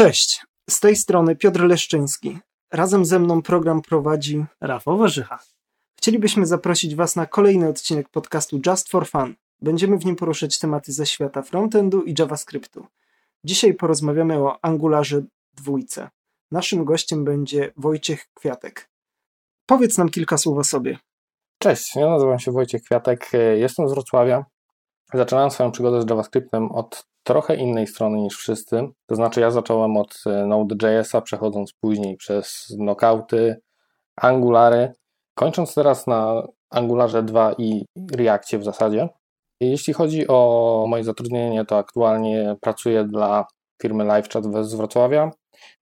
Cześć, 0.00 0.46
z 0.70 0.80
tej 0.80 0.96
strony 0.96 1.36
Piotr 1.36 1.60
Leszczyński. 1.64 2.38
Razem 2.72 3.04
ze 3.04 3.18
mną 3.18 3.42
program 3.42 3.82
prowadzi 3.82 4.44
Rafał 4.60 4.98
Warzycha. 4.98 5.38
Chcielibyśmy 5.98 6.46
zaprosić 6.46 6.94
Was 6.94 7.16
na 7.16 7.26
kolejny 7.26 7.68
odcinek 7.68 8.08
podcastu 8.08 8.60
Just 8.66 8.90
for 8.90 9.08
Fun. 9.08 9.34
Będziemy 9.62 9.98
w 9.98 10.04
nim 10.04 10.16
poruszać 10.16 10.58
tematy 10.58 10.92
ze 10.92 11.06
świata 11.06 11.42
frontendu 11.42 12.02
i 12.02 12.14
JavaScriptu. 12.18 12.86
Dzisiaj 13.44 13.74
porozmawiamy 13.74 14.38
o 14.38 14.64
Angularze 14.64 15.22
dwójce. 15.54 16.10
Naszym 16.50 16.84
gościem 16.84 17.24
będzie 17.24 17.72
Wojciech 17.76 18.26
Kwiatek. 18.34 18.90
Powiedz 19.66 19.98
nam 19.98 20.08
kilka 20.08 20.38
słów 20.38 20.58
o 20.58 20.64
sobie. 20.64 20.98
Cześć, 21.58 21.96
ja 21.96 22.06
nazywam 22.06 22.38
się 22.38 22.52
Wojciech 22.52 22.82
Kwiatek, 22.82 23.30
jestem 23.56 23.88
z 23.88 23.92
Wrocławia. 23.92 24.44
Zaczynałem 25.14 25.50
swoją 25.50 25.70
przygodę 25.70 26.02
z 26.02 26.10
JavaScriptem 26.10 26.72
od 26.72 27.04
trochę 27.22 27.56
innej 27.56 27.86
strony 27.86 28.18
niż 28.20 28.36
wszyscy. 28.36 28.88
To 29.06 29.14
znaczy, 29.14 29.40
ja 29.40 29.50
zacząłem 29.50 29.96
od 29.96 30.22
e, 30.26 30.46
Node.jsa, 30.46 31.20
przechodząc 31.20 31.72
później 31.72 32.16
przez 32.16 32.66
knockouty, 32.76 33.60
Angulary, 34.16 34.92
kończąc 35.34 35.74
teraz 35.74 36.06
na 36.06 36.42
Angularze 36.70 37.22
2 37.22 37.52
i 37.58 37.84
Reactie 38.12 38.58
w 38.58 38.64
zasadzie. 38.64 39.08
Jeśli 39.60 39.94
chodzi 39.94 40.28
o 40.28 40.84
moje 40.88 41.04
zatrudnienie, 41.04 41.64
to 41.64 41.78
aktualnie 41.78 42.56
pracuję 42.60 43.04
dla 43.04 43.46
firmy 43.82 44.04
LiveChat 44.04 44.44
z 44.66 44.74
Wrocławia. 44.74 45.30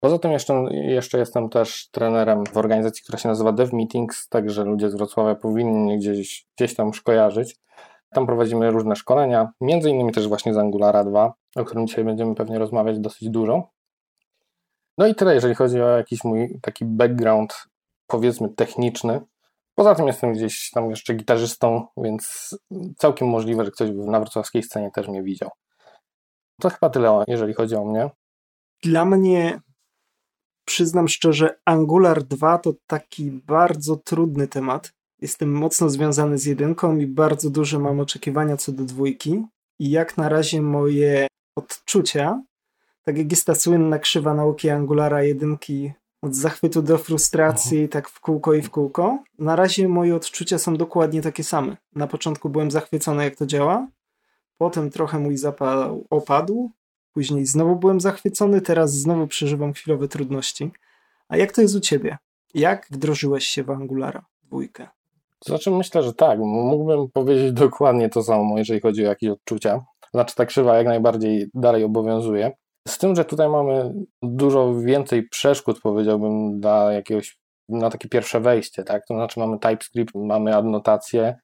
Poza 0.01 0.19
tym 0.19 0.33
jeszcze, 0.33 0.65
jeszcze 0.71 1.19
jestem 1.19 1.49
też 1.49 1.89
trenerem 1.91 2.47
w 2.47 2.57
organizacji, 2.57 3.03
która 3.03 3.19
się 3.19 3.29
nazywa 3.29 3.53
Dev 3.53 3.77
Meetings, 3.77 4.29
także 4.29 4.65
ludzie 4.65 4.91
z 4.91 4.95
Wrocławia 4.95 5.35
powinni 5.35 5.99
gdzieś, 5.99 6.47
gdzieś 6.57 6.75
tam 6.75 6.87
już 6.87 7.03
kojarzyć. 7.03 7.57
Tam 8.11 8.27
prowadzimy 8.27 8.71
różne 8.71 8.97
szkolenia, 8.97 9.53
między 9.61 9.91
innymi 9.91 10.13
też 10.13 10.29
właśnie 10.29 10.55
z 10.55 10.59
Angulara 10.59 11.05
2, 11.05 11.35
o 11.57 11.65
którym 11.65 11.87
dzisiaj 11.87 12.05
będziemy 12.05 12.35
pewnie 12.35 12.59
rozmawiać 12.59 12.99
dosyć 12.99 13.31
dużo. 13.31 13.69
No 14.99 15.07
i 15.07 15.15
tyle, 15.15 15.35
jeżeli 15.35 15.55
chodzi 15.55 15.83
o 15.83 15.89
jakiś 15.89 16.25
mój 16.25 16.59
taki 16.63 16.85
background, 16.85 17.69
powiedzmy 18.07 18.49
techniczny. 18.49 19.21
Poza 19.75 19.95
tym 19.95 20.07
jestem 20.07 20.33
gdzieś 20.33 20.71
tam 20.71 20.91
jeszcze 20.91 21.15
gitarzystą, 21.15 21.87
więc 21.97 22.57
całkiem 22.97 23.29
możliwe, 23.29 23.65
że 23.65 23.71
ktoś 23.71 23.91
na 23.95 24.21
wrocławskiej 24.21 24.63
scenie 24.63 24.91
też 24.91 25.09
mnie 25.09 25.23
widział. 25.23 25.51
To 26.61 26.71
chyba 26.71 26.91
tyle, 26.91 27.25
jeżeli 27.29 27.55
chodzi 27.55 27.77
o 27.77 27.85
mnie. 27.85 28.11
Dla 28.83 29.05
mnie, 29.05 29.61
przyznam 30.65 31.09
szczerze, 31.09 31.59
Angular 31.65 32.23
2 32.23 32.59
to 32.59 32.73
taki 32.87 33.31
bardzo 33.31 33.97
trudny 33.97 34.49
temat. 34.49 34.93
Jestem 35.21 35.53
mocno 35.53 35.91
związany 35.91 36.39
z 36.39 36.45
jedynką 36.45 36.99
i 36.99 37.07
bardzo 37.07 37.51
duże 37.51 37.79
mam 37.79 38.01
oczekiwania 38.01 38.57
co 38.57 38.73
do 38.73 38.85
dwójki. 38.85 39.45
I 39.79 39.91
jak 39.91 40.17
na 40.17 40.29
razie 40.29 40.63
moje 40.63 41.27
odczucia, 41.57 42.43
tak 43.03 43.19
jak 43.19 43.31
jest 43.31 43.47
ta 43.47 43.55
słynna 43.55 43.99
krzywa 43.99 44.35
nauki 44.35 44.71
Angulara 44.71 45.23
jedynki 45.23 45.93
od 46.23 46.35
zachwytu 46.35 46.83
do 46.83 46.99
frustracji, 46.99 47.79
mhm. 47.79 47.89
tak 47.89 48.09
w 48.09 48.21
kółko 48.21 48.55
i 48.55 48.63
w 48.63 48.71
kółko. 48.71 49.25
Na 49.39 49.57
razie 49.57 49.89
moje 49.89 50.17
odczucia 50.17 50.59
są 50.59 50.77
dokładnie 50.77 51.23
takie 51.23 51.45
same. 51.45 51.77
Na 51.95 52.07
początku 52.07 52.49
byłem 52.49 52.71
zachwycony, 52.71 53.25
jak 53.25 53.37
to 53.37 53.47
działa. 53.47 53.89
Potem 54.59 54.91
trochę 54.91 55.19
mój 55.19 55.37
zapał 55.37 56.07
opadł. 56.11 56.71
Później 57.13 57.47
znowu 57.47 57.77
byłem 57.77 58.01
zachwycony, 58.01 58.61
teraz 58.61 58.95
znowu 58.95 59.27
przeżywam 59.27 59.73
chwilowe 59.73 60.09
trudności. 60.09 60.71
A 61.29 61.37
jak 61.37 61.53
to 61.53 61.63
jest 61.63 61.77
u 61.77 61.81
ciebie? 61.81 62.19
Jak 62.55 62.87
wdrożyłeś 62.91 63.47
się 63.47 63.63
w 63.63 63.71
Angulara 63.71 64.25
dwójkę? 64.43 64.89
Znaczy 65.47 65.71
myślę, 65.71 66.03
że 66.03 66.15
tak. 66.15 66.39
Mógłbym 66.39 67.09
powiedzieć 67.11 67.53
dokładnie 67.53 68.09
to 68.09 68.23
samo, 68.23 68.59
jeżeli 68.59 68.81
chodzi 68.81 69.05
o 69.05 69.09
jakieś 69.09 69.31
odczucia. 69.31 69.85
Znaczy 70.15 70.35
ta 70.35 70.47
krzywa 70.47 70.77
jak 70.77 70.87
najbardziej 70.87 71.51
dalej 71.55 71.85
obowiązuje. 71.85 72.53
Z 72.89 72.99
tym, 72.99 73.17
że 73.17 73.25
tutaj 73.25 73.49
mamy 73.49 73.95
dużo 74.23 74.75
więcej 74.75 75.29
przeszkód, 75.29 75.81
powiedziałbym, 75.81 76.61
dla 76.61 76.93
jakiegoś, 76.93 77.39
na 77.69 77.91
takie 77.91 78.09
pierwsze 78.09 78.41
wejście, 78.41 78.85
tak? 78.85 79.07
To 79.07 79.15
znaczy 79.15 79.41
mamy 79.41 79.59
TypeScript, 79.59 80.15
mamy 80.15 80.57
adnotacje, 80.57 81.37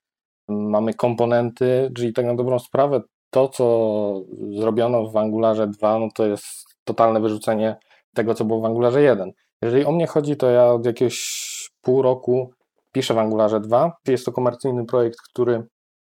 mamy 0.49 0.94
komponenty, 0.94 1.91
czyli 1.97 2.12
tak 2.12 2.26
na 2.26 2.34
dobrą 2.34 2.59
sprawę 2.59 3.00
to, 3.31 3.49
co 3.49 4.21
zrobiono 4.59 5.11
w 5.11 5.16
Angularze 5.16 5.66
2, 5.66 5.99
no 5.99 6.09
to 6.15 6.26
jest 6.26 6.47
totalne 6.84 7.21
wyrzucenie 7.21 7.76
tego, 8.15 8.34
co 8.34 8.44
było 8.44 8.61
w 8.61 8.65
Angularze 8.65 9.03
1. 9.03 9.32
Jeżeli 9.62 9.84
o 9.84 9.93
mnie 9.93 10.06
chodzi, 10.06 10.37
to 10.37 10.50
ja 10.50 10.66
od 10.66 10.87
jakiegoś 10.87 11.71
pół 11.82 12.03
roku 12.03 12.50
piszę 12.94 13.15
w 13.15 13.19
Angularze 13.19 13.60
2. 13.60 13.97
Jest 14.09 14.25
to 14.25 14.32
komercyjny 14.32 14.87
projekt, 14.87 15.19
który 15.31 15.62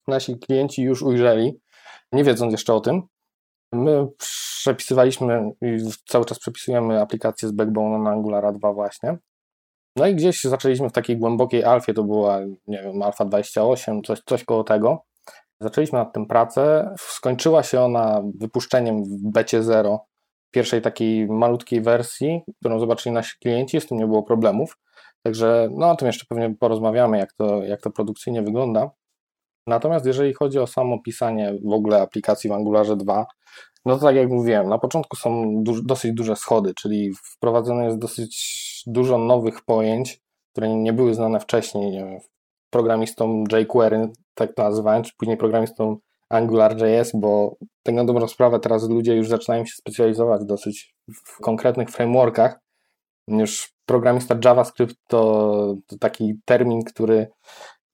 nasi 0.08 0.38
klienci 0.38 0.82
już 0.82 1.02
ujrzeli, 1.02 1.60
nie 2.12 2.24
wiedząc 2.24 2.52
jeszcze 2.52 2.74
o 2.74 2.80
tym. 2.80 3.02
My 3.72 4.06
przepisywaliśmy 4.18 5.50
i 5.62 5.76
cały 6.08 6.24
czas 6.24 6.38
przepisujemy 6.38 7.00
aplikację 7.00 7.48
z 7.48 7.52
Backbone 7.52 7.98
na 7.98 8.10
Angulara 8.10 8.52
2 8.52 8.72
właśnie. 8.72 9.18
No 9.96 10.06
i 10.06 10.14
gdzieś 10.14 10.44
zaczęliśmy 10.44 10.88
w 10.88 10.92
takiej 10.92 11.18
głębokiej 11.18 11.64
alfie, 11.64 11.94
to 11.94 12.04
była, 12.04 12.40
nie 12.66 12.82
wiem, 12.82 13.02
alfa 13.02 13.24
28, 13.24 14.02
coś, 14.02 14.22
coś 14.26 14.44
koło 14.44 14.64
tego. 14.64 15.04
Zaczęliśmy 15.60 15.98
nad 15.98 16.12
tym 16.12 16.26
pracę. 16.26 16.94
Skończyła 16.98 17.62
się 17.62 17.80
ona 17.80 18.22
wypuszczeniem 18.40 19.04
w 19.04 19.32
becie 19.32 19.62
0 19.62 20.06
pierwszej 20.50 20.82
takiej 20.82 21.28
malutkiej 21.28 21.80
wersji, 21.80 22.42
którą 22.60 22.78
zobaczyli 22.78 23.14
nasi 23.14 23.38
klienci, 23.42 23.80
z 23.80 23.86
tym 23.86 23.98
nie 23.98 24.06
było 24.06 24.22
problemów. 24.22 24.78
Także 25.26 25.68
no, 25.72 25.90
o 25.90 25.96
tym 25.96 26.06
jeszcze 26.06 26.26
pewnie 26.28 26.54
porozmawiamy, 26.60 27.18
jak 27.18 27.32
to, 27.32 27.62
jak 27.62 27.80
to 27.80 27.90
produkcyjnie 27.90 28.42
wygląda. 28.42 28.90
Natomiast 29.66 30.06
jeżeli 30.06 30.34
chodzi 30.34 30.58
o 30.58 30.66
samo 30.66 31.02
pisanie 31.02 31.54
w 31.64 31.72
ogóle 31.72 32.00
aplikacji 32.02 32.50
w 32.50 32.52
Angularze 32.52 32.96
2, 32.96 33.26
no 33.84 33.98
to 33.98 34.06
tak 34.06 34.16
jak 34.16 34.28
mówiłem, 34.28 34.68
na 34.68 34.78
początku 34.78 35.16
są 35.16 35.54
dosyć 35.64 36.12
duże 36.12 36.36
schody, 36.36 36.72
czyli 36.74 37.12
wprowadzone 37.14 37.84
jest 37.84 37.98
dosyć 37.98 38.82
dużo 38.86 39.18
nowych 39.18 39.64
pojęć, 39.64 40.20
które 40.52 40.76
nie 40.76 40.92
były 40.92 41.14
znane 41.14 41.40
wcześniej. 41.40 41.90
Nie 41.90 42.04
wiem, 42.04 42.18
programistom 42.70 43.44
jQuery, 43.52 44.08
tak 44.34 44.54
to 44.54 44.62
nazywałem, 44.62 45.02
czy 45.02 45.12
później 45.16 45.36
programistom 45.36 45.96
AngularJS, 46.30 47.12
bo 47.14 47.56
tak 47.82 47.94
na 47.94 48.04
dobrą 48.04 48.28
sprawę 48.28 48.60
teraz 48.60 48.88
ludzie 48.88 49.14
już 49.16 49.28
zaczynają 49.28 49.64
się 49.64 49.74
specjalizować 49.76 50.44
dosyć 50.44 50.94
w 51.08 51.40
konkretnych 51.40 51.90
frameworkach. 51.90 52.63
Już 53.28 53.72
programista 53.86 54.36
JavaScript 54.44 54.96
to, 55.08 55.74
to 55.86 55.98
taki 55.98 56.40
termin, 56.44 56.84
który 56.84 57.26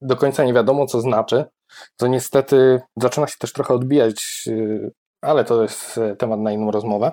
do 0.01 0.17
końca 0.17 0.45
nie 0.45 0.53
wiadomo, 0.53 0.87
co 0.87 1.01
znaczy. 1.01 1.45
To 1.97 2.07
niestety 2.07 2.81
zaczyna 2.97 3.27
się 3.27 3.37
też 3.39 3.53
trochę 3.53 3.75
odbijać, 3.75 4.45
y, 4.47 4.93
ale 5.23 5.45
to 5.45 5.63
jest 5.63 5.99
y, 5.99 6.17
temat 6.17 6.41
na 6.41 6.53
inną 6.53 6.71
rozmowę. 6.71 7.13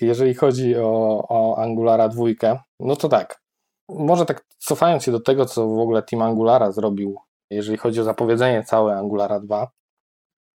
Jeżeli 0.00 0.34
chodzi 0.34 0.76
o, 0.76 1.24
o 1.28 1.58
Angulara 1.58 2.08
dwójkę, 2.08 2.58
no 2.80 2.96
to 2.96 3.08
tak. 3.08 3.42
Może 3.88 4.26
tak 4.26 4.44
cofając 4.58 5.02
się 5.02 5.12
do 5.12 5.20
tego, 5.20 5.46
co 5.46 5.68
w 5.68 5.78
ogóle 5.78 6.02
Team 6.02 6.22
Angulara 6.22 6.72
zrobił, 6.72 7.16
jeżeli 7.50 7.78
chodzi 7.78 8.00
o 8.00 8.04
zapowiedzenie 8.04 8.64
całe 8.64 8.96
Angulara 8.96 9.40
2, 9.40 9.70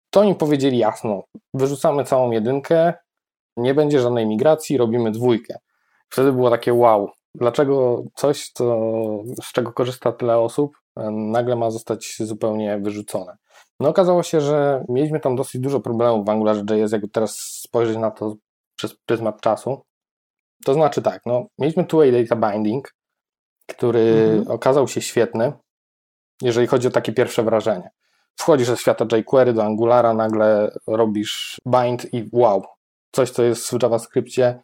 to 0.09 0.19
oni 0.19 0.35
powiedzieli 0.35 0.77
jasno, 0.77 1.23
wyrzucamy 1.53 2.03
całą 2.03 2.31
jedynkę, 2.31 2.93
nie 3.57 3.73
będzie 3.73 3.99
żadnej 3.99 4.25
migracji, 4.25 4.77
robimy 4.77 5.11
dwójkę. 5.11 5.57
Wtedy 6.09 6.31
było 6.31 6.49
takie 6.49 6.73
wow, 6.73 7.09
dlaczego 7.35 8.03
coś, 8.15 8.49
co, 8.49 8.77
z 9.43 9.51
czego 9.51 9.73
korzysta 9.73 10.11
tyle 10.11 10.37
osób, 10.37 10.77
e, 10.95 11.11
nagle 11.11 11.55
ma 11.55 11.71
zostać 11.71 12.17
zupełnie 12.19 12.79
wyrzucone. 12.79 13.37
No 13.79 13.89
okazało 13.89 14.23
się, 14.23 14.41
że 14.41 14.85
mieliśmy 14.89 15.19
tam 15.19 15.35
dosyć 15.35 15.61
dużo 15.61 15.79
problemów 15.79 16.25
w 16.25 16.29
AngularJS, 16.29 16.91
jakby 16.91 17.07
teraz 17.07 17.35
spojrzeć 17.63 17.97
na 17.97 18.11
to 18.11 18.35
przez 18.75 18.95
pryzmat 19.05 19.41
czasu. 19.41 19.81
To 20.65 20.73
znaczy 20.73 21.01
tak, 21.01 21.21
no, 21.25 21.45
mieliśmy 21.59 21.83
two-way 21.83 22.27
data 22.27 22.51
binding, 22.51 22.93
który 23.67 24.35
mhm. 24.37 24.55
okazał 24.55 24.87
się 24.87 25.01
świetny, 25.01 25.53
jeżeli 26.41 26.67
chodzi 26.67 26.87
o 26.87 26.91
takie 26.91 27.13
pierwsze 27.13 27.43
wrażenie. 27.43 27.89
Wchodzisz 28.35 28.67
ze 28.67 28.77
świata 28.77 29.05
jQuery 29.17 29.53
do 29.53 29.63
Angulara, 29.63 30.13
nagle 30.13 30.71
robisz 30.87 31.61
bind 31.67 32.13
i 32.13 32.29
wow, 32.31 32.65
coś, 33.11 33.31
co 33.31 33.43
jest 33.43 33.69
w 33.69 33.83
JavaScriptie, 33.83 34.59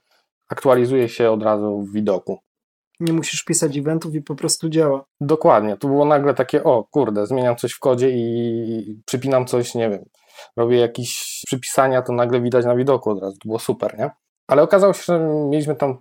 aktualizuje 0.49 1.09
się 1.09 1.31
od 1.31 1.43
razu 1.43 1.81
w 1.81 1.93
widoku 1.93 2.39
nie 2.99 3.13
musisz 3.13 3.43
pisać 3.43 3.77
eventów 3.77 4.15
i 4.15 4.21
po 4.21 4.35
prostu 4.35 4.69
działa. 4.69 5.05
Dokładnie. 5.21 5.77
Tu 5.77 5.87
było 5.87 6.05
nagle 6.05 6.33
takie, 6.33 6.63
o 6.63 6.83
kurde, 6.91 7.27
zmieniam 7.27 7.55
coś 7.55 7.73
w 7.73 7.79
kodzie 7.79 8.09
i 8.09 9.01
przypinam 9.05 9.45
coś, 9.45 9.75
nie 9.75 9.89
wiem, 9.89 10.05
robię 10.57 10.77
jakieś 10.77 11.41
przypisania, 11.45 12.01
to 12.01 12.13
nagle 12.13 12.41
widać 12.41 12.65
na 12.65 12.75
widoku 12.75 13.09
od 13.09 13.21
razu. 13.21 13.37
To 13.37 13.47
było 13.47 13.59
super, 13.59 13.97
nie? 13.97 14.11
Ale 14.47 14.61
okazało 14.61 14.93
się, 14.93 15.03
że 15.03 15.19
mieliśmy 15.49 15.75
tam 15.75 15.97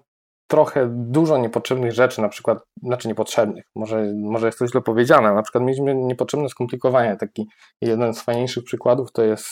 trochę 0.47 0.89
dużo 0.93 1.39
niepotrzebnych 1.39 1.93
rzeczy, 1.93 2.23
na 2.23 2.29
przykład, 2.29 2.59
znaczy 2.83 3.09
niepotrzebnych, 3.09 3.65
może, 3.75 4.13
może 4.17 4.47
jest 4.47 4.59
to 4.59 4.67
źle 4.67 4.81
powiedziane, 4.81 5.35
na 5.35 5.43
przykład 5.43 5.65
mieliśmy 5.65 5.95
niepotrzebne 5.95 6.49
skomplikowanie. 6.49 7.17
Taki 7.17 7.47
jeden 7.81 8.15
z 8.15 8.23
fajniejszych 8.23 8.65
przykładów 8.65 9.13
to 9.13 9.23
jest 9.23 9.47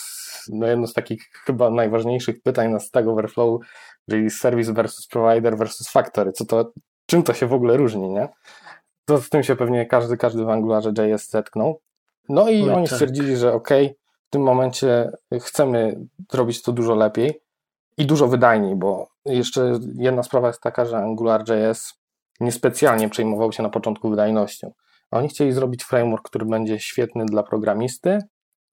no, 0.48 0.66
jedno 0.66 0.87
z 0.87 0.94
takich 0.94 1.22
chyba 1.46 1.70
najważniejszych 1.70 2.42
pytań 2.42 2.72
na 2.72 2.81
Stack 2.81 3.08
Overflow, 3.08 3.60
czyli 4.10 4.30
service 4.30 4.72
versus 4.72 5.06
provider 5.06 5.56
versus 5.56 5.88
factory. 5.88 6.32
Co 6.32 6.44
to, 6.44 6.72
czym 7.06 7.22
to 7.22 7.34
się 7.34 7.46
w 7.46 7.52
ogóle 7.52 7.76
różni, 7.76 8.08
nie? 8.08 8.28
To 9.04 9.18
z 9.18 9.28
tym 9.28 9.42
się 9.42 9.56
pewnie 9.56 9.86
każdy, 9.86 10.16
każdy 10.16 10.44
w 10.44 10.48
Angularze 10.48 10.92
JS 10.98 11.30
zetknął. 11.30 11.80
No 12.28 12.48
i 12.48 12.70
oni 12.70 12.86
tak. 12.86 12.92
stwierdzili, 12.92 13.36
że 13.36 13.52
ok, 13.52 13.68
w 14.26 14.30
tym 14.30 14.42
momencie 14.42 15.12
chcemy 15.40 16.06
zrobić 16.32 16.62
to 16.62 16.72
dużo 16.72 16.94
lepiej 16.94 17.40
i 17.98 18.06
dużo 18.06 18.28
wydajniej, 18.28 18.76
bo 18.76 19.08
jeszcze 19.24 19.78
jedna 19.94 20.22
sprawa 20.22 20.48
jest 20.48 20.60
taka, 20.60 20.84
że 20.84 20.96
AngularJS 20.96 21.94
niespecjalnie 22.40 23.08
przejmował 23.08 23.52
się 23.52 23.62
na 23.62 23.68
początku 23.68 24.10
wydajnością. 24.10 24.72
Oni 25.10 25.28
chcieli 25.28 25.52
zrobić 25.52 25.84
framework, 25.84 26.24
który 26.24 26.46
będzie 26.46 26.80
świetny 26.80 27.26
dla 27.26 27.42
programisty, 27.42 28.18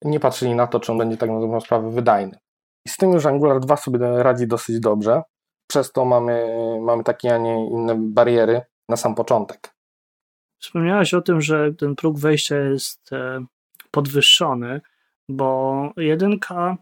nie 0.02 0.20
patrzyli 0.20 0.56
na 0.56 0.68
to, 0.68 0.80
czy 0.80 0.92
on 0.92 0.98
będzie 0.98 1.18
tak 1.18 1.30
na 1.30 1.40
dobrą 1.40 1.62
sprawę 1.62 1.92
wydajny. 1.92 2.38
I 2.88 2.90
z 2.90 2.98
tym 2.98 3.12
już 3.12 3.26
Angular 3.26 3.60
2 3.60 3.78
sobie 3.78 4.00
radzi 4.24 4.48
dosyć 4.48 4.80
dobrze, 4.80 5.22
przez 5.70 5.92
to 5.92 6.06
mamy, 6.06 6.48
mamy 6.82 7.04
takie, 7.04 7.36
a 7.36 7.38
nie 7.38 7.70
inne 7.70 7.96
bariery 7.96 8.62
na 8.90 8.98
sam 8.98 9.16
początek. 9.16 9.74
Wspomniałeś 10.62 11.14
o 11.14 11.22
tym, 11.22 11.42
że 11.42 11.74
ten 11.74 11.96
próg 11.96 12.20
wejścia 12.20 12.58
jest 12.58 13.14
e, 13.14 13.46
podwyższony, 13.92 14.82
bo 15.30 15.92
jedynka, 15.98 16.78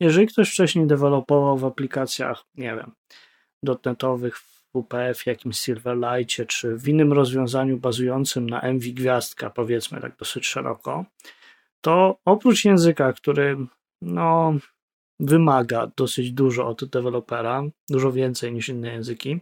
jeżeli 0.00 0.26
ktoś 0.26 0.50
wcześniej 0.50 0.86
dewelopował 0.86 1.58
w 1.58 1.64
aplikacjach, 1.64 2.44
nie 2.54 2.76
wiem, 2.76 2.92
dotnetowych, 3.62 4.38
w 4.38 4.60
UPF, 4.72 5.26
jakimś 5.26 5.58
Silverlightie, 5.58 6.46
czy 6.46 6.76
w 6.76 6.88
innym 6.88 7.12
rozwiązaniu 7.12 7.78
bazującym 7.78 8.50
na 8.50 8.60
MV 8.60 8.86
gwiazdka, 8.92 9.50
powiedzmy 9.50 10.00
tak 10.00 10.16
dosyć 10.16 10.46
szeroko, 10.46 11.04
to 11.80 12.18
oprócz 12.24 12.64
języka, 12.64 13.12
który 13.12 13.56
no, 14.02 14.54
wymaga 15.20 15.90
dosyć 15.96 16.32
dużo 16.32 16.66
od 16.66 16.84
dewelopera, 16.84 17.62
dużo 17.88 18.12
więcej 18.12 18.52
niż 18.52 18.68
inne 18.68 18.92
języki, 18.92 19.40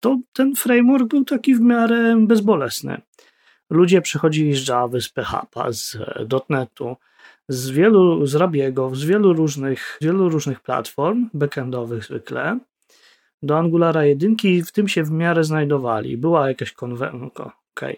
to 0.00 0.18
ten 0.32 0.54
framework 0.54 1.08
był 1.08 1.24
taki 1.24 1.54
w 1.54 1.60
miarę 1.60 2.16
bezbolesny. 2.26 3.00
Ludzie 3.70 4.02
przychodzili 4.02 4.54
z 4.54 4.68
Java, 4.68 5.00
z 5.00 5.08
PHP, 5.08 5.72
z 5.72 5.98
.NETu, 6.48 6.96
z 7.48 7.70
wielu, 7.70 8.26
z 8.26 8.34
Rabiego, 8.34 8.94
z 8.94 9.04
wielu 9.04 9.32
różnych, 9.32 9.98
wielu 10.00 10.28
różnych 10.28 10.60
platform 10.60 11.28
backendowych 11.34 12.04
zwykle, 12.04 12.58
do 13.42 13.58
Angulara 13.58 14.04
1 14.04 14.36
i 14.44 14.62
w 14.62 14.72
tym 14.72 14.88
się 14.88 15.04
w 15.04 15.10
miarę 15.10 15.44
znajdowali. 15.44 16.16
Była 16.16 16.48
jakaś 16.48 16.72
konwencja, 16.72 17.52
okay. 17.76 17.96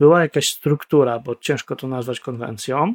była 0.00 0.20
jakaś 0.20 0.48
struktura, 0.48 1.18
bo 1.18 1.36
ciężko 1.36 1.76
to 1.76 1.88
nazwać 1.88 2.20
konwencją. 2.20 2.94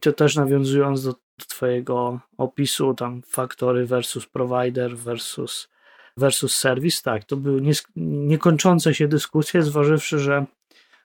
To 0.00 0.12
też 0.12 0.36
nawiązując 0.36 1.04
do, 1.04 1.14
Twojego 1.36 2.20
opisu, 2.38 2.94
tam 2.94 3.22
faktory 3.22 3.86
versus 3.86 4.26
provider 4.26 4.96
versus, 4.96 5.68
versus 6.16 6.54
service, 6.54 7.02
tak, 7.04 7.24
to 7.24 7.36
były 7.36 7.62
niekończące 7.96 8.94
się 8.94 9.08
dyskusje, 9.08 9.62
zważywszy, 9.62 10.18
że 10.18 10.46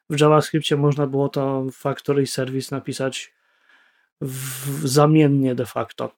w 0.09 0.19
JavaScriptie 0.19 0.77
można 0.77 1.07
było 1.07 1.29
to 1.29 1.65
factory 1.71 2.21
i 2.21 2.27
service 2.27 2.75
napisać 2.75 3.33
w, 4.21 4.87
zamiennie 4.87 5.55
de 5.55 5.65
facto. 5.65 6.11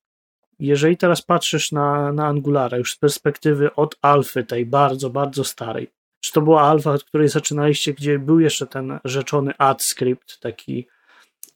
Jeżeli 0.60 0.98
teraz 0.98 1.22
patrzysz 1.22 1.72
na, 1.72 2.12
na 2.12 2.28
Angulara 2.28 2.78
już 2.78 2.94
z 2.94 2.98
perspektywy 2.98 3.76
od 3.76 3.96
alfy, 4.02 4.44
tej 4.44 4.66
bardzo, 4.66 5.10
bardzo 5.10 5.44
starej, 5.44 5.92
czy 6.20 6.32
to 6.34 6.42
była 6.42 6.62
alfa, 6.62 6.92
od 6.92 7.04
której 7.04 7.30
zaczynaliście, 7.30 7.94
gdzie 7.94 8.20
był 8.20 8.40
jeszcze 8.40 8.68
ten 8.68 9.00
rzeczony 9.06 9.54
AdScript, 9.58 10.40
taki 10.40 10.88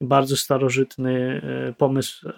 bardzo 0.02 0.38
starożytny 0.38 1.42
e, 1.70 1.74
pomysł 1.74 2.30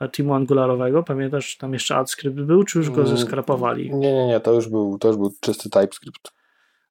e, 0.00 0.08
teamu 0.08 0.34
angularowego. 0.34 1.02
Pamiętasz, 1.02 1.56
tam 1.56 1.72
jeszcze 1.72 1.96
AdScript 1.96 2.36
był, 2.36 2.64
czy 2.64 2.78
już 2.78 2.90
go 2.90 3.02
mm, 3.02 3.16
zeskrapowali? 3.16 3.94
Nie, 3.94 4.12
nie, 4.12 4.26
nie, 4.26 4.40
to 4.40 4.52
już 4.52 4.68
był, 4.68 4.98
to 4.98 5.08
już 5.08 5.16
był 5.16 5.34
czysty 5.40 5.70
TypeScript. 5.70 6.32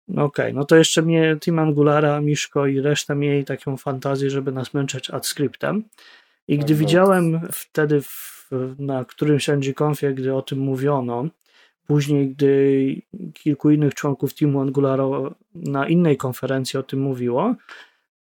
No 0.07 0.23
okej, 0.23 0.45
okay, 0.45 0.53
no 0.53 0.65
to 0.65 0.75
jeszcze 0.75 1.01
mnie 1.01 1.37
Team 1.41 1.59
Angulara, 1.59 2.21
Miszko 2.21 2.67
i 2.67 2.81
reszta 2.81 3.15
mieli 3.15 3.45
taką 3.45 3.77
fantazję, 3.77 4.29
żeby 4.29 4.51
nas 4.51 4.73
męczyć 4.73 5.09
AdScriptem. 5.09 5.83
I 6.47 6.57
gdy 6.57 6.67
tak, 6.67 6.77
widziałem 6.77 7.47
wtedy 7.51 8.01
w, 8.01 8.49
na 8.79 9.05
którymś 9.05 9.49
NG-Confie, 9.49 10.13
gdy 10.13 10.35
o 10.35 10.41
tym 10.41 10.59
mówiono, 10.59 11.25
później 11.87 12.29
gdy 12.29 13.01
kilku 13.33 13.69
innych 13.69 13.93
członków 13.93 14.33
teamu 14.33 14.61
Angulara 14.61 15.03
na 15.55 15.87
innej 15.87 16.17
konferencji 16.17 16.79
o 16.79 16.83
tym 16.83 16.99
mówiło, 16.99 17.55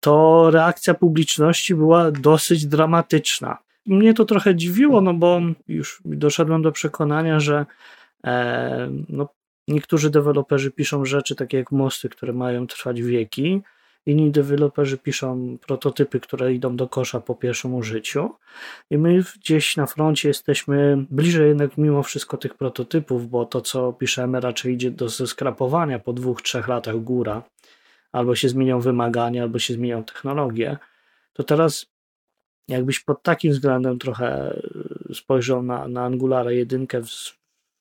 to 0.06 0.50
reakcja 0.50 0.94
publiczności 0.94 1.74
była 1.74 2.10
dosyć 2.10 2.66
dramatyczna. 2.66 3.58
Mnie 3.86 4.14
to 4.14 4.24
trochę 4.24 4.54
dziwiło, 4.54 5.00
no 5.00 5.14
bo 5.14 5.40
już 5.68 6.02
doszedłem 6.04 6.62
do 6.62 6.72
przekonania, 6.72 7.40
że 7.40 7.66
e, 8.24 8.90
no, 9.08 9.28
niektórzy 9.68 10.10
deweloperzy 10.10 10.70
piszą 10.70 11.04
rzeczy 11.04 11.34
takie 11.34 11.56
jak 11.56 11.72
mosty, 11.72 12.08
które 12.08 12.32
mają 12.32 12.66
trwać 12.66 13.02
wieki, 13.02 13.62
inni 14.06 14.30
deweloperzy 14.30 14.98
piszą 14.98 15.58
prototypy, 15.66 16.20
które 16.20 16.54
idą 16.54 16.76
do 16.76 16.88
kosza 16.88 17.20
po 17.20 17.34
pierwszym 17.34 17.74
użyciu 17.74 18.30
i 18.90 18.98
my 18.98 19.22
gdzieś 19.40 19.76
na 19.76 19.86
froncie 19.86 20.28
jesteśmy 20.28 21.06
bliżej 21.10 21.48
jednak 21.48 21.78
mimo 21.78 22.02
wszystko 22.02 22.36
tych 22.36 22.54
prototypów, 22.54 23.30
bo 23.30 23.46
to 23.46 23.60
co 23.60 23.92
piszemy 23.92 24.40
raczej 24.40 24.74
idzie 24.74 24.90
do 24.90 25.08
zeskrapowania 25.08 25.98
po 25.98 26.12
dwóch, 26.12 26.42
trzech 26.42 26.68
latach 26.68 26.96
góra 26.96 27.42
albo 28.12 28.34
się 28.34 28.48
zmienią 28.48 28.80
wymagania, 28.80 29.42
albo 29.42 29.58
się 29.58 29.74
zmienią 29.74 30.04
technologie, 30.04 30.76
to 31.32 31.44
teraz 31.44 31.86
jakbyś 32.68 33.00
pod 33.00 33.22
takim 33.22 33.52
względem 33.52 33.98
trochę 33.98 34.56
y, 35.10 35.14
spojrzał 35.14 35.62
na, 35.62 35.88
na 35.88 36.04
Angulara 36.04 36.52
1, 36.52 36.86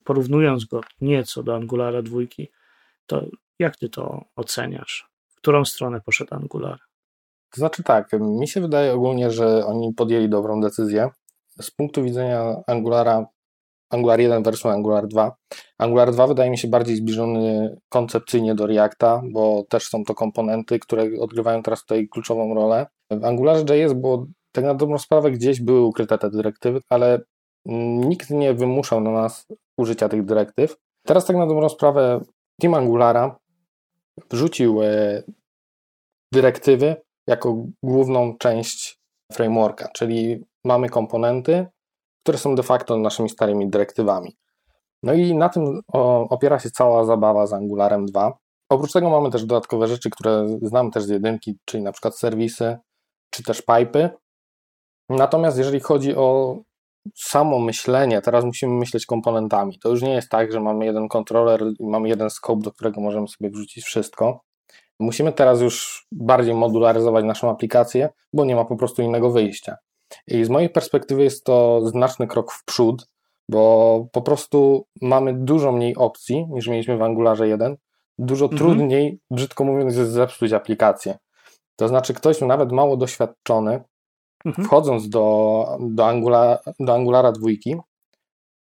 porównując 0.04 0.66
go 0.66 0.82
nieco 1.02 1.44
do 1.44 1.56
Angulara 1.56 2.02
2, 2.02 2.20
to 3.06 3.26
jak 3.60 3.78
ty 3.78 3.90
to 3.90 4.26
oceniasz? 4.36 5.10
W 5.28 5.36
którą 5.36 5.66
stronę 5.66 6.02
poszedł 6.02 6.36
Angular? 6.36 6.80
To 7.50 7.60
znaczy 7.60 7.84
tak, 7.84 8.10
mi 8.20 8.48
się 8.48 8.62
wydaje 8.62 8.94
ogólnie, 8.94 9.32
że 9.32 9.66
oni 9.66 9.94
podjęli 9.94 10.30
dobrą 10.30 10.62
decyzję. 10.62 11.10
Z 11.62 11.72
punktu 11.72 12.04
widzenia 12.04 12.56
Angulara 12.68 13.26
Angular 13.90 14.20
1 14.20 14.44
versus 14.44 14.66
Angular 14.66 15.08
2. 15.08 15.36
Angular 15.78 16.12
2 16.12 16.28
wydaje 16.28 16.50
mi 16.50 16.58
się 16.58 16.68
bardziej 16.68 16.96
zbliżony 16.96 17.78
koncepcyjnie 17.90 18.56
do 18.56 18.68
Reacta, 18.68 19.22
bo 19.32 19.64
też 19.70 19.88
są 19.88 20.04
to 20.04 20.16
komponenty, 20.16 20.80
które 20.80 21.04
odgrywają 21.20 21.64
teraz 21.64 21.82
tutaj 21.82 22.08
kluczową 22.08 22.54
rolę. 22.54 22.88
W 23.12 23.26
Angularze 23.26 23.78
JS 23.78 23.94
było 23.94 24.28
tak 24.52 24.66
na 24.66 24.74
dobrą 24.74 24.98
sprawę 24.98 25.32
gdzieś 25.32 25.62
były 25.62 25.82
ukryte 25.82 26.18
te 26.18 26.30
dyrektywy, 26.30 26.80
ale 26.90 27.20
nikt 27.66 28.30
nie 28.30 28.54
wymuszał 28.54 29.02
na 29.02 29.12
nas 29.12 29.48
użycia 29.78 30.10
tych 30.10 30.26
dyrektyw. 30.26 30.76
Teraz 31.06 31.26
tak 31.26 31.36
na 31.36 31.48
dobrą 31.48 31.70
sprawę 31.70 32.22
Team 32.62 32.74
Angulara 32.74 33.40
wrzucił 34.32 34.84
e, 34.84 35.24
dyrektywy 36.34 36.96
jako 37.28 37.66
główną 37.84 38.38
część 38.38 39.00
frameworka, 39.32 39.90
czyli 39.94 40.46
mamy 40.66 40.90
komponenty, 40.90 41.66
które 42.26 42.38
są 42.38 42.56
de 42.56 42.64
facto 42.64 42.98
naszymi 42.98 43.30
starymi 43.30 43.70
dyrektywami. 43.70 44.38
No 45.04 45.14
i 45.14 45.36
na 45.36 45.50
tym 45.50 45.82
opiera 46.30 46.60
się 46.60 46.72
cała 46.72 47.06
zabawa 47.06 47.48
z 47.48 47.54
Angularem 47.54 48.06
2. 48.06 48.38
Oprócz 48.70 48.92
tego 48.92 49.10
mamy 49.10 49.30
też 49.32 49.46
dodatkowe 49.46 49.88
rzeczy, 49.88 50.10
które 50.10 50.48
znam 50.62 50.92
też 50.92 51.04
z 51.04 51.10
jedynki, 51.10 51.58
czyli 51.66 51.84
na 51.84 51.92
przykład 51.92 52.18
serwisy, 52.18 52.78
czy 53.30 53.44
też 53.44 53.62
pipy. 53.62 54.10
Natomiast 55.10 55.58
jeżeli 55.58 55.80
chodzi 55.80 56.16
o 56.16 56.58
samo 57.16 57.60
myślenie, 57.60 58.22
teraz 58.22 58.46
musimy 58.46 58.74
myśleć 58.74 59.06
komponentami. 59.06 59.80
To 59.80 59.90
już 59.90 60.02
nie 60.02 60.14
jest 60.14 60.30
tak, 60.30 60.52
że 60.52 60.60
mamy 60.60 60.86
jeden 60.86 61.08
kontroler 61.08 61.64
i 61.80 61.86
mamy 61.86 62.10
jeden 62.10 62.30
scope, 62.30 62.62
do 62.62 62.72
którego 62.72 63.02
możemy 63.02 63.28
sobie 63.28 63.50
wrzucić 63.50 63.84
wszystko. 63.84 64.42
Musimy 65.00 65.32
teraz 65.32 65.62
już 65.62 66.06
bardziej 66.12 66.54
modularyzować 66.54 67.26
naszą 67.26 67.50
aplikację, 67.50 68.10
bo 68.34 68.46
nie 68.46 68.56
ma 68.56 68.66
po 68.66 68.76
prostu 68.76 69.02
innego 69.02 69.32
wyjścia. 69.32 69.78
I 70.28 70.46
z 70.46 70.50
mojej 70.50 70.70
perspektywy 70.70 71.24
jest 71.24 71.46
to 71.46 71.82
znaczny 71.86 72.28
krok 72.28 72.52
w 72.52 72.66
przód, 72.66 73.08
bo 73.50 74.06
po 74.12 74.22
prostu 74.22 74.86
mamy 75.02 75.34
dużo 75.34 75.72
mniej 75.72 75.96
opcji 75.96 76.48
niż 76.50 76.68
mieliśmy 76.68 76.98
w 76.98 77.02
Angularze 77.02 77.48
1. 77.48 77.76
Dużo 78.18 78.46
mhm. 78.46 78.60
trudniej, 78.60 79.20
brzydko 79.32 79.64
mówiąc, 79.64 79.96
jest 79.96 80.12
zepsuć 80.12 80.54
aplikację. 80.54 81.18
To 81.76 81.88
znaczy, 81.88 82.14
ktoś 82.14 82.42
nawet 82.42 82.72
mało 82.72 82.98
doświadczony, 82.98 83.84
mhm. 84.46 84.68
wchodząc 84.68 85.10
do, 85.10 85.66
do, 85.80 86.08
Angular, 86.08 86.60
do 86.80 86.94
Angulara 86.94 87.32
2, 87.32 87.50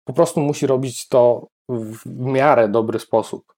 po 0.05 0.13
prostu 0.13 0.41
musi 0.41 0.67
robić 0.67 1.09
to 1.09 1.47
w 1.69 2.07
miarę 2.07 2.69
dobry 2.69 2.99
sposób. 2.99 3.55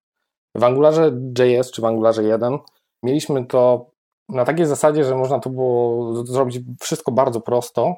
W 0.54 0.64
Angularze 0.64 1.12
JS 1.38 1.70
czy 1.70 1.82
w 1.82 1.84
Angularze 1.84 2.24
1 2.24 2.58
mieliśmy 3.02 3.46
to 3.46 3.90
na 4.28 4.44
takiej 4.44 4.66
zasadzie, 4.66 5.04
że 5.04 5.16
można 5.16 5.38
to 5.38 5.50
było 5.50 6.14
zrobić 6.24 6.60
wszystko 6.80 7.12
bardzo 7.12 7.40
prosto, 7.40 7.94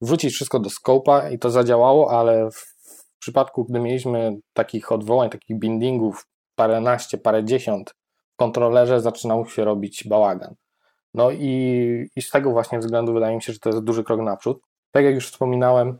wrzucić 0.00 0.34
wszystko 0.34 0.60
do 0.60 0.70
scope'a 0.70 1.32
i 1.32 1.38
to 1.38 1.50
zadziałało, 1.50 2.10
ale 2.10 2.50
w 2.50 2.74
przypadku, 3.18 3.64
gdy 3.64 3.80
mieliśmy 3.80 4.36
takich 4.52 4.92
odwołań, 4.92 5.30
takich 5.30 5.58
bindingów 5.58 6.26
paręnaście, 6.54 7.18
parędziesiąt 7.18 7.90
w 8.34 8.36
kontrolerze, 8.36 9.00
zaczynał 9.00 9.46
się 9.46 9.64
robić 9.64 10.04
bałagan. 10.08 10.54
No 11.14 11.30
i, 11.30 12.08
i 12.16 12.22
z 12.22 12.30
tego 12.30 12.50
właśnie 12.50 12.78
względu 12.78 13.12
wydaje 13.12 13.36
mi 13.36 13.42
się, 13.42 13.52
że 13.52 13.58
to 13.58 13.68
jest 13.68 13.80
duży 13.80 14.04
krok 14.04 14.20
naprzód. 14.20 14.60
Tak 14.92 15.04
jak 15.04 15.14
już 15.14 15.28
wspominałem, 15.28 15.98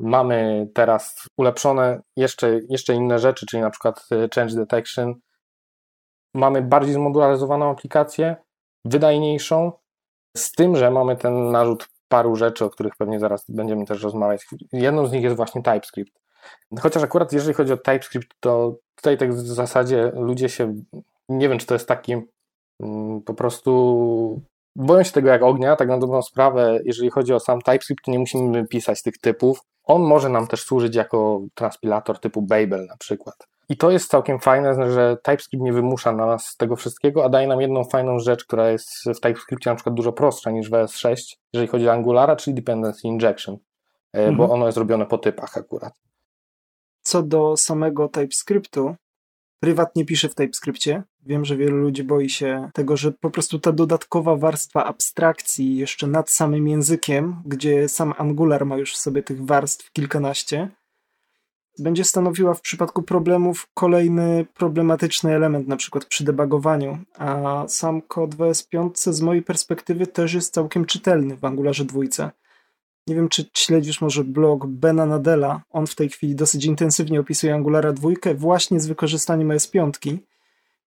mamy 0.00 0.68
teraz 0.74 1.28
ulepszone 1.36 2.00
jeszcze, 2.16 2.60
jeszcze 2.68 2.94
inne 2.94 3.18
rzeczy, 3.18 3.46
czyli 3.46 3.62
na 3.62 3.70
przykład 3.70 4.06
e, 4.12 4.28
change 4.34 4.54
detection. 4.54 5.14
Mamy 6.34 6.62
bardziej 6.62 6.94
zmodularyzowaną 6.94 7.70
aplikację, 7.70 8.36
wydajniejszą, 8.84 9.72
z 10.36 10.52
tym, 10.52 10.76
że 10.76 10.90
mamy 10.90 11.16
ten 11.16 11.50
narzut 11.50 11.88
paru 12.08 12.36
rzeczy, 12.36 12.64
o 12.64 12.70
których 12.70 12.96
pewnie 12.96 13.20
zaraz 13.20 13.44
będziemy 13.48 13.86
też 13.86 14.02
rozmawiać. 14.02 14.46
Jedną 14.72 15.06
z 15.06 15.12
nich 15.12 15.22
jest 15.22 15.36
właśnie 15.36 15.62
TypeScript. 15.62 16.12
Chociaż 16.80 17.02
akurat 17.02 17.32
jeżeli 17.32 17.54
chodzi 17.54 17.72
o 17.72 17.76
TypeScript, 17.76 18.28
to 18.40 18.76
tutaj 18.94 19.18
tak 19.18 19.34
w 19.34 19.46
zasadzie 19.46 20.12
ludzie 20.14 20.48
się, 20.48 20.74
nie 21.28 21.48
wiem 21.48 21.58
czy 21.58 21.66
to 21.66 21.74
jest 21.74 21.88
taki 21.88 22.16
mm, 22.80 23.22
po 23.22 23.34
prostu 23.34 24.42
boją 24.76 25.02
się 25.02 25.12
tego 25.12 25.28
jak 25.28 25.42
ognia, 25.42 25.76
tak 25.76 25.88
na 25.88 25.98
dobrą 25.98 26.22
sprawę, 26.22 26.80
jeżeli 26.84 27.10
chodzi 27.10 27.32
o 27.32 27.40
sam 27.40 27.60
TypeScript, 27.60 28.04
to 28.04 28.10
nie 28.10 28.18
musimy 28.18 28.66
pisać 28.66 29.02
tych 29.02 29.18
typów. 29.18 29.60
On 29.84 30.02
może 30.02 30.28
nam 30.28 30.46
też 30.46 30.62
służyć 30.62 30.94
jako 30.94 31.40
transpilator 31.54 32.18
typu 32.18 32.42
Babel 32.42 32.86
na 32.86 32.96
przykład. 32.96 33.46
I 33.70 33.76
to 33.76 33.90
jest 33.90 34.10
całkiem 34.10 34.40
fajne, 34.40 34.92
że 34.92 35.16
TypeScript 35.22 35.64
nie 35.64 35.72
wymusza 35.72 36.12
na 36.12 36.26
nas 36.26 36.56
tego 36.56 36.76
wszystkiego, 36.76 37.24
a 37.24 37.28
daje 37.28 37.48
nam 37.48 37.60
jedną 37.60 37.84
fajną 37.84 38.18
rzecz, 38.18 38.44
która 38.44 38.70
jest 38.70 38.88
w 39.04 39.20
TypeScriptie 39.20 39.70
na 39.70 39.76
przykład 39.76 39.94
dużo 39.94 40.12
prostsza 40.12 40.50
niż 40.50 40.70
w 40.70 40.72
ES6, 40.72 41.36
jeżeli 41.52 41.68
chodzi 41.68 41.88
o 41.88 41.92
Angulara, 41.92 42.36
czyli 42.36 42.54
Dependency 42.54 43.08
Injection, 43.08 43.54
e, 43.54 44.18
mhm. 44.18 44.36
bo 44.36 44.50
ono 44.50 44.66
jest 44.66 44.78
robione 44.78 45.06
po 45.06 45.18
typach 45.18 45.56
akurat. 45.56 45.92
Co 47.02 47.22
do 47.22 47.56
samego 47.56 48.08
TypeScriptu, 48.08 48.94
prywatnie 49.60 50.04
piszę 50.04 50.28
w 50.28 50.34
TypeScriptie. 50.34 51.02
Wiem, 51.26 51.44
że 51.44 51.56
wielu 51.56 51.76
ludzi 51.76 52.04
boi 52.04 52.28
się 52.28 52.70
tego, 52.74 52.96
że 52.96 53.12
po 53.12 53.30
prostu 53.30 53.58
ta 53.58 53.72
dodatkowa 53.72 54.36
warstwa 54.36 54.84
abstrakcji 54.84 55.76
jeszcze 55.76 56.06
nad 56.06 56.30
samym 56.30 56.68
językiem, 56.68 57.42
gdzie 57.46 57.88
sam 57.88 58.14
Angular 58.18 58.66
ma 58.66 58.76
już 58.76 58.94
w 58.94 58.96
sobie 58.96 59.22
tych 59.22 59.46
warstw 59.46 59.92
kilkanaście, 59.92 60.68
będzie 61.78 62.04
stanowiła 62.04 62.54
w 62.54 62.60
przypadku 62.60 63.02
problemów 63.02 63.68
kolejny 63.74 64.46
problematyczny 64.54 65.34
element, 65.34 65.68
na 65.68 65.76
przykład 65.76 66.04
przy 66.04 66.24
debugowaniu, 66.24 66.98
a 67.18 67.64
sam 67.68 68.02
kod 68.02 68.34
w 68.34 68.38
ES5 68.38 69.12
z 69.12 69.20
mojej 69.20 69.42
perspektywy 69.42 70.06
też 70.06 70.34
jest 70.34 70.54
całkiem 70.54 70.84
czytelny 70.84 71.36
w 71.36 71.44
Angularze 71.44 71.84
dwójce. 71.84 72.30
Nie 73.06 73.14
wiem, 73.14 73.28
czy 73.28 73.50
śledzisz 73.56 74.00
może 74.00 74.24
blog 74.24 74.66
Bena 74.66 75.06
Nadella. 75.06 75.62
On 75.70 75.86
w 75.86 75.94
tej 75.94 76.08
chwili 76.08 76.34
dosyć 76.34 76.64
intensywnie 76.64 77.20
opisuje 77.20 77.54
Angulara 77.54 77.92
dwójkę 77.92 78.34
właśnie 78.34 78.80
z 78.80 78.86
wykorzystaniem 78.86 79.48
ES5 79.48 80.16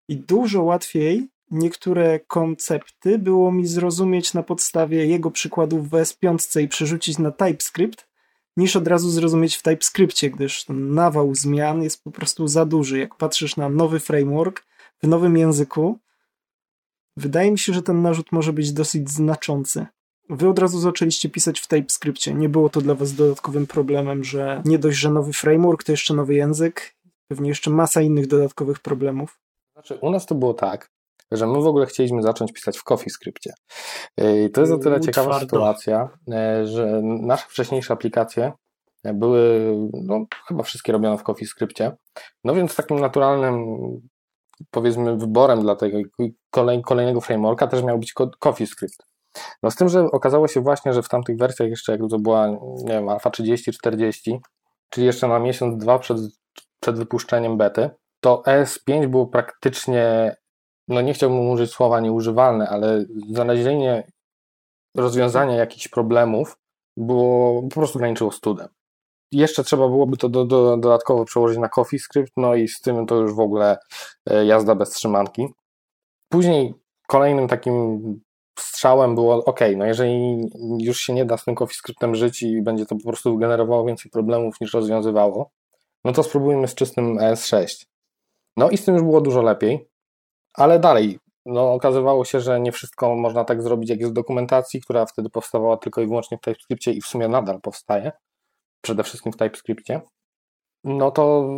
i 0.08 0.16
dużo 0.16 0.62
łatwiej 0.62 1.28
niektóre 1.50 2.20
koncepty 2.20 3.18
było 3.18 3.52
mi 3.52 3.66
zrozumieć 3.66 4.34
na 4.34 4.42
podstawie 4.42 5.06
jego 5.06 5.30
przykładów 5.30 5.90
w 5.90 5.92
ES5 5.92 6.60
i 6.60 6.68
przerzucić 6.68 7.18
na 7.18 7.30
TypeScript, 7.30 8.08
niż 8.56 8.76
od 8.76 8.88
razu 8.88 9.10
zrozumieć 9.10 9.56
w 9.56 9.62
TypeScriptie, 9.62 10.30
gdyż 10.30 10.64
ten 10.64 10.94
nawał 10.94 11.34
zmian 11.34 11.82
jest 11.82 12.04
po 12.04 12.10
prostu 12.10 12.48
za 12.48 12.66
duży. 12.66 12.98
Jak 12.98 13.14
patrzysz 13.14 13.56
na 13.56 13.68
nowy 13.68 14.00
framework 14.00 14.66
w 15.02 15.06
nowym 15.08 15.36
języku, 15.36 15.98
wydaje 17.16 17.50
mi 17.50 17.58
się, 17.58 17.72
że 17.72 17.82
ten 17.82 18.02
narzut 18.02 18.32
może 18.32 18.52
być 18.52 18.72
dosyć 18.72 19.10
znaczący. 19.10 19.86
Wy 20.30 20.48
od 20.48 20.58
razu 20.58 20.80
zaczęliście 20.80 21.28
pisać 21.28 21.60
w 21.60 21.66
TypeScriptie. 21.66 22.34
Nie 22.34 22.48
było 22.48 22.68
to 22.68 22.80
dla 22.80 22.94
was 22.94 23.12
dodatkowym 23.12 23.66
problemem, 23.66 24.24
że 24.24 24.62
nie 24.64 24.78
dość, 24.78 24.98
że 24.98 25.10
nowy 25.10 25.32
framework, 25.32 25.84
to 25.84 25.92
jeszcze 25.92 26.14
nowy 26.14 26.34
język, 26.34 26.94
pewnie 27.28 27.48
jeszcze 27.48 27.70
masa 27.70 28.00
innych 28.00 28.26
dodatkowych 28.26 28.80
problemów. 28.80 29.40
Znaczy, 29.72 29.94
u 29.94 30.10
nas 30.10 30.26
to 30.26 30.34
było 30.34 30.54
tak, 30.54 30.90
że 31.30 31.46
my 31.46 31.62
w 31.62 31.66
ogóle 31.66 31.86
chcieliśmy 31.86 32.22
zacząć 32.22 32.52
pisać 32.52 32.78
w 32.78 32.84
CoffeeScriptie. 32.84 33.52
I 34.18 34.50
to 34.50 34.60
jest 34.60 34.72
o 34.72 34.78
tyle 34.78 35.00
ciekawa 35.00 35.28
twardo. 35.28 35.46
sytuacja, 35.46 36.08
e, 36.32 36.66
że 36.66 37.00
nasze 37.02 37.46
wcześniejsze 37.48 37.92
aplikacje 37.92 38.52
były, 39.04 39.74
no, 39.92 40.24
chyba 40.46 40.62
wszystkie 40.62 40.92
robione 40.92 41.18
w 41.18 41.22
CoffeeScriptie. 41.22 41.92
No 42.44 42.54
więc 42.54 42.76
takim 42.76 43.00
naturalnym, 43.00 43.66
powiedzmy, 44.70 45.16
wyborem 45.16 45.60
dla 45.60 45.76
tego 45.76 45.98
kolej, 46.50 46.82
kolejnego 46.82 47.20
frameworka 47.20 47.66
też 47.66 47.82
miał 47.82 47.98
być 47.98 48.12
CoffeeScript. 48.38 48.98
No 49.62 49.70
z 49.70 49.76
tym, 49.76 49.88
że 49.88 50.10
okazało 50.10 50.48
się 50.48 50.60
właśnie, 50.60 50.92
że 50.92 51.02
w 51.02 51.08
tamtych 51.08 51.36
wersjach 51.36 51.68
jeszcze 51.68 51.92
jak 51.92 52.00
to 52.10 52.18
była, 52.18 52.48
nie 52.84 52.92
wiem, 52.92 53.08
alfa 53.08 53.30
30, 53.30 53.72
40, 53.72 54.40
czyli 54.90 55.06
jeszcze 55.06 55.28
na 55.28 55.38
miesiąc, 55.38 55.76
dwa 55.76 55.98
przed, 55.98 56.18
przed 56.80 56.98
wypuszczeniem 56.98 57.58
bety, 57.58 57.90
to 58.20 58.42
ES5 58.46 59.06
było 59.06 59.26
praktycznie 59.26 60.36
no 60.88 61.00
nie 61.00 61.14
chciałbym 61.14 61.50
użyć 61.50 61.70
słowa 61.70 62.00
nieużywalne, 62.00 62.68
ale 62.68 63.04
znalezienie 63.30 64.12
rozwiązania 64.96 65.54
jakichś 65.54 65.88
problemów 65.88 66.58
było 66.96 67.62
po 67.62 67.68
prostu 67.68 67.98
graniczyło 67.98 68.32
studem. 68.32 68.68
Jeszcze 69.32 69.64
trzeba 69.64 69.88
byłoby 69.88 70.16
to 70.16 70.28
do, 70.28 70.44
do, 70.44 70.76
dodatkowo 70.76 71.24
przełożyć 71.24 71.58
na 71.58 71.68
CoffeeScript, 71.68 72.32
no 72.36 72.54
i 72.54 72.68
z 72.68 72.80
tym 72.80 73.06
to 73.06 73.14
już 73.14 73.34
w 73.34 73.40
ogóle 73.40 73.78
e, 74.30 74.46
jazda 74.46 74.74
bez 74.74 74.90
trzymanki. 74.90 75.48
Później 76.28 76.74
kolejnym 77.06 77.48
takim 77.48 78.00
strzałem 78.58 79.14
było, 79.14 79.44
ok, 79.44 79.60
no 79.76 79.84
jeżeli 79.84 80.40
już 80.78 80.98
się 81.00 81.12
nie 81.12 81.24
da 81.24 81.36
z 81.36 81.44
tym 81.44 81.54
CoffeeScriptem 81.54 82.14
żyć 82.14 82.42
i 82.42 82.62
będzie 82.62 82.86
to 82.86 82.96
po 82.96 83.08
prostu 83.08 83.38
generowało 83.38 83.84
więcej 83.84 84.10
problemów 84.10 84.60
niż 84.60 84.74
rozwiązywało, 84.74 85.50
no 86.04 86.12
to 86.12 86.22
spróbujmy 86.22 86.68
z 86.68 86.74
czystym 86.74 87.18
ES6. 87.18 87.86
No 88.56 88.70
i 88.70 88.76
z 88.76 88.84
tym 88.84 88.94
już 88.94 89.02
było 89.02 89.20
dużo 89.20 89.42
lepiej 89.42 89.88
ale 90.54 90.78
dalej, 90.78 91.18
no, 91.46 91.72
okazywało 91.72 92.24
się, 92.24 92.40
że 92.40 92.60
nie 92.60 92.72
wszystko 92.72 93.14
można 93.14 93.44
tak 93.44 93.62
zrobić, 93.62 93.90
jak 93.90 94.00
jest 94.00 94.12
w 94.12 94.14
dokumentacji, 94.14 94.80
która 94.80 95.06
wtedy 95.06 95.30
powstawała 95.30 95.76
tylko 95.76 96.00
i 96.00 96.06
wyłącznie 96.06 96.38
w 96.38 96.40
TypeScriptie 96.40 96.92
i 96.92 97.00
w 97.00 97.06
sumie 97.06 97.28
nadal 97.28 97.60
powstaje, 97.60 98.12
przede 98.84 99.02
wszystkim 99.02 99.32
w 99.32 99.36
TypeScriptie, 99.36 100.00
no 100.84 101.10
to 101.10 101.50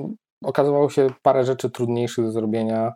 okazywało 0.45 0.91
się 0.91 1.09
parę 1.23 1.45
rzeczy 1.45 1.71
trudniejszych 1.71 2.25
do 2.25 2.33
zrobienia. 2.33 2.93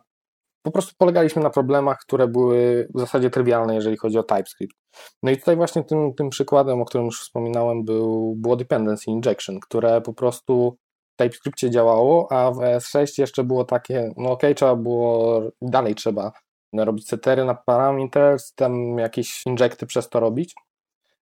Po 0.65 0.71
prostu 0.71 0.93
polegaliśmy 0.97 1.41
na 1.41 1.49
problemach, 1.49 1.97
które 1.99 2.27
były 2.27 2.87
w 2.95 2.99
zasadzie 2.99 3.29
trywialne, 3.29 3.75
jeżeli 3.75 3.97
chodzi 3.97 4.17
o 4.17 4.23
TypeScript. 4.23 4.75
No 5.23 5.31
i 5.31 5.37
tutaj 5.37 5.55
właśnie 5.55 5.83
tym, 5.83 6.13
tym 6.13 6.29
przykładem, 6.29 6.81
o 6.81 6.85
którym 6.85 7.05
już 7.05 7.21
wspominałem, 7.21 7.85
był, 7.85 8.35
było 8.37 8.55
dependency 8.55 9.11
injection, 9.11 9.59
które 9.59 10.01
po 10.01 10.13
prostu 10.13 10.77
TypeScriptie 11.23 11.69
działało, 11.69 12.31
a 12.31 12.51
w 12.51 12.57
ES6 12.57 13.19
jeszcze 13.19 13.43
było 13.43 13.65
takie, 13.65 14.11
no 14.17 14.31
ok, 14.31 14.41
trzeba 14.55 14.75
było, 14.75 15.41
dalej 15.61 15.95
trzeba 15.95 16.31
robić 16.73 17.07
setery 17.07 17.45
na 17.45 17.55
parameters, 17.55 18.53
tam 18.53 18.97
jakieś 18.97 19.45
injekty 19.45 19.85
przez 19.85 20.09
to 20.09 20.19
robić. 20.19 20.55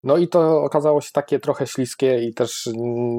No 0.04 0.18
i 0.18 0.28
to 0.28 0.64
okazało 0.64 1.02
się 1.02 1.10
takie 1.14 1.40
trochę 1.40 1.68
śliskie 1.68 2.20
i 2.20 2.34
też 2.34 2.70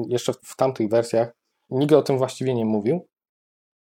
jeszcze 0.07 0.33
w 0.33 0.55
tamtych 0.55 0.89
wersjach 0.89 1.33
nikt 1.69 1.93
o 1.93 2.01
tym 2.01 2.17
właściwie 2.17 2.53
nie 2.53 2.65
mówił. 2.65 3.07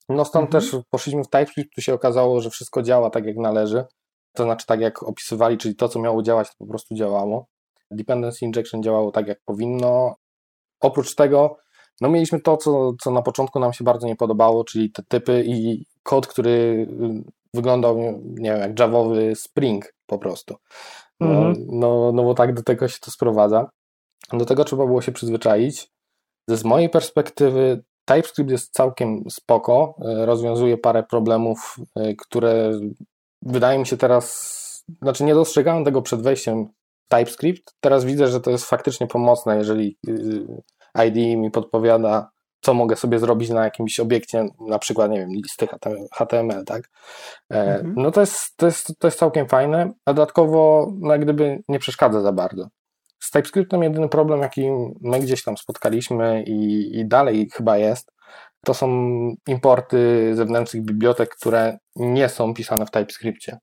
No 0.08 0.24
stąd 0.24 0.54
mhm. 0.54 0.62
też 0.62 0.76
poszliśmy 0.90 1.24
w 1.24 1.28
TypeScript, 1.28 1.74
tu 1.74 1.80
się 1.80 1.94
okazało, 1.94 2.40
że 2.40 2.50
wszystko 2.50 2.82
działa 2.82 3.10
tak 3.10 3.24
jak 3.26 3.36
należy. 3.36 3.84
To 4.32 4.44
znaczy 4.44 4.66
tak 4.66 4.80
jak 4.80 5.02
opisywali, 5.02 5.58
czyli 5.58 5.76
to 5.76 5.88
co 5.88 6.00
miało 6.00 6.22
działać 6.22 6.48
to 6.48 6.54
po 6.58 6.66
prostu 6.66 6.94
działało. 6.94 7.46
Dependency 7.90 8.44
injection 8.44 8.82
działało 8.82 9.12
tak 9.12 9.28
jak 9.28 9.40
powinno. 9.44 10.14
Oprócz 10.80 11.14
tego 11.14 11.56
no 12.00 12.08
mieliśmy 12.08 12.40
to, 12.40 12.56
co, 12.56 12.92
co 13.02 13.10
na 13.10 13.22
początku 13.22 13.60
nam 13.60 13.72
się 13.72 13.84
bardzo 13.84 14.06
nie 14.06 14.16
podobało, 14.16 14.64
czyli 14.64 14.92
te 14.92 15.02
typy 15.08 15.44
i 15.46 15.86
kod, 16.02 16.26
który 16.26 16.50
y, 16.50 17.32
wyglądał, 17.54 17.98
nie 18.24 18.50
wiem, 18.50 18.60
jak 18.60 18.78
javowy 18.78 19.34
Spring 19.36 19.94
po 20.06 20.18
prostu. 20.18 20.56
No, 21.20 21.26
mhm. 21.26 21.66
no, 21.68 22.12
no 22.12 22.22
bo 22.22 22.34
tak 22.34 22.54
do 22.54 22.62
tego 22.62 22.88
się 22.88 22.98
to 23.00 23.10
sprowadza. 23.10 23.70
Do 24.32 24.44
tego 24.44 24.64
trzeba 24.64 24.86
było 24.86 25.02
się 25.02 25.12
przyzwyczaić. 25.12 25.88
Z 26.48 26.64
mojej 26.64 26.90
perspektywy 26.90 27.84
TypeScript 28.04 28.50
jest 28.50 28.72
całkiem 28.72 29.24
spoko, 29.30 29.94
y, 30.22 30.26
rozwiązuje 30.26 30.78
parę 30.78 31.02
problemów, 31.02 31.76
y, 31.98 32.16
które 32.18 32.80
wydaje 33.42 33.78
mi 33.78 33.86
się 33.86 33.96
teraz, 33.96 34.62
znaczy 35.02 35.24
nie 35.24 35.34
dostrzegałem 35.34 35.84
tego 35.84 36.02
przed 36.02 36.22
wejściem 36.22 36.68
TypeScript, 37.08 37.74
teraz 37.80 38.04
widzę, 38.04 38.28
że 38.28 38.40
to 38.40 38.50
jest 38.50 38.64
faktycznie 38.64 39.06
pomocne, 39.06 39.56
jeżeli 39.56 39.98
ID 41.06 41.38
mi 41.38 41.50
podpowiada, 41.50 42.30
co 42.60 42.74
mogę 42.74 42.96
sobie 42.96 43.18
zrobić 43.18 43.50
na 43.50 43.64
jakimś 43.64 44.00
obiekcie, 44.00 44.46
na 44.68 44.78
przykład, 44.78 45.10
nie 45.10 45.18
wiem, 45.18 45.30
listy 45.30 45.68
HTML, 46.14 46.64
tak? 46.64 46.90
E, 47.52 47.74
mhm. 47.74 47.94
No 47.96 48.10
to 48.10 48.20
jest, 48.20 48.56
to, 48.56 48.66
jest, 48.66 48.98
to 48.98 49.06
jest 49.06 49.18
całkiem 49.18 49.48
fajne, 49.48 49.92
a 50.06 50.12
dodatkowo, 50.14 50.92
no 51.00 51.12
jak 51.12 51.22
gdyby 51.22 51.62
nie 51.68 51.78
przeszkadza 51.78 52.20
za 52.20 52.32
bardzo. 52.32 52.68
Z 53.18 53.30
TypeScriptem 53.30 53.82
jedyny 53.82 54.08
problem, 54.08 54.40
jaki 54.40 54.68
my 55.00 55.20
gdzieś 55.20 55.44
tam 55.44 55.56
spotkaliśmy 55.56 56.42
i, 56.42 56.90
i 56.98 57.08
dalej 57.08 57.48
chyba 57.52 57.78
jest, 57.78 58.12
to 58.64 58.74
są 58.74 58.88
importy 59.48 60.30
zewnętrznych 60.34 60.84
bibliotek, 60.84 61.36
które 61.36 61.78
nie 61.96 62.28
są 62.28 62.54
pisane 62.54 62.86
w 62.86 62.90
TypeScriptie. 62.90 63.58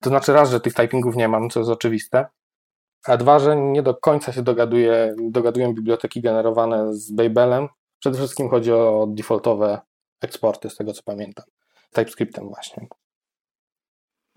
To 0.00 0.10
znaczy 0.10 0.32
raz, 0.32 0.50
że 0.50 0.60
tych 0.60 0.74
typingów 0.74 1.16
nie 1.16 1.28
mam, 1.28 1.50
co 1.50 1.60
jest 1.60 1.70
oczywiste, 1.70 2.26
a 3.04 3.16
dwa, 3.16 3.38
że 3.38 3.56
nie 3.56 3.82
do 3.82 3.94
końca 3.94 4.32
się 4.32 4.42
dogaduje, 4.42 5.14
dogadują 5.18 5.74
biblioteki 5.74 6.20
generowane 6.20 6.94
z 6.94 7.12
Babelem. 7.12 7.68
Przede 7.98 8.18
wszystkim 8.18 8.48
chodzi 8.48 8.72
o 8.72 9.06
defaultowe 9.10 9.80
eksporty, 10.20 10.70
z 10.70 10.76
tego 10.76 10.92
co 10.92 11.02
pamiętam. 11.02 11.44
TypeScriptem 11.92 12.48
właśnie. 12.48 12.86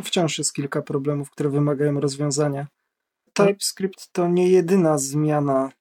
Wciąż 0.01 0.38
jest 0.38 0.53
kilka 0.53 0.82
problemów, 0.82 1.32
które 1.32 1.50
wymagają 1.50 2.00
rozwiązania. 2.00 2.67
TypeScript 3.34 4.12
to 4.12 4.27
nie 4.27 4.50
jedyna 4.50 4.98
zmiana, 4.98 5.72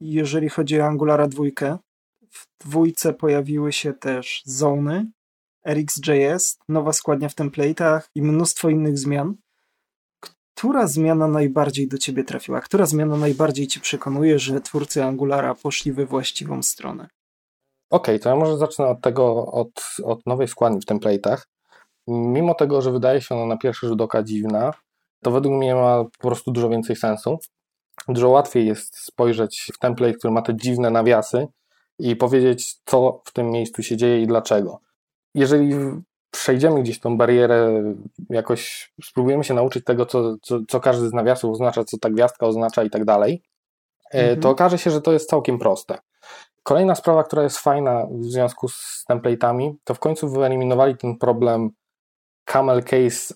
jeżeli 0.00 0.48
chodzi 0.48 0.80
o 0.80 0.84
Angulara 0.84 1.28
2. 1.28 1.44
W 2.30 2.46
dwójce 2.60 3.12
pojawiły 3.14 3.72
się 3.72 3.92
też 3.92 4.42
zony, 4.44 5.10
RxJS, 5.66 6.58
nowa 6.68 6.92
składnia 6.92 7.28
w 7.28 7.34
template'ach 7.34 8.00
i 8.14 8.22
mnóstwo 8.22 8.68
innych 8.68 8.98
zmian 8.98 9.34
która 10.60 10.86
zmiana 10.86 11.28
najbardziej 11.28 11.88
do 11.88 11.98
ciebie 11.98 12.24
trafiła? 12.24 12.60
Która 12.60 12.86
zmiana 12.86 13.16
najbardziej 13.16 13.66
ci 13.66 13.80
przekonuje, 13.80 14.38
że 14.38 14.60
twórcy 14.60 15.04
Angulara 15.04 15.54
poszli 15.54 15.92
we 15.92 16.06
właściwą 16.06 16.62
stronę? 16.62 17.08
Okej, 17.90 18.14
okay, 18.14 18.18
to 18.18 18.28
ja 18.28 18.36
może 18.36 18.58
zacznę 18.58 18.86
od 18.86 19.00
tego, 19.00 19.46
od, 19.46 19.70
od 20.04 20.26
nowej 20.26 20.48
składni 20.48 20.80
w 20.80 20.84
template'ach. 20.84 21.36
Mimo 22.06 22.54
tego, 22.54 22.82
że 22.82 22.92
wydaje 22.92 23.20
się 23.20 23.34
ona 23.34 23.46
na 23.46 23.56
pierwszy 23.56 23.88
rzut 23.88 24.00
oka 24.00 24.22
dziwna, 24.22 24.72
to 25.22 25.30
według 25.30 25.54
mnie 25.54 25.74
ma 25.74 26.04
po 26.04 26.28
prostu 26.28 26.52
dużo 26.52 26.68
więcej 26.68 26.96
sensu. 26.96 27.38
Dużo 28.08 28.28
łatwiej 28.28 28.66
jest 28.66 28.96
spojrzeć 28.96 29.70
w 29.74 29.78
template, 29.78 30.14
który 30.14 30.32
ma 30.32 30.42
te 30.42 30.56
dziwne 30.56 30.90
nawiasy 30.90 31.46
i 31.98 32.16
powiedzieć, 32.16 32.74
co 32.84 33.22
w 33.24 33.32
tym 33.32 33.50
miejscu 33.50 33.82
się 33.82 33.96
dzieje 33.96 34.22
i 34.22 34.26
dlaczego. 34.26 34.80
Jeżeli 35.34 35.74
przejdziemy 36.30 36.82
gdzieś 36.82 37.00
tą 37.00 37.16
barierę, 37.16 37.82
jakoś 38.30 38.92
spróbujemy 39.02 39.44
się 39.44 39.54
nauczyć 39.54 39.84
tego, 39.84 40.06
co, 40.06 40.36
co, 40.42 40.58
co 40.68 40.80
każdy 40.80 41.08
z 41.08 41.12
nawiasów 41.12 41.52
oznacza, 41.52 41.84
co 41.84 41.98
ta 41.98 42.10
gwiazdka 42.10 42.46
oznacza 42.46 42.82
i 42.82 42.90
tak 42.90 43.04
dalej, 43.04 43.42
e, 44.14 44.18
mhm. 44.18 44.40
to 44.40 44.50
okaże 44.50 44.78
się, 44.78 44.90
że 44.90 45.00
to 45.00 45.12
jest 45.12 45.30
całkiem 45.30 45.58
proste. 45.58 45.98
Kolejna 46.62 46.94
sprawa, 46.94 47.24
która 47.24 47.42
jest 47.42 47.58
fajna 47.58 48.06
w 48.10 48.24
związku 48.24 48.68
z 48.68 49.04
template'ami, 49.10 49.72
to 49.84 49.94
w 49.94 49.98
końcu 49.98 50.28
wyeliminowali 50.28 50.96
ten 50.96 51.18
problem 51.18 51.70
camel 52.44 52.82
case, 52.82 53.34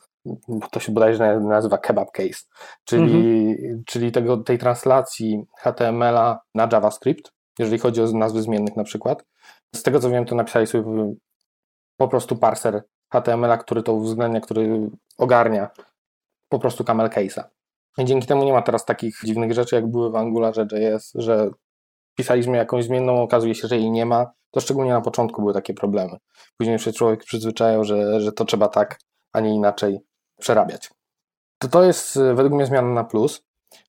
to 0.70 0.80
się 0.80 0.92
bodajże 0.92 1.40
nazywa 1.40 1.78
kebab 1.78 2.10
case, 2.10 2.44
czyli, 2.84 3.50
mhm. 3.50 3.82
czyli 3.86 4.12
tego, 4.12 4.36
tej 4.36 4.58
translacji 4.58 5.44
HTML-a 5.58 6.40
na 6.54 6.68
JavaScript, 6.72 7.32
jeżeli 7.58 7.78
chodzi 7.78 8.02
o 8.02 8.06
nazwy 8.06 8.42
zmiennych 8.42 8.76
na 8.76 8.84
przykład. 8.84 9.24
Z 9.74 9.82
tego 9.82 10.00
co 10.00 10.10
wiem, 10.10 10.24
to 10.24 10.34
napisali 10.34 10.66
sobie 10.66 11.14
po 11.96 12.08
prostu 12.08 12.36
parser 12.36 12.82
HTML-a, 13.12 13.58
który 13.58 13.82
to 13.82 13.92
uwzględnia, 13.92 14.40
który 14.40 14.90
ogarnia 15.18 15.70
po 16.48 16.58
prostu 16.58 16.84
camel 16.84 17.08
case'a. 17.08 17.44
Dzięki 17.98 18.26
temu 18.26 18.44
nie 18.44 18.52
ma 18.52 18.62
teraz 18.62 18.84
takich 18.84 19.20
dziwnych 19.24 19.52
rzeczy, 19.52 19.76
jak 19.76 19.86
były 19.86 20.10
w 20.10 20.16
Angularze 20.16 20.66
JS, 20.72 21.12
że 21.14 21.50
pisaliśmy 22.14 22.56
jakąś 22.56 22.84
zmienną, 22.84 23.22
okazuje 23.22 23.54
się, 23.54 23.68
że 23.68 23.76
jej 23.76 23.90
nie 23.90 24.06
ma. 24.06 24.32
To 24.50 24.60
szczególnie 24.60 24.92
na 24.92 25.00
początku 25.00 25.42
były 25.42 25.54
takie 25.54 25.74
problemy. 25.74 26.16
Później 26.58 26.78
się 26.78 26.92
człowiek 26.92 27.24
przyzwyczajał, 27.24 27.84
że, 27.84 28.20
że 28.20 28.32
to 28.32 28.44
trzeba 28.44 28.68
tak, 28.68 28.98
a 29.32 29.40
nie 29.40 29.54
inaczej 29.54 30.00
przerabiać. 30.40 30.90
To, 31.58 31.68
to 31.68 31.82
jest 31.82 32.16
e, 32.16 32.34
według 32.34 32.54
mnie 32.54 32.66
zmiana 32.66 32.88
na 32.88 33.04
plus. 33.04 33.42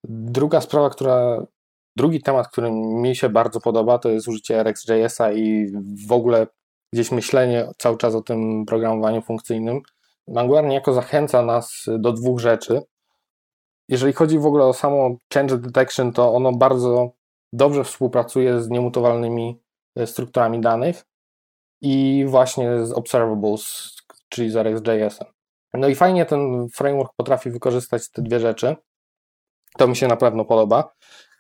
Druga 0.03 0.61
sprawa, 0.61 0.89
która, 0.89 1.45
drugi 1.95 2.21
temat, 2.21 2.47
który 2.47 2.71
mi 2.71 3.15
się 3.15 3.29
bardzo 3.29 3.61
podoba, 3.61 3.99
to 3.99 4.09
jest 4.09 4.27
użycie 4.27 4.63
RxJS-a 4.63 5.31
i 5.31 5.71
w 6.07 6.11
ogóle 6.11 6.47
gdzieś 6.93 7.11
myślenie 7.11 7.67
cały 7.77 7.97
czas 7.97 8.15
o 8.15 8.21
tym 8.21 8.65
programowaniu 8.65 9.21
funkcyjnym. 9.21 9.81
Angular 10.35 10.65
niejako 10.65 10.93
zachęca 10.93 11.41
nas 11.41 11.85
do 11.99 12.13
dwóch 12.13 12.39
rzeczy. 12.39 12.81
Jeżeli 13.89 14.13
chodzi 14.13 14.39
w 14.39 14.45
ogóle 14.45 14.65
o 14.65 14.73
samo 14.73 15.17
change 15.33 15.57
detection, 15.57 16.11
to 16.11 16.33
ono 16.33 16.51
bardzo 16.51 17.11
dobrze 17.53 17.83
współpracuje 17.83 18.61
z 18.61 18.69
niemutowalnymi 18.69 19.59
e, 19.95 20.07
strukturami 20.07 20.61
danych 20.61 21.05
i 21.81 22.25
właśnie 22.27 22.85
z 22.85 22.91
observables, 22.91 23.95
czyli 24.29 24.49
z 24.49 24.55
RxJS-em. 24.55 25.27
No 25.73 25.87
i 25.87 25.95
fajnie 25.95 26.25
ten 26.25 26.67
framework 26.69 27.13
potrafi 27.17 27.51
wykorzystać 27.51 28.09
te 28.09 28.21
dwie 28.21 28.39
rzeczy. 28.39 28.75
To 29.77 29.87
mi 29.87 29.95
się 29.95 30.07
na 30.07 30.15
pewno 30.17 30.45
podoba. 30.45 30.93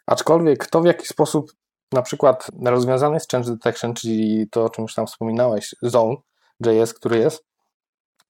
Aczkolwiek 0.07 0.67
to 0.67 0.81
w 0.81 0.85
jaki 0.85 1.05
sposób 1.05 1.51
na 1.91 2.01
przykład 2.01 2.47
rozwiązany 2.65 3.15
jest 3.15 3.31
change 3.31 3.51
detection, 3.51 3.93
czyli 3.93 4.47
to 4.49 4.65
o 4.65 4.69
czym 4.69 4.81
już 4.81 4.93
tam 4.93 5.07
wspominałeś, 5.07 5.75
zone, 5.81 6.15
JS, 6.65 6.93
który 6.93 7.17
jest, 7.17 7.45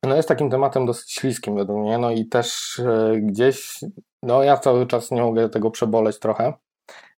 no 0.03 0.15
jest 0.15 0.27
takim 0.27 0.50
tematem 0.50 0.85
dosyć 0.85 1.12
śliskim 1.12 1.55
według 1.55 1.79
mnie, 1.79 1.97
no 1.97 2.12
i 2.12 2.25
też 2.25 2.79
e, 2.79 3.13
gdzieś, 3.21 3.79
no 4.24 4.43
ja 4.43 4.57
cały 4.57 4.88
czas 4.88 5.12
nie 5.12 5.21
mogę 5.21 5.50
tego 5.50 5.71
przeboleć 5.71 6.19
trochę, 6.19 6.53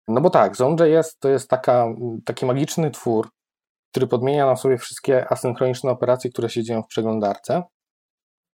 no 0.07 0.21
bo 0.21 0.29
tak, 0.29 0.55
Zone.js 0.55 1.17
to 1.19 1.29
jest 1.29 1.49
taka, 1.49 1.87
taki 2.25 2.45
magiczny 2.45 2.91
twór, 2.91 3.29
który 3.91 4.07
podmienia 4.07 4.45
na 4.45 4.55
sobie 4.55 4.77
wszystkie 4.77 5.31
asynchroniczne 5.31 5.91
operacje, 5.91 6.31
które 6.31 6.49
się 6.49 6.63
dzieją 6.63 6.83
w 6.83 6.87
przeglądarce, 6.87 7.63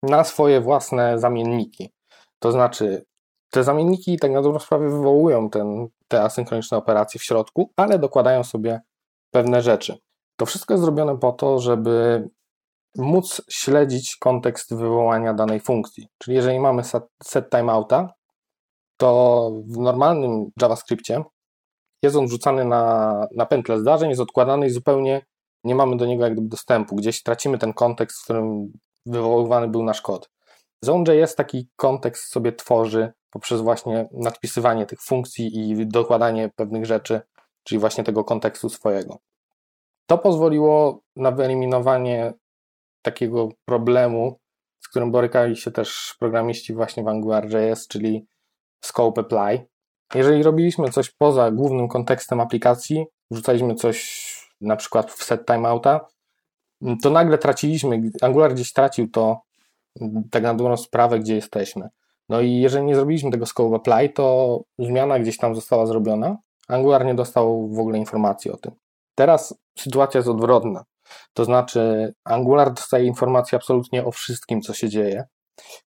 na 0.03 0.23
swoje 0.23 0.61
własne 0.61 1.19
zamienniki. 1.19 1.93
To 2.39 2.51
znaczy, 2.51 3.05
te 3.53 3.63
zamienniki 3.63 4.17
tak 4.17 4.31
na 4.31 4.41
dobrą 4.41 4.59
sprawę 4.59 4.89
wywołują 4.89 5.49
ten, 5.49 5.87
te 6.07 6.21
asynchroniczne 6.21 6.77
operacje 6.77 7.19
w 7.19 7.23
środku, 7.23 7.71
ale 7.75 7.99
dokładają 7.99 8.43
sobie 8.43 8.81
pewne 9.31 9.61
rzeczy. 9.61 9.97
To 10.35 10.45
wszystko 10.45 10.73
jest 10.73 10.83
zrobione 10.83 11.17
po 11.17 11.31
to, 11.31 11.59
żeby 11.59 12.29
móc 12.97 13.41
śledzić 13.49 14.15
kontekst 14.15 14.75
wywołania 14.75 15.33
danej 15.33 15.59
funkcji. 15.59 16.07
Czyli 16.17 16.35
jeżeli 16.35 16.59
mamy 16.59 16.83
set 17.23 17.49
timeouta, 17.49 18.13
to 18.97 19.51
w 19.67 19.77
normalnym 19.77 20.45
JavaScriptie 20.61 21.23
jest 22.03 22.15
on 22.15 22.27
wrzucany 22.27 22.65
na, 22.65 23.27
na 23.35 23.45
pętlę 23.45 23.79
zdarzeń, 23.79 24.09
jest 24.09 24.21
odkładany 24.21 24.67
i 24.67 24.69
zupełnie 24.69 25.25
nie 25.63 25.75
mamy 25.75 25.97
do 25.97 26.05
niego 26.05 26.23
jak 26.23 26.47
dostępu. 26.47 26.95
Gdzieś 26.95 27.23
tracimy 27.23 27.57
ten 27.57 27.73
kontekst, 27.73 28.21
w 28.21 28.23
którym 28.23 28.73
wywoływany 29.05 29.67
był 29.67 29.83
nasz 29.83 30.01
kod. 30.01 30.29
Zone.js 30.83 31.35
taki 31.35 31.67
kontekst 31.75 32.31
sobie 32.31 32.53
tworzy 32.53 33.11
poprzez 33.29 33.61
właśnie 33.61 34.09
nadpisywanie 34.11 34.85
tych 34.85 35.01
funkcji 35.01 35.69
i 35.69 35.87
dokładanie 35.87 36.49
pewnych 36.55 36.85
rzeczy, 36.85 37.21
czyli 37.63 37.79
właśnie 37.79 38.03
tego 38.03 38.23
kontekstu 38.23 38.69
swojego. 38.69 39.19
To 40.05 40.17
pozwoliło 40.17 41.01
na 41.15 41.31
wyeliminowanie 41.31 42.33
takiego 43.01 43.49
problemu, 43.65 44.39
z 44.79 44.87
którym 44.87 45.11
borykali 45.11 45.55
się 45.55 45.71
też 45.71 46.15
programiści 46.19 46.73
właśnie 46.73 47.03
w 47.03 47.07
AngularJS, 47.07 47.87
czyli 47.87 48.27
scope 48.81 49.21
apply, 49.21 49.67
jeżeli 50.15 50.43
robiliśmy 50.43 50.89
coś 50.89 51.11
poza 51.11 51.51
głównym 51.51 51.87
kontekstem 51.87 52.39
aplikacji, 52.39 53.05
wrzucaliśmy 53.31 53.75
coś 53.75 54.33
na 54.61 54.75
przykład 54.75 55.11
w 55.11 55.23
set 55.23 55.45
timeouta, 55.45 56.07
to 57.03 57.09
nagle 57.09 57.37
traciliśmy, 57.37 58.01
Angular 58.21 58.53
gdzieś 58.53 58.73
tracił 58.73 59.09
to 59.09 59.41
tak 60.31 60.43
na 60.43 60.53
dobrą 60.53 60.77
sprawę, 60.77 61.19
gdzie 61.19 61.35
jesteśmy. 61.35 61.89
No 62.29 62.41
i 62.41 62.51
jeżeli 62.51 62.85
nie 62.85 62.95
zrobiliśmy 62.95 63.31
tego 63.31 63.45
scope 63.45 63.75
apply, 63.75 64.09
to 64.09 64.59
zmiana 64.79 65.19
gdzieś 65.19 65.37
tam 65.37 65.55
została 65.55 65.85
zrobiona, 65.85 66.37
Angular 66.67 67.05
nie 67.05 67.15
dostał 67.15 67.69
w 67.69 67.79
ogóle 67.79 67.97
informacji 67.97 68.51
o 68.51 68.57
tym. 68.57 68.71
Teraz 69.15 69.55
sytuacja 69.79 70.17
jest 70.17 70.29
odwrotna. 70.29 70.83
To 71.33 71.45
znaczy, 71.45 72.13
Angular 72.23 72.73
dostaje 72.73 73.05
informacje 73.05 73.55
absolutnie 73.55 74.05
o 74.05 74.11
wszystkim, 74.11 74.61
co 74.61 74.73
się 74.73 74.89
dzieje. 74.89 75.23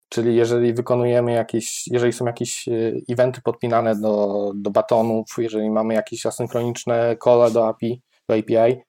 Czyli 0.08 0.36
jeżeli 0.36 0.74
wykonujemy 0.74 1.32
jakieś, 1.32 1.86
jeżeli 1.86 2.12
są 2.12 2.26
jakieś 2.26 2.68
e, 2.68 2.72
eventy 3.08 3.40
podpinane 3.40 3.96
do, 3.96 4.50
do 4.54 4.70
batonów, 4.70 5.26
jeżeli 5.38 5.70
mamy 5.70 5.94
jakieś 5.94 6.26
asynchroniczne 6.26 7.16
call 7.24 7.52
do 7.52 7.68
API, 7.68 8.02
do 8.28 8.34
API, 8.34 8.82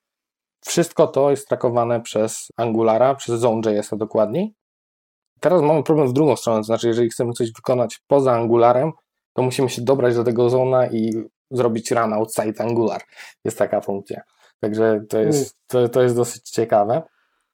wszystko 0.65 1.07
to 1.07 1.29
jest 1.29 1.47
trakowane 1.47 2.01
przez 2.01 2.47
Angulara, 2.57 3.15
przez 3.15 3.39
Zone.js 3.39 3.89
dokładniej. 3.97 4.53
Teraz 5.39 5.61
mamy 5.61 5.83
problem 5.83 6.07
w 6.07 6.13
drugą 6.13 6.35
stronę, 6.35 6.59
to 6.59 6.63
znaczy 6.63 6.87
jeżeli 6.87 7.09
chcemy 7.09 7.33
coś 7.33 7.51
wykonać 7.51 7.99
poza 8.07 8.33
Angularem, 8.33 8.91
to 9.33 9.41
musimy 9.41 9.69
się 9.69 9.81
dobrać 9.81 10.15
do 10.15 10.23
tego 10.23 10.49
zona 10.49 10.87
i 10.87 11.11
zrobić 11.51 11.91
run 11.91 12.13
outside 12.13 12.63
Angular. 12.63 13.01
Jest 13.45 13.57
taka 13.57 13.81
funkcja. 13.81 14.21
Także 14.59 15.01
to 15.09 15.19
jest, 15.19 15.57
to, 15.67 15.89
to 15.89 16.01
jest 16.01 16.15
dosyć 16.15 16.49
ciekawe 16.49 17.01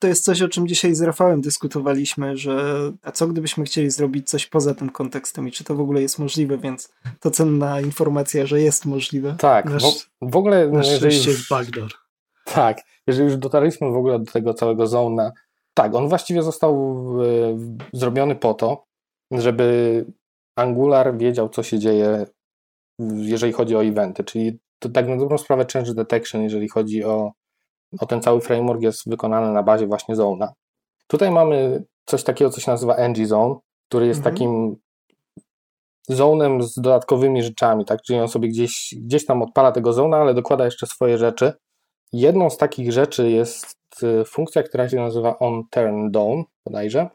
to 0.02 0.08
jest 0.08 0.24
coś, 0.24 0.42
o 0.42 0.50
czym 0.50 0.68
dzisiaj 0.68 0.96
z 0.96 1.02
Rafałem 1.02 1.42
dyskutowaliśmy, 1.42 2.38
że 2.38 2.76
a 3.02 3.12
co 3.12 3.28
gdybyśmy 3.28 3.64
chcieli 3.64 3.92
zrobić 3.92 4.30
coś 4.30 4.48
poza 4.48 4.74
tym 4.74 4.90
kontekstem 4.90 5.48
i 5.48 5.52
czy 5.52 5.64
to 5.64 5.76
w 5.76 5.80
ogóle 5.80 6.02
jest 6.02 6.20
możliwe, 6.20 6.58
więc 6.58 6.94
to 7.20 7.32
cenna 7.32 7.82
informacja, 7.82 8.46
że 8.46 8.62
jest 8.62 8.86
możliwe. 8.86 9.36
Tak, 9.40 9.66
nasz, 9.66 9.84
w, 9.84 10.32
w 10.32 10.36
ogóle... 10.36 10.70
Na 10.70 10.84
szczęście 10.84 11.32
jest 11.32 11.50
backdoor. 11.50 11.92
Tak, 12.46 12.82
jeżeli 13.08 13.30
już 13.30 13.38
dotarliśmy 13.38 13.92
w 13.92 13.96
ogóle 13.96 14.20
do 14.20 14.32
tego 14.32 14.54
całego 14.54 14.88
zona, 14.88 15.32
tak, 15.74 15.96
on 15.96 16.08
właściwie 16.08 16.44
został 16.44 16.76
e, 17.24 17.58
zrobiony 17.94 18.36
po 18.36 18.54
to, 18.54 18.84
żeby 19.32 20.06
Angular 20.56 21.18
wiedział, 21.18 21.50
co 21.50 21.64
się 21.64 21.80
dzieje, 21.80 22.26
jeżeli 23.16 23.54
chodzi 23.54 23.76
o 23.76 23.84
eventy, 23.84 24.24
czyli 24.24 24.60
to 24.80 24.90
tak 24.90 25.08
na 25.08 25.18
dobrą 25.18 25.38
sprawę 25.38 25.66
change 25.74 25.94
detection, 25.94 26.44
jeżeli 26.44 26.70
chodzi 26.70 27.04
o 27.04 27.32
o 28.00 28.06
ten 28.06 28.22
cały 28.22 28.42
framework 28.42 28.82
jest 28.82 29.10
wykonany 29.10 29.54
na 29.54 29.64
bazie 29.64 29.88
właśnie 29.88 30.16
Zona. 30.16 30.54
Tutaj 31.08 31.32
mamy 31.32 31.84
coś 32.06 32.24
takiego, 32.24 32.52
co 32.52 32.62
się 32.62 32.72
nazywa 32.72 32.96
NG 33.08 33.28
Zone, 33.28 33.56
który 33.90 34.08
jest 34.08 34.20
mhm. 34.20 34.36
takim 34.36 34.76
zonem 36.10 36.64
z 36.64 36.76
dodatkowymi 36.76 37.44
rzeczami, 37.44 37.86
tak? 37.86 38.02
Czyli 38.02 38.20
on 38.20 38.28
sobie 38.28 38.50
gdzieś, 38.50 38.96
gdzieś 38.98 39.26
tam 39.26 39.42
odpala 39.42 39.72
tego 39.72 39.94
zona, 39.94 40.18
ale 40.18 40.34
dokłada 40.34 40.66
jeszcze 40.66 40.88
swoje 40.88 41.18
rzeczy. 41.18 41.54
Jedną 42.14 42.50
z 42.50 42.58
takich 42.58 42.92
rzeczy 42.92 43.30
jest 43.30 43.76
y, 44.04 44.26
funkcja, 44.26 44.64
która 44.64 44.90
się 44.90 44.98
nazywa 44.98 45.40
on 45.40 45.64
turn 45.70 46.12
down 46.12 46.44
bodajże 46.66 47.10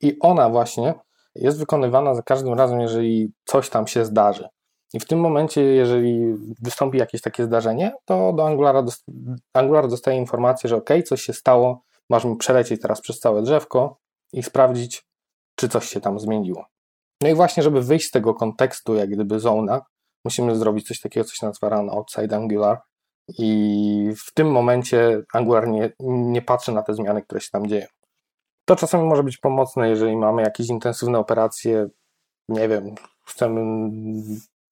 i 0.00 0.16
ona 0.20 0.50
właśnie 0.50 0.94
jest 1.34 1.58
wykonywana 1.58 2.14
za 2.14 2.22
każdym 2.22 2.54
razem, 2.54 2.80
jeżeli 2.80 3.32
coś 3.44 3.70
tam 3.70 3.86
się 3.86 4.04
zdarzy. 4.04 4.48
I 4.94 5.00
w 5.00 5.06
tym 5.06 5.20
momencie, 5.20 5.62
jeżeli 5.62 6.34
wystąpi 6.62 6.98
jakieś 6.98 7.20
takie 7.20 7.44
zdarzenie, 7.44 7.92
to 8.04 8.32
do 8.32 8.46
Angulara 8.46 8.82
dost 8.82 9.04
Angular 9.52 9.88
dostaje 9.88 10.18
informację, 10.18 10.68
że 10.68 10.76
ok, 10.76 10.90
coś 11.06 11.22
się 11.22 11.32
stało, 11.32 11.82
masz 12.10 12.24
mi 12.24 12.36
przelecieć 12.36 12.80
teraz 12.82 13.00
przez 13.00 13.18
całe 13.18 13.42
drzewko 13.42 13.98
i 14.32 14.42
sprawdzić, 14.42 15.06
czy 15.54 15.68
coś 15.68 15.88
się 15.88 16.00
tam 16.00 16.18
zmieniło. 16.18 16.64
No 17.22 17.28
i 17.28 17.34
właśnie, 17.34 17.62
żeby 17.62 17.82
wyjść 17.82 18.06
z 18.06 18.10
tego 18.10 18.34
kontekstu, 18.34 18.94
jak 18.94 19.10
gdyby 19.10 19.40
zona, 19.40 19.80
musimy 20.24 20.56
zrobić 20.56 20.88
coś 20.88 21.00
takiego, 21.00 21.24
co 21.24 21.34
się 21.34 21.46
nazywa 21.46 21.68
run 21.68 21.90
outside 21.90 22.36
Angular 22.36 22.80
i 23.28 24.12
w 24.26 24.34
tym 24.34 24.50
momencie 24.50 25.22
Angular 25.32 25.68
nie, 25.68 25.92
nie 26.00 26.42
patrzy 26.42 26.72
na 26.72 26.82
te 26.82 26.94
zmiany, 26.94 27.22
które 27.22 27.40
się 27.40 27.50
tam 27.52 27.66
dzieją. 27.66 27.86
To 28.64 28.76
czasami 28.76 29.04
może 29.04 29.22
być 29.22 29.36
pomocne, 29.36 29.88
jeżeli 29.88 30.16
mamy 30.16 30.42
jakieś 30.42 30.68
intensywne 30.68 31.18
operacje, 31.18 31.88
nie 32.48 32.68
wiem, 32.68 32.94
chcemy 33.24 33.90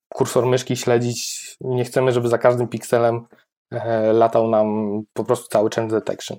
kursor 0.08 0.46
myszki 0.46 0.76
śledzić, 0.76 1.46
nie 1.60 1.84
chcemy, 1.84 2.12
żeby 2.12 2.28
za 2.28 2.38
każdym 2.38 2.68
pikselem 2.68 3.26
e, 3.70 4.12
latał 4.12 4.48
nam 4.48 5.00
po 5.12 5.24
prostu 5.24 5.48
cały 5.48 5.70
change 5.70 5.94
detection. 5.94 6.38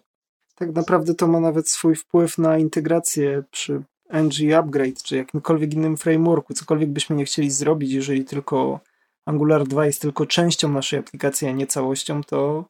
Tak 0.55 0.75
naprawdę 0.75 1.13
to 1.13 1.27
ma 1.27 1.39
nawet 1.39 1.69
swój 1.69 1.95
wpływ 1.95 2.37
na 2.37 2.57
integrację 2.57 3.43
przy 3.51 3.83
NG 4.09 4.53
Upgrade, 4.59 5.03
czy 5.03 5.17
jakimkolwiek 5.17 5.73
innym 5.73 5.97
frameworku, 5.97 6.53
cokolwiek 6.53 6.89
byśmy 6.89 7.15
nie 7.15 7.25
chcieli 7.25 7.51
zrobić, 7.51 7.91
jeżeli 7.91 8.25
tylko 8.25 8.79
Angular 9.25 9.67
2 9.67 9.85
jest 9.85 10.01
tylko 10.01 10.25
częścią 10.25 10.69
naszej 10.69 10.99
aplikacji, 10.99 11.47
a 11.47 11.51
nie 11.51 11.67
całością, 11.67 12.23
to 12.23 12.65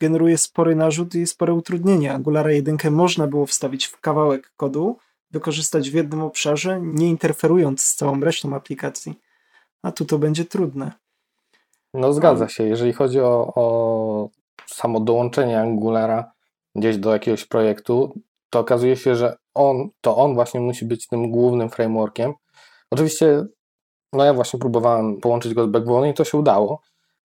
generuje 0.00 0.38
spory 0.38 0.76
narzut 0.76 1.14
i 1.14 1.26
spore 1.26 1.54
utrudnienia. 1.54 2.14
Angulara 2.14 2.52
1 2.52 2.76
można 2.90 3.26
było 3.26 3.46
wstawić 3.46 3.86
w 3.86 4.00
kawałek 4.00 4.52
kodu, 4.56 4.96
wykorzystać 5.30 5.90
w 5.90 5.94
jednym 5.94 6.22
obszarze, 6.22 6.80
nie 6.82 7.08
interferując 7.08 7.82
z 7.82 7.94
całą 7.94 8.20
resztą 8.20 8.54
aplikacji. 8.54 9.14
A 9.82 9.92
tu 9.92 10.04
to 10.04 10.18
będzie 10.18 10.44
trudne. 10.44 10.92
No 11.94 12.12
zgadza 12.12 12.48
się. 12.48 12.64
Jeżeli 12.64 12.92
chodzi 12.92 13.20
o, 13.20 13.52
o 13.54 14.28
samo 14.66 15.00
dołączenie 15.00 15.60
Angulara 15.60 16.32
gdzieś 16.74 16.96
do 16.96 17.12
jakiegoś 17.12 17.44
projektu, 17.44 18.20
to 18.50 18.58
okazuje 18.58 18.96
się, 18.96 19.14
że 19.14 19.36
on, 19.54 19.88
to 20.00 20.16
on 20.16 20.34
właśnie 20.34 20.60
musi 20.60 20.84
być 20.84 21.06
tym 21.06 21.30
głównym 21.30 21.70
frameworkiem. 21.70 22.32
Oczywiście, 22.90 23.44
no 24.12 24.24
ja 24.24 24.34
właśnie 24.34 24.58
próbowałem 24.58 25.20
połączyć 25.20 25.54
go 25.54 25.64
z 25.64 25.70
Backbone 25.70 26.10
i 26.10 26.14
to 26.14 26.24
się 26.24 26.38
udało, 26.38 26.80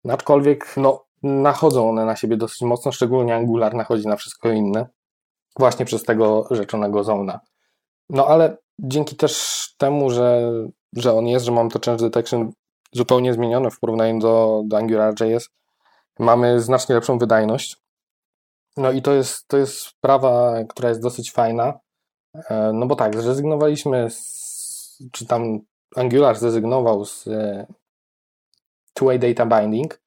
aczkolwiek 0.08 0.76
no, 0.76 1.04
nachodzą 1.22 1.88
one 1.88 2.04
na 2.04 2.16
siebie 2.16 2.36
dosyć 2.36 2.62
mocno, 2.62 2.92
szczególnie 2.92 3.34
Angular 3.34 3.74
nachodzi 3.74 4.08
na 4.08 4.16
wszystko 4.16 4.50
inne, 4.50 4.86
właśnie 5.58 5.86
przez 5.86 6.02
tego 6.02 6.46
rzeczonego 6.50 7.04
zona. 7.04 7.40
No 8.10 8.26
ale 8.26 8.56
dzięki 8.78 9.16
też 9.16 9.74
temu, 9.78 10.10
że, 10.10 10.52
że 10.96 11.14
on 11.14 11.26
jest, 11.26 11.46
że 11.46 11.52
mam 11.52 11.70
to 11.70 11.78
change 11.86 12.04
detection 12.04 12.52
zupełnie 12.92 13.34
zmienione 13.34 13.70
w 13.70 13.80
porównaniu 13.80 14.20
do, 14.20 14.62
do 14.64 14.76
AngularJS, 14.76 15.48
mamy 16.18 16.60
znacznie 16.60 16.94
lepszą 16.94 17.18
wydajność. 17.18 17.76
No 18.76 18.92
i 18.92 19.02
to 19.02 19.12
jest, 19.12 19.48
to 19.48 19.56
jest 19.56 19.78
sprawa, 19.78 20.54
która 20.68 20.88
jest 20.88 21.02
dosyć 21.02 21.32
fajna, 21.32 21.78
e, 22.34 22.70
no 22.74 22.86
bo 22.86 22.96
tak, 22.96 23.20
zrezygnowaliśmy, 23.20 24.10
z, 24.10 25.02
czy 25.12 25.26
tam 25.26 25.60
Angular 25.96 26.36
zrezygnował 26.36 27.04
z 27.04 27.26
e, 27.28 27.66
two-way 28.94 29.18
data 29.18 29.60
binding. 29.60 30.00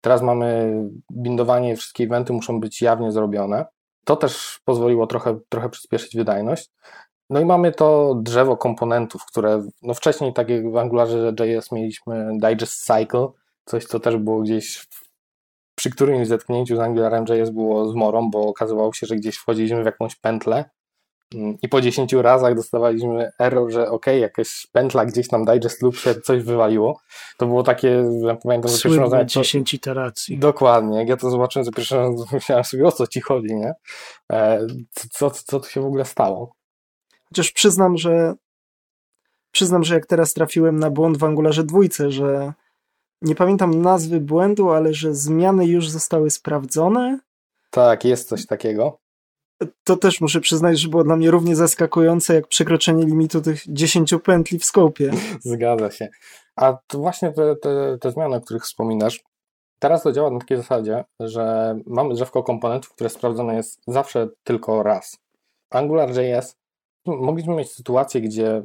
Teraz 0.00 0.22
mamy 0.22 0.74
bindowanie, 1.12 1.76
wszystkie 1.76 2.04
eventy 2.04 2.32
muszą 2.32 2.60
być 2.60 2.82
jawnie 2.82 3.12
zrobione. 3.12 3.66
To 4.04 4.16
też 4.16 4.60
pozwoliło 4.64 5.06
trochę, 5.06 5.38
trochę 5.48 5.68
przyspieszyć 5.68 6.16
wydajność. 6.16 6.70
No 7.30 7.40
i 7.40 7.44
mamy 7.44 7.72
to 7.72 8.14
drzewo 8.22 8.56
komponentów, 8.56 9.24
które 9.26 9.68
no 9.82 9.94
wcześniej, 9.94 10.32
tak 10.32 10.48
jak 10.48 10.72
w 10.72 10.76
Angularze 10.76 11.32
JS 11.40 11.72
mieliśmy 11.72 12.30
digest 12.42 12.84
cycle, 12.84 13.28
coś 13.64 13.84
co 13.84 14.00
też 14.00 14.16
było 14.16 14.40
gdzieś 14.40 14.86
przy 15.74 15.90
którymś 15.90 16.28
zetknięciu 16.28 16.76
z 16.76 16.78
Angularem 16.78 17.24
JS 17.28 17.50
było 17.50 17.88
zmorą, 17.88 18.30
bo 18.30 18.40
okazywało 18.40 18.92
się, 18.92 19.06
że 19.06 19.16
gdzieś 19.16 19.36
wchodziliśmy 19.36 19.82
w 19.82 19.86
jakąś 19.86 20.16
pętlę 20.16 20.70
i 21.62 21.68
po 21.68 21.80
10 21.80 22.12
razach 22.12 22.54
dostawaliśmy 22.54 23.30
error, 23.38 23.72
że 23.72 23.90
ok, 23.90 24.06
jakaś 24.06 24.66
pętla 24.72 25.06
gdzieś 25.06 25.28
tam 25.28 25.44
digest 25.44 25.82
loop 25.82 25.96
się 25.96 26.14
coś 26.14 26.42
wywaliło. 26.42 27.00
To 27.38 27.46
było 27.46 27.62
takie, 27.62 28.04
ja 28.22 28.36
pamiętam, 28.36 28.70
że 28.70 28.78
pierwszy 28.82 29.00
raz... 29.00 29.26
10 29.26 29.74
iteracji. 29.74 30.38
Dokładnie. 30.38 30.98
Jak 30.98 31.08
ja 31.08 31.16
to 31.16 31.30
zobaczyłem 31.30 31.64
za 31.64 31.72
pierwszy 31.72 31.96
raz, 31.96 32.10
myślałem 32.32 32.64
sobie, 32.64 32.86
o 32.86 32.92
co 32.92 33.06
ci 33.06 33.20
chodzi, 33.20 33.54
nie? 33.54 33.72
E, 34.32 34.66
co, 34.92 35.30
co, 35.30 35.42
co 35.44 35.60
tu 35.60 35.68
się 35.68 35.80
w 35.80 35.86
ogóle 35.86 36.04
stało? 36.04 36.52
Chociaż 37.28 37.52
przyznam, 37.52 37.96
że 37.96 38.34
przyznam, 39.52 39.84
że 39.84 39.94
jak 39.94 40.06
teraz 40.06 40.34
trafiłem 40.34 40.78
na 40.78 40.90
błąd 40.90 41.18
w 41.18 41.24
Angularze 41.24 41.64
dwójce, 41.64 42.10
że 42.10 42.52
nie 43.22 43.34
pamiętam 43.34 43.82
nazwy 43.82 44.20
błędu, 44.20 44.70
ale 44.70 44.94
że 44.94 45.14
zmiany 45.14 45.66
już 45.66 45.90
zostały 45.90 46.30
sprawdzone. 46.30 47.18
Tak, 47.70 48.04
jest 48.04 48.28
coś 48.28 48.46
takiego. 48.46 48.98
To 49.84 49.96
też 49.96 50.20
muszę 50.20 50.40
przyznać, 50.40 50.80
że 50.80 50.88
było 50.88 51.04
dla 51.04 51.16
mnie 51.16 51.30
równie 51.30 51.56
zaskakujące, 51.56 52.34
jak 52.34 52.48
przekroczenie 52.48 53.04
limitu 53.04 53.40
tych 53.40 53.62
10 53.68 54.14
pętli 54.24 54.58
w 54.58 54.64
skopie. 54.64 55.10
Zgadza 55.40 55.90
się. 55.90 56.08
A 56.56 56.78
to 56.86 56.98
właśnie 56.98 57.32
te, 57.32 57.56
te, 57.56 57.98
te 58.00 58.10
zmiany, 58.10 58.36
o 58.36 58.40
których 58.40 58.62
wspominasz, 58.62 59.20
teraz 59.78 60.02
to 60.02 60.12
działa 60.12 60.30
na 60.30 60.38
takiej 60.38 60.56
zasadzie, 60.56 61.04
że 61.20 61.74
mamy 61.86 62.14
drzewko 62.14 62.42
komponentów, 62.42 62.92
które 62.92 63.10
sprawdzone 63.10 63.54
jest 63.54 63.80
zawsze 63.86 64.28
tylko 64.44 64.82
raz. 64.82 65.18
AngularJS 65.70 66.56
mogliśmy 67.06 67.54
mieć 67.54 67.72
sytuację, 67.72 68.20
gdzie 68.20 68.62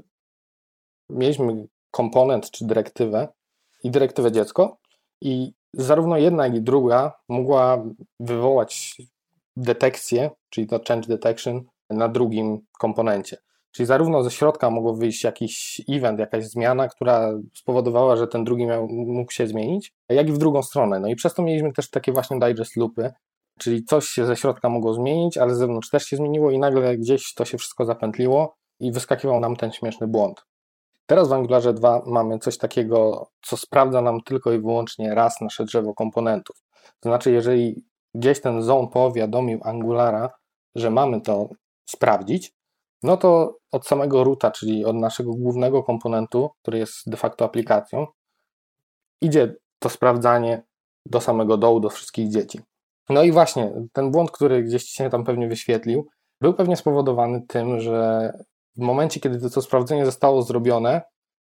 mieliśmy 1.10 1.68
komponent 1.92 2.52
czy 2.52 2.66
dyrektywę 2.66 3.28
i 3.84 3.92
dyrektywę 3.92 4.32
dziecko 4.32 4.78
i 5.22 5.54
zarówno 5.74 6.18
jedna, 6.18 6.46
jak 6.46 6.56
i 6.56 6.62
druga 6.62 7.12
mogła 7.30 7.84
wywołać 8.20 8.98
detekcję, 9.58 10.30
czyli 10.50 10.68
to 10.68 10.80
change 10.88 11.08
detection 11.08 11.62
na 11.90 12.08
drugim 12.08 12.60
komponencie. 12.80 13.38
Czyli 13.72 13.88
zarówno 13.88 14.24
ze 14.24 14.32
środka 14.32 14.70
mogło 14.70 14.94
wyjść 14.94 15.24
jakiś 15.24 15.82
event, 15.90 16.20
jakaś 16.20 16.46
zmiana, 16.46 16.88
która 16.88 17.32
spowodowała, 17.54 18.16
że 18.16 18.28
ten 18.28 18.44
drugi 18.44 18.66
miał, 18.66 18.88
mógł 18.90 19.32
się 19.32 19.48
zmienić, 19.48 19.94
jak 20.10 20.30
i 20.30 20.32
w 20.32 20.38
drugą 20.38 20.64
stronę. 20.64 21.00
No 21.00 21.08
i 21.08 21.16
przez 21.16 21.34
to 21.34 21.44
mieliśmy 21.44 21.74
też 21.74 21.90
takie 21.90 22.12
właśnie 22.12 22.40
digest 22.40 22.76
loopy, 22.76 23.12
czyli 23.60 23.84
coś 23.84 24.06
się 24.06 24.26
ze 24.26 24.36
środka 24.36 24.70
mogło 24.70 24.94
zmienić, 24.94 25.38
ale 25.38 25.56
z 25.56 25.58
zewnątrz 25.58 25.90
też 25.90 26.06
się 26.06 26.18
zmieniło 26.18 26.52
i 26.52 26.60
nagle 26.60 26.98
gdzieś 26.98 27.34
to 27.34 27.46
się 27.46 27.58
wszystko 27.58 27.86
zapętliło 27.86 28.56
i 28.80 28.92
wyskakiwał 28.92 29.40
nam 29.40 29.56
ten 29.56 29.72
śmieszny 29.72 30.08
błąd. 30.08 30.46
Teraz 31.06 31.30
w 31.30 31.34
Angularze 31.34 31.74
2 31.74 32.02
mamy 32.06 32.40
coś 32.40 32.58
takiego, 32.58 33.28
co 33.42 33.58
sprawdza 33.58 34.02
nam 34.02 34.22
tylko 34.22 34.52
i 34.52 34.60
wyłącznie 34.60 35.16
raz 35.16 35.42
nasze 35.42 35.66
drzewo 35.66 35.94
komponentów. 35.94 36.56
To 37.00 37.10
znaczy, 37.10 37.32
jeżeli 37.32 37.86
gdzieś 38.16 38.42
ten 38.42 38.62
zone 38.62 38.88
powiadomił 38.88 39.60
Angulara, 39.64 40.30
że 40.76 40.90
mamy 40.90 41.22
to 41.22 41.50
sprawdzić, 41.90 42.54
no 43.04 43.18
to 43.18 43.58
od 43.72 43.88
samego 43.88 44.24
roota, 44.24 44.52
czyli 44.52 44.86
od 44.86 44.96
naszego 44.96 45.32
głównego 45.32 45.84
komponentu, 45.84 46.50
który 46.62 46.78
jest 46.78 47.10
de 47.10 47.18
facto 47.18 47.46
aplikacją, 47.46 48.08
idzie 49.22 49.56
to 49.80 49.90
sprawdzanie 49.90 50.64
do 51.06 51.22
samego 51.22 51.58
dołu, 51.58 51.80
do 51.80 51.90
wszystkich 51.90 52.30
dzieci. 52.30 52.60
No 53.10 53.24
i 53.24 53.32
właśnie, 53.32 53.74
ten 53.94 54.12
błąd, 54.12 54.32
który 54.32 54.64
gdzieś 54.64 54.84
się 54.84 55.10
tam 55.10 55.24
pewnie 55.24 55.48
wyświetlił, 55.48 56.08
był 56.42 56.54
pewnie 56.54 56.76
spowodowany 56.76 57.42
tym, 57.48 57.80
że 57.80 58.32
w 58.76 58.80
momencie, 58.80 59.20
kiedy 59.20 59.50
to 59.50 59.62
sprawdzenie 59.62 60.06
zostało 60.06 60.42
zrobione, 60.42 61.02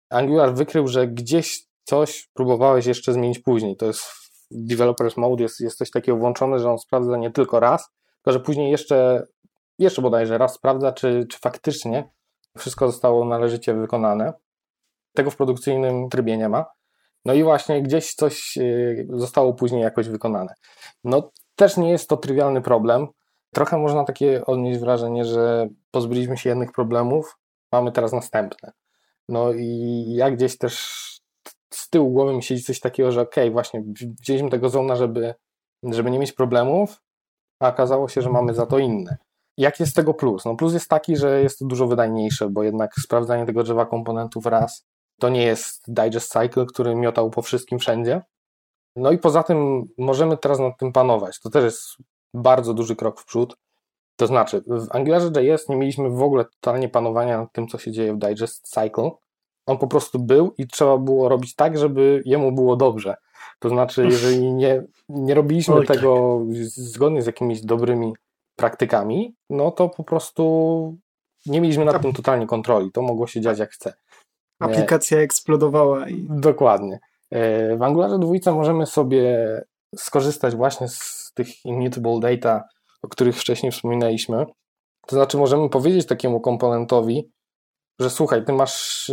Angular 0.09 0.53
wykrył, 0.53 0.87
że 0.87 1.07
gdzieś 1.07 1.67
coś 1.83 2.29
próbowałeś 2.33 2.85
jeszcze 2.85 3.13
zmienić 3.13 3.39
później. 3.39 3.77
To 3.77 3.85
jest 3.85 4.03
Developers 4.51 5.17
Mode 5.17 5.43
jest, 5.43 5.59
jest 5.59 5.77
coś 5.77 5.91
takiego 5.91 6.17
włączone, 6.17 6.59
że 6.59 6.71
on 6.71 6.79
sprawdza 6.79 7.17
nie 7.17 7.31
tylko 7.31 7.59
raz, 7.59 7.89
tylko 8.15 8.31
że 8.31 8.39
później 8.39 8.71
jeszcze, 8.71 9.27
jeszcze 9.79 10.01
bodajże 10.01 10.37
raz 10.37 10.53
sprawdza, 10.53 10.91
czy, 10.91 11.25
czy 11.29 11.39
faktycznie 11.39 12.09
wszystko 12.57 12.87
zostało 12.91 13.25
należycie 13.25 13.73
wykonane. 13.73 14.33
Tego 15.13 15.31
w 15.31 15.35
produkcyjnym 15.35 16.09
trybie 16.09 16.37
nie 16.37 16.49
ma. 16.49 16.65
No 17.25 17.33
i 17.33 17.43
właśnie 17.43 17.83
gdzieś 17.83 18.13
coś 18.13 18.57
y, 18.57 19.07
zostało 19.09 19.53
później 19.53 19.81
jakoś 19.81 20.09
wykonane. 20.09 20.53
No 21.03 21.31
też 21.55 21.77
nie 21.77 21.91
jest 21.91 22.09
to 22.09 22.17
trywialny 22.17 22.61
problem. 22.61 23.07
Trochę 23.53 23.77
można 23.77 24.03
takie 24.03 24.45
odnieść 24.45 24.79
wrażenie, 24.79 25.25
że 25.25 25.67
pozbyliśmy 25.91 26.37
się 26.37 26.49
jednych 26.49 26.71
problemów, 26.71 27.37
mamy 27.71 27.91
teraz 27.91 28.13
następne. 28.13 28.71
No 29.29 29.53
i 29.53 30.05
ja 30.09 30.31
gdzieś 30.31 30.57
też 30.57 31.06
z 31.73 31.89
tyłu 31.89 32.11
głowy 32.11 32.33
mi 32.33 32.43
siedzi 32.43 32.63
coś 32.63 32.79
takiego, 32.79 33.11
że 33.11 33.21
okej, 33.21 33.43
okay, 33.43 33.51
właśnie 33.51 33.83
wzięliśmy 34.21 34.49
tego 34.49 34.69
zona, 34.69 34.95
żeby, 34.95 35.33
żeby 35.83 36.11
nie 36.11 36.19
mieć 36.19 36.31
problemów, 36.31 37.01
a 37.59 37.69
okazało 37.69 38.07
się, 38.07 38.21
że 38.21 38.29
mamy 38.29 38.53
za 38.53 38.65
to 38.65 38.79
inne. 38.79 39.17
Jaki 39.57 39.83
jest 39.83 39.95
tego 39.95 40.13
plus? 40.13 40.45
No 40.45 40.55
plus 40.55 40.73
jest 40.73 40.89
taki, 40.89 41.17
że 41.17 41.41
jest 41.41 41.59
to 41.59 41.65
dużo 41.65 41.87
wydajniejsze, 41.87 42.49
bo 42.49 42.63
jednak 42.63 42.95
sprawdzanie 42.95 43.45
tego 43.45 43.63
drzewa 43.63 43.85
komponentów 43.85 44.45
raz 44.45 44.85
to 45.19 45.29
nie 45.29 45.43
jest 45.43 45.83
digest 45.87 46.31
cycle, 46.31 46.65
który 46.65 46.95
miotał 46.95 47.29
po 47.29 47.41
wszystkim 47.41 47.79
wszędzie. 47.79 48.21
No 48.95 49.11
i 49.11 49.17
poza 49.17 49.43
tym 49.43 49.83
możemy 49.97 50.37
teraz 50.37 50.59
nad 50.59 50.77
tym 50.77 50.93
panować. 50.93 51.39
To 51.39 51.49
też 51.49 51.63
jest 51.63 51.83
bardzo 52.33 52.73
duży 52.73 52.95
krok 52.95 53.21
w 53.21 53.25
przód. 53.25 53.57
To 54.15 54.27
znaczy, 54.27 54.63
w 54.67 54.95
Angularze 54.95 55.43
JS 55.43 55.69
nie 55.69 55.75
mieliśmy 55.75 56.09
w 56.09 56.21
ogóle 56.21 56.45
totalnie 56.45 56.89
panowania 56.89 57.37
nad 57.37 57.51
tym, 57.53 57.67
co 57.67 57.77
się 57.77 57.91
dzieje 57.91 58.13
w 58.13 58.17
Digest 58.17 58.69
Cycle. 58.69 59.11
On 59.67 59.77
po 59.77 59.87
prostu 59.87 60.19
był 60.19 60.53
i 60.57 60.67
trzeba 60.67 60.97
było 60.97 61.29
robić 61.29 61.55
tak, 61.55 61.77
żeby 61.77 62.21
jemu 62.25 62.51
było 62.51 62.75
dobrze. 62.75 63.15
To 63.59 63.69
znaczy, 63.69 64.05
jeżeli 64.05 64.53
nie, 64.53 64.83
nie 65.09 65.33
robiliśmy 65.33 65.75
Oj, 65.75 65.85
tego 65.85 66.41
tak. 66.47 66.55
zgodnie 66.63 67.21
z 67.21 67.25
jakimiś 67.25 67.61
dobrymi 67.61 68.13
praktykami, 68.55 69.35
no 69.49 69.71
to 69.71 69.89
po 69.89 70.03
prostu 70.03 70.97
nie 71.45 71.61
mieliśmy 71.61 71.85
nad 71.85 72.01
tym 72.01 72.13
totalnie 72.13 72.47
kontroli. 72.47 72.91
To 72.91 73.01
mogło 73.01 73.27
się 73.27 73.41
dziać 73.41 73.59
jak 73.59 73.71
chce. 73.71 73.93
Aplikacja 74.59 75.17
eksplodowała. 75.19 76.09
I... 76.09 76.27
Dokładnie. 76.29 76.99
W 77.77 77.81
Angularze 77.81 78.19
dwójce 78.19 78.53
możemy 78.53 78.85
sobie 78.85 79.47
skorzystać 79.95 80.55
właśnie 80.55 80.87
z 80.87 81.31
tych 81.35 81.65
immutable 81.65 82.19
data, 82.19 82.63
o 83.01 83.07
których 83.07 83.37
wcześniej 83.37 83.71
wspominaliśmy. 83.71 84.45
To 85.07 85.15
znaczy 85.15 85.37
możemy 85.37 85.69
powiedzieć 85.69 86.07
takiemu 86.07 86.39
komponentowi, 86.39 87.29
że 87.99 88.09
słuchaj, 88.09 88.45
ty 88.45 88.53
masz 88.53 89.11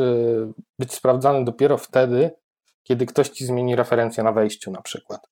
być 0.79 0.95
sprawdzany 0.95 1.45
dopiero 1.45 1.79
wtedy, 1.79 2.31
kiedy 2.83 3.07
ktoś 3.07 3.29
ci 3.29 3.47
zmieni 3.47 3.77
referencję 3.77 4.25
na 4.25 4.33
wejściu 4.33 4.71
na 4.71 4.83
przykład. 4.83 5.27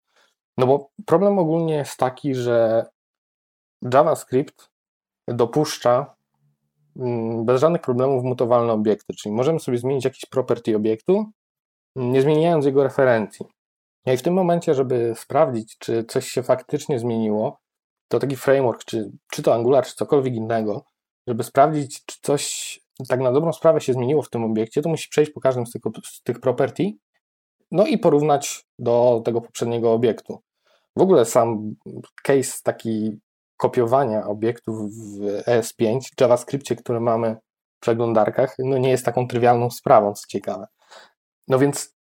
No 0.57 0.67
bo 0.67 0.91
problem 1.07 1.38
ogólnie 1.38 1.75
jest 1.75 1.97
taki, 1.97 2.35
że 2.35 2.87
JavaScript 3.93 4.71
dopuszcza 5.29 6.15
mm, 6.97 7.45
bez 7.45 7.61
żadnych 7.61 7.83
problemów 7.83 8.25
mutowalne 8.25 8.73
obiekty, 8.73 9.15
czyli 9.15 9.35
możemy 9.35 9.61
sobie 9.61 9.79
zmienić 9.79 10.05
jakiś 10.05 10.27
property 10.27 10.77
obiektu, 10.77 11.25
nie 11.97 12.23
zmieniając 12.23 12.65
jego 12.67 12.83
referencji. 12.83 13.47
No 14.07 14.12
I 14.12 14.17
w 14.17 14.23
tym 14.23 14.35
momencie, 14.35 14.75
żeby 14.75 15.15
sprawdzić, 15.17 15.79
czy 15.79 16.05
coś 16.05 16.29
się 16.29 16.43
faktycznie 16.43 16.99
zmieniło, 16.99 17.61
to 18.09 18.19
taki 18.19 18.37
framework, 18.37 18.85
czy, 18.85 19.12
czy 19.33 19.43
to 19.43 19.55
Angular, 19.55 19.87
czy 19.87 19.95
cokolwiek 19.95 20.35
innego, 20.35 20.85
żeby 21.27 21.43
sprawdzić, 21.43 22.05
czy 22.05 22.19
coś 22.23 22.81
tak 23.09 23.21
na 23.21 23.33
dobrą 23.33 23.53
sprawę 23.53 23.81
się 23.81 23.93
zmieniło 23.93 24.23
w 24.23 24.31
tym 24.31 24.45
obiekcie, 24.45 24.83
to 24.83 24.88
musi 24.88 25.09
przejść 25.09 25.33
po 25.33 25.41
każdym 25.41 25.67
z 25.67 25.71
tych, 25.71 25.83
z 26.05 26.23
tych 26.23 26.41
property 26.41 26.93
no 27.73 27.87
i 27.87 27.99
porównać 27.99 28.65
do 28.79 29.23
tego 29.25 29.41
poprzedniego 29.41 29.93
obiektu. 29.93 30.43
W 30.97 31.01
ogóle 31.01 31.25
sam 31.25 31.75
case 32.23 32.59
taki 32.62 33.21
kopiowania 33.57 34.27
obiektów 34.27 34.77
w 34.95 35.21
ES5, 35.47 36.01
w 36.17 36.21
JavaScriptie, 36.21 36.77
który 36.77 37.01
mamy 37.01 37.37
w 37.77 37.81
przeglądarkach, 37.81 38.55
no 38.59 38.79
nie 38.79 38.91
jest 38.91 39.05
taką 39.05 39.29
trywialną 39.29 39.71
sprawą, 39.71 40.15
co 40.15 40.27
ciekawe. 40.29 40.67
No 41.49 41.59
więc 41.59 41.95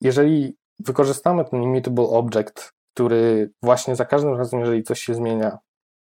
jeżeli 0.00 0.56
wykorzystamy 0.78 1.44
ten 1.44 1.62
immutable 1.62 2.04
object, 2.04 2.72
który 2.94 3.50
właśnie 3.62 3.96
za 3.96 4.04
każdym 4.04 4.34
razem, 4.34 4.60
jeżeli 4.60 4.82
coś 4.82 5.00
się 5.00 5.14
zmienia, 5.14 5.58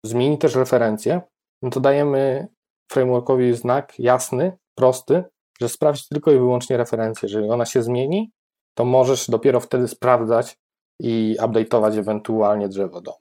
zmieni 0.05 0.37
też 0.37 0.55
referencję, 0.55 1.21
no 1.61 1.69
to 1.69 1.79
dajemy 1.79 2.47
frameworkowi 2.91 3.53
znak 3.53 3.93
jasny, 3.99 4.57
prosty, 4.75 5.23
że 5.61 5.69
sprawdź 5.69 6.07
tylko 6.07 6.31
i 6.31 6.37
wyłącznie 6.37 6.77
referencję. 6.77 7.29
Jeżeli 7.29 7.49
ona 7.49 7.65
się 7.65 7.83
zmieni, 7.83 8.31
to 8.73 8.85
możesz 8.85 9.29
dopiero 9.29 9.59
wtedy 9.59 9.87
sprawdzać 9.87 10.57
i 10.99 11.37
update'ować 11.39 11.99
ewentualnie 11.99 12.69
drzewo 12.69 13.01
do. 13.01 13.13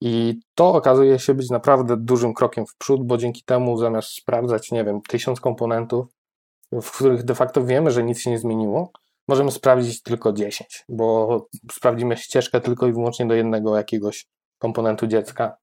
I 0.00 0.40
to 0.54 0.74
okazuje 0.74 1.18
się 1.18 1.34
być 1.34 1.50
naprawdę 1.50 1.96
dużym 1.96 2.34
krokiem 2.34 2.66
w 2.66 2.76
przód, 2.78 3.06
bo 3.06 3.16
dzięki 3.16 3.42
temu 3.44 3.76
zamiast 3.76 4.08
sprawdzać, 4.08 4.72
nie 4.72 4.84
wiem, 4.84 5.00
tysiąc 5.08 5.40
komponentów, 5.40 6.06
w 6.72 6.90
których 6.90 7.22
de 7.22 7.34
facto 7.34 7.64
wiemy, 7.64 7.90
że 7.90 8.04
nic 8.04 8.20
się 8.20 8.30
nie 8.30 8.38
zmieniło, 8.38 8.90
możemy 9.28 9.50
sprawdzić 9.50 10.02
tylko 10.02 10.32
10, 10.32 10.84
bo 10.88 11.38
sprawdzimy 11.72 12.16
ścieżkę 12.16 12.60
tylko 12.60 12.86
i 12.86 12.92
wyłącznie 12.92 13.26
do 13.26 13.34
jednego 13.34 13.76
jakiegoś 13.76 14.26
komponentu 14.58 15.06
dziecka 15.06 15.56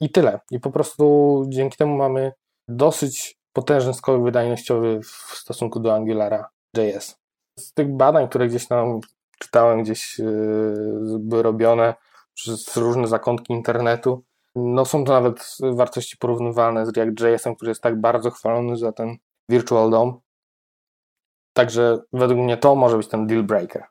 i 0.00 0.10
tyle. 0.10 0.40
I 0.50 0.60
po 0.60 0.70
prostu 0.70 1.44
dzięki 1.48 1.76
temu 1.76 1.96
mamy 1.96 2.32
dosyć 2.68 3.38
potężny 3.52 3.94
skok 3.94 4.22
wydajnościowy 4.24 5.00
w 5.02 5.36
stosunku 5.36 5.80
do 5.80 5.94
Angulara 5.94 6.48
JS. 6.76 7.18
Z 7.58 7.72
tych 7.72 7.96
badań, 7.96 8.28
które 8.28 8.48
gdzieś 8.48 8.68
tam 8.68 9.00
czytałem, 9.38 9.82
gdzieś 9.82 10.18
yy, 10.18 11.18
były 11.18 11.42
robione 11.42 11.94
przez 12.34 12.76
różne 12.76 13.06
zakątki 13.06 13.52
internetu, 13.52 14.24
no 14.54 14.84
są 14.84 15.04
to 15.04 15.12
nawet 15.12 15.56
wartości 15.72 16.16
porównywalne 16.16 16.86
z 16.86 16.96
React.js-em, 16.96 17.54
który 17.54 17.70
jest 17.70 17.82
tak 17.82 18.00
bardzo 18.00 18.30
chwalony 18.30 18.76
za 18.76 18.92
ten 18.92 19.16
Virtual 19.48 19.90
DOM. 19.90 20.20
Także 21.52 21.98
według 22.12 22.40
mnie 22.40 22.56
to 22.56 22.74
może 22.74 22.96
być 22.96 23.08
ten 23.08 23.26
deal 23.26 23.42
breaker. 23.42 23.84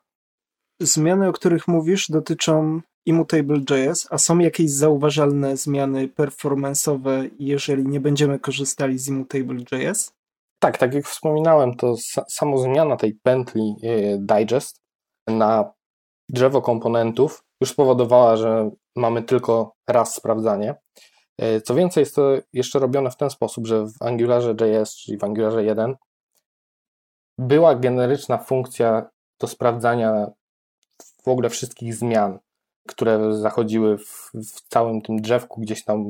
Zmiany, 0.80 1.28
o 1.28 1.32
których 1.32 1.68
mówisz, 1.68 2.10
dotyczą 2.10 2.80
Immutable.js, 3.06 4.08
a 4.10 4.18
są 4.18 4.38
jakieś 4.38 4.70
zauważalne 4.70 5.56
zmiany 5.56 6.08
performance'owe, 6.08 7.30
jeżeli 7.38 7.86
nie 7.86 8.00
będziemy 8.00 8.38
korzystali 8.38 8.98
z 8.98 9.08
Immutable.js? 9.08 10.12
Tak, 10.58 10.78
tak 10.78 10.94
jak 10.94 11.06
wspominałem, 11.06 11.76
to 11.76 11.94
samo 12.28 12.58
zmiana 12.58 12.96
tej 12.96 13.14
pętli 13.22 13.76
e, 13.82 14.18
digest 14.18 14.80
na 15.26 15.72
drzewo 16.28 16.62
komponentów 16.62 17.44
już 17.60 17.70
spowodowała, 17.70 18.36
że 18.36 18.70
mamy 18.96 19.22
tylko 19.22 19.74
raz 19.88 20.14
sprawdzanie. 20.14 20.74
E, 21.38 21.60
co 21.60 21.74
więcej, 21.74 22.00
jest 22.00 22.14
to 22.14 22.32
jeszcze 22.52 22.78
robione 22.78 23.10
w 23.10 23.16
ten 23.16 23.30
sposób, 23.30 23.66
że 23.66 23.86
w 23.86 24.02
Angularze 24.02 24.54
JS, 24.60 24.96
czyli 24.96 25.18
w 25.18 25.24
Angularze 25.24 25.64
1, 25.64 25.94
była 27.38 27.74
generyczna 27.74 28.38
funkcja 28.38 29.10
do 29.40 29.46
sprawdzania 29.46 30.26
w 31.24 31.28
ogóle 31.28 31.50
wszystkich 31.50 31.94
zmian, 31.94 32.38
które 32.88 33.34
zachodziły 33.34 33.98
w, 33.98 34.30
w 34.34 34.68
całym 34.68 35.02
tym 35.02 35.20
drzewku, 35.20 35.60
gdzieś 35.60 35.84
tam 35.84 36.04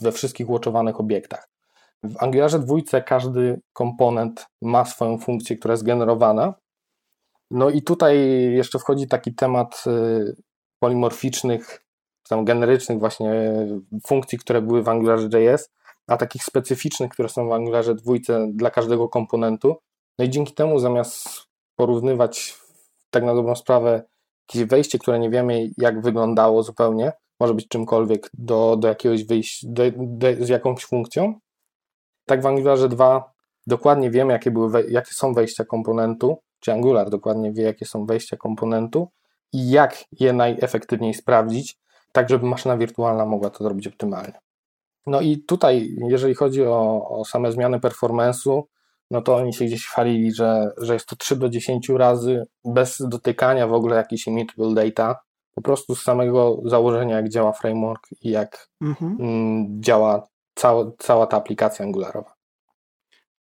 we 0.00 0.12
wszystkich 0.12 0.50
łoczowanych 0.50 1.00
obiektach. 1.00 1.48
W 2.02 2.22
Angularze 2.22 2.58
dwójce 2.58 3.02
każdy 3.02 3.60
komponent 3.72 4.46
ma 4.62 4.84
swoją 4.84 5.18
funkcję, 5.18 5.56
która 5.56 5.72
jest 5.72 5.84
generowana. 5.84 6.54
No 7.50 7.70
i 7.70 7.82
tutaj 7.82 8.18
jeszcze 8.52 8.78
wchodzi 8.78 9.08
taki 9.08 9.34
temat 9.34 9.84
y, 9.86 10.36
polimorficznych, 10.78 11.84
tam 12.28 12.44
generycznych 12.44 12.98
właśnie 12.98 13.52
funkcji, 14.06 14.38
które 14.38 14.62
były 14.62 14.82
w 14.82 14.88
Angularze 14.88 15.28
JS, 15.40 15.70
a 16.06 16.16
takich 16.16 16.44
specyficznych, 16.44 17.10
które 17.10 17.28
są 17.28 17.48
w 17.48 17.52
Angularze 17.52 17.94
dwójce 17.94 18.46
dla 18.52 18.70
każdego 18.70 19.08
komponentu. 19.08 19.76
No 20.18 20.24
i 20.24 20.30
dzięki 20.30 20.54
temu 20.54 20.78
zamiast 20.78 21.28
porównywać 21.76 22.58
tak 23.10 23.24
na 23.24 23.34
dobrą 23.34 23.54
sprawę 23.54 24.02
jakieś 24.48 24.64
wejście, 24.64 24.98
które 24.98 25.18
nie 25.18 25.30
wiemy 25.30 25.70
jak 25.78 26.00
wyglądało 26.00 26.62
zupełnie, 26.62 27.12
może 27.40 27.54
być 27.54 27.68
czymkolwiek 27.68 28.30
do, 28.34 28.76
do 28.76 28.88
jakiegoś 28.88 29.24
wyjścia, 29.24 29.66
do, 29.70 29.82
do, 29.96 30.26
z 30.40 30.48
jakąś 30.48 30.84
funkcją, 30.84 31.34
tak 32.26 32.42
w 32.42 32.46
Angularze 32.46 32.88
2 32.88 33.32
dokładnie 33.66 34.10
wiemy, 34.10 34.32
jakie, 34.32 34.50
były, 34.50 34.90
jakie 34.90 35.14
są 35.14 35.34
wejścia 35.34 35.64
komponentu, 35.64 36.38
czy 36.60 36.72
Angular 36.72 37.10
dokładnie 37.10 37.52
wie, 37.52 37.62
jakie 37.62 37.86
są 37.86 38.06
wejścia 38.06 38.36
komponentu 38.36 39.08
i 39.52 39.70
jak 39.70 40.04
je 40.20 40.32
najefektywniej 40.32 41.14
sprawdzić, 41.14 41.78
tak 42.12 42.28
żeby 42.28 42.46
maszyna 42.46 42.76
wirtualna 42.76 43.26
mogła 43.26 43.50
to 43.50 43.64
zrobić 43.64 43.86
optymalnie. 43.86 44.40
No 45.06 45.20
i 45.20 45.38
tutaj, 45.38 45.96
jeżeli 46.08 46.34
chodzi 46.34 46.66
o, 46.66 47.08
o 47.08 47.24
same 47.24 47.52
zmiany 47.52 47.78
performance'u, 47.78 48.62
no 49.12 49.22
to 49.22 49.36
oni 49.36 49.54
się 49.54 49.64
gdzieś 49.64 49.86
chwalili, 49.86 50.34
że, 50.34 50.70
że 50.76 50.94
jest 50.94 51.06
to 51.06 51.16
3 51.16 51.36
do 51.36 51.48
10 51.48 51.88
razy 51.88 52.46
bez 52.64 52.96
dotykania 53.08 53.66
w 53.66 53.72
ogóle 53.72 53.96
jakiejś 53.96 54.26
immutable 54.26 54.74
data, 54.74 55.20
po 55.54 55.62
prostu 55.62 55.94
z 55.94 56.02
samego 56.02 56.60
założenia, 56.64 57.16
jak 57.16 57.28
działa 57.28 57.52
framework 57.52 58.08
i 58.22 58.30
jak 58.30 58.68
mhm. 58.80 59.16
Mm, 59.20 59.82
działa 59.82 60.26
cała, 60.54 60.90
cała 60.98 61.26
ta 61.26 61.36
aplikacja 61.36 61.84
Angularowa. 61.84 62.34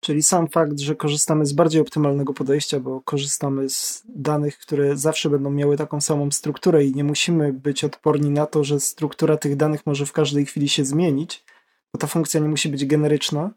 Czyli 0.01 0.23
sam 0.23 0.49
fakt, 0.49 0.81
że 0.81 0.97
korzystamy 0.97 1.47
z 1.47 1.53
bardziej 1.53 1.81
optymalnego 1.81 2.35
podejścia, 2.35 2.81
bo 2.81 3.01
korzystamy 3.01 3.69
z 3.69 4.03
danych, 4.09 4.59
które 4.59 4.97
zawsze 4.97 5.31
będą 5.31 5.51
miały 5.51 5.77
taką 5.77 6.01
samą 6.01 6.31
strukturę 6.31 6.85
i 6.85 6.95
nie 6.95 7.05
musimy 7.05 7.53
być 7.53 7.85
odporni 7.85 8.31
na 8.31 8.47
to, 8.47 8.65
że 8.65 8.81
struktura 8.81 9.37
tych 9.37 9.57
danych 9.57 9.87
może 9.87 10.07
w 10.07 10.13
każdej 10.13 10.47
chwili 10.47 10.69
się 10.69 10.85
zmienić, 10.85 11.45
bo 11.93 11.99
ta 11.99 12.07
funkcja 12.07 12.41
nie 12.41 12.49
musi 12.49 12.69
być 12.69 12.87
generyczna. 12.87 13.51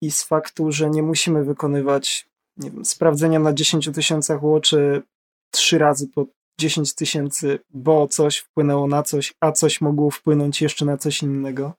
I 0.00 0.10
z 0.10 0.22
faktu, 0.22 0.72
że 0.72 0.90
nie 0.90 1.02
musimy 1.02 1.44
wykonywać 1.44 2.28
nie 2.56 2.70
wiem, 2.70 2.84
sprawdzenia 2.84 3.38
na 3.38 3.52
10 3.52 3.90
tysiącach 3.94 4.42
łoczy 4.42 5.02
trzy 5.50 5.78
razy 5.78 6.08
po 6.08 6.26
10 6.60 6.94
tysięcy, 6.94 7.58
bo 7.70 8.08
coś 8.08 8.38
wpłynęło 8.38 8.86
na 8.86 9.02
coś, 9.02 9.34
a 9.40 9.52
coś 9.52 9.80
mogło 9.80 10.10
wpłynąć 10.10 10.62
jeszcze 10.62 10.84
na 10.84 10.96
coś 10.96 11.22
innego 11.22 11.72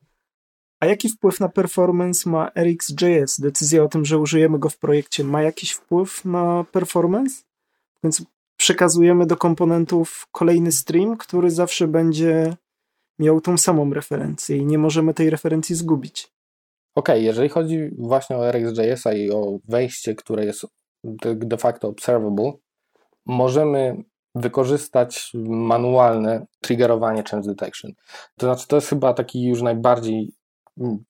a 0.82 0.86
jaki 0.86 1.10
wpływ 1.10 1.40
na 1.40 1.50
performance 1.50 2.30
ma 2.30 2.52
RxJS? 2.56 3.40
Decyzja 3.40 3.84
o 3.84 3.88
tym, 3.88 4.06
że 4.06 4.18
użyjemy 4.18 4.60
go 4.60 4.70
w 4.70 4.78
projekcie, 4.78 5.24
ma 5.24 5.42
jakiś 5.42 5.72
wpływ 5.72 6.26
na 6.26 6.66
performance? 6.72 7.44
Więc 8.04 8.24
przekazujemy 8.58 9.26
do 9.26 9.38
komponentów 9.38 10.28
kolejny 10.32 10.72
stream, 10.72 11.18
który 11.18 11.52
zawsze 11.52 11.88
będzie 11.88 12.56
miał 13.20 13.42
tą 13.42 13.58
samą 13.58 13.94
referencję 13.94 14.58
i 14.58 14.66
nie 14.66 14.78
możemy 14.78 15.14
tej 15.14 15.30
referencji 15.30 15.76
zgubić. 15.76 16.31
Okej, 16.96 17.16
okay, 17.16 17.22
jeżeli 17.22 17.50
chodzi 17.50 17.90
właśnie 17.98 18.38
o 18.38 18.52
RxJS 18.52 19.04
i 19.16 19.32
o 19.32 19.58
wejście, 19.68 20.16
które 20.16 20.46
jest 20.46 20.66
de 21.36 21.58
facto 21.58 21.88
observable, 21.88 22.52
możemy 23.26 24.04
wykorzystać 24.36 25.32
manualne 25.50 26.46
triggerowanie 26.62 27.24
change 27.32 27.48
detection. 27.48 27.92
To 28.38 28.46
znaczy, 28.46 28.68
to 28.68 28.76
jest 28.76 28.88
chyba 28.88 29.14
taki 29.14 29.44
już 29.44 29.62
najbardziej 29.62 30.34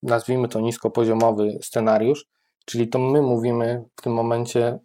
nazwijmy 0.04 0.48
to 0.48 0.60
niskopoziomowy 0.60 1.58
scenariusz, 1.62 2.26
czyli 2.66 2.88
to 2.88 3.00
my 3.00 3.22
mówimy 3.22 3.84
w 4.00 4.02
tym 4.02 4.14
momencie 4.14 4.80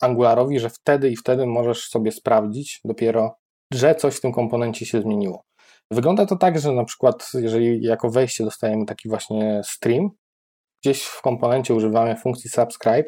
Angularowi, 0.00 0.58
że 0.58 0.70
wtedy 0.70 1.10
i 1.10 1.16
wtedy 1.16 1.46
możesz 1.46 1.88
sobie 1.88 2.12
sprawdzić 2.12 2.80
dopiero, 2.84 3.36
że 3.72 3.94
coś 3.94 4.16
w 4.16 4.20
tym 4.20 4.32
komponencie 4.32 4.86
się 4.86 5.00
zmieniło. 5.00 5.44
Wygląda 5.90 6.26
to 6.26 6.36
tak, 6.36 6.58
że 6.58 6.72
na 6.72 6.84
przykład 6.84 7.28
jeżeli 7.34 7.82
jako 7.82 8.10
wejście 8.10 8.44
dostajemy 8.44 8.86
taki 8.86 9.08
właśnie 9.08 9.60
stream, 9.64 10.10
gdzieś 10.82 11.02
w 11.02 11.22
komponencie 11.22 11.74
używamy 11.74 12.16
funkcji 12.16 12.50
subscribe, 12.50 13.04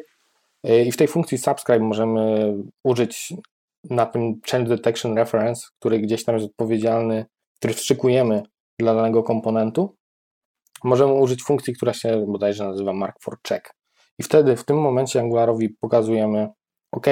I 0.85 0.91
w 0.91 0.97
tej 0.97 1.07
funkcji 1.07 1.37
subscribe 1.37 1.79
możemy 1.79 2.53
użyć 2.83 3.33
na 3.89 4.05
tym 4.05 4.39
change 4.51 4.69
detection 4.69 5.17
reference, 5.17 5.67
który 5.79 5.99
gdzieś 5.99 6.23
tam 6.23 6.35
jest 6.35 6.47
odpowiedzialny, 6.47 7.25
który 7.57 7.73
wstrzykujemy 7.73 8.43
dla 8.79 8.95
danego 8.95 9.23
komponentu. 9.23 9.95
Możemy 10.83 11.13
użyć 11.13 11.43
funkcji, 11.43 11.73
która 11.73 11.93
się 11.93 12.25
bodajże 12.27 12.63
nazywa 12.63 12.93
mark 12.93 13.15
for 13.21 13.37
check. 13.47 13.73
I 14.19 14.23
wtedy 14.23 14.55
w 14.55 14.65
tym 14.65 14.77
momencie 14.81 15.19
Angularowi 15.19 15.69
pokazujemy, 15.69 16.47
OK, 16.91 17.07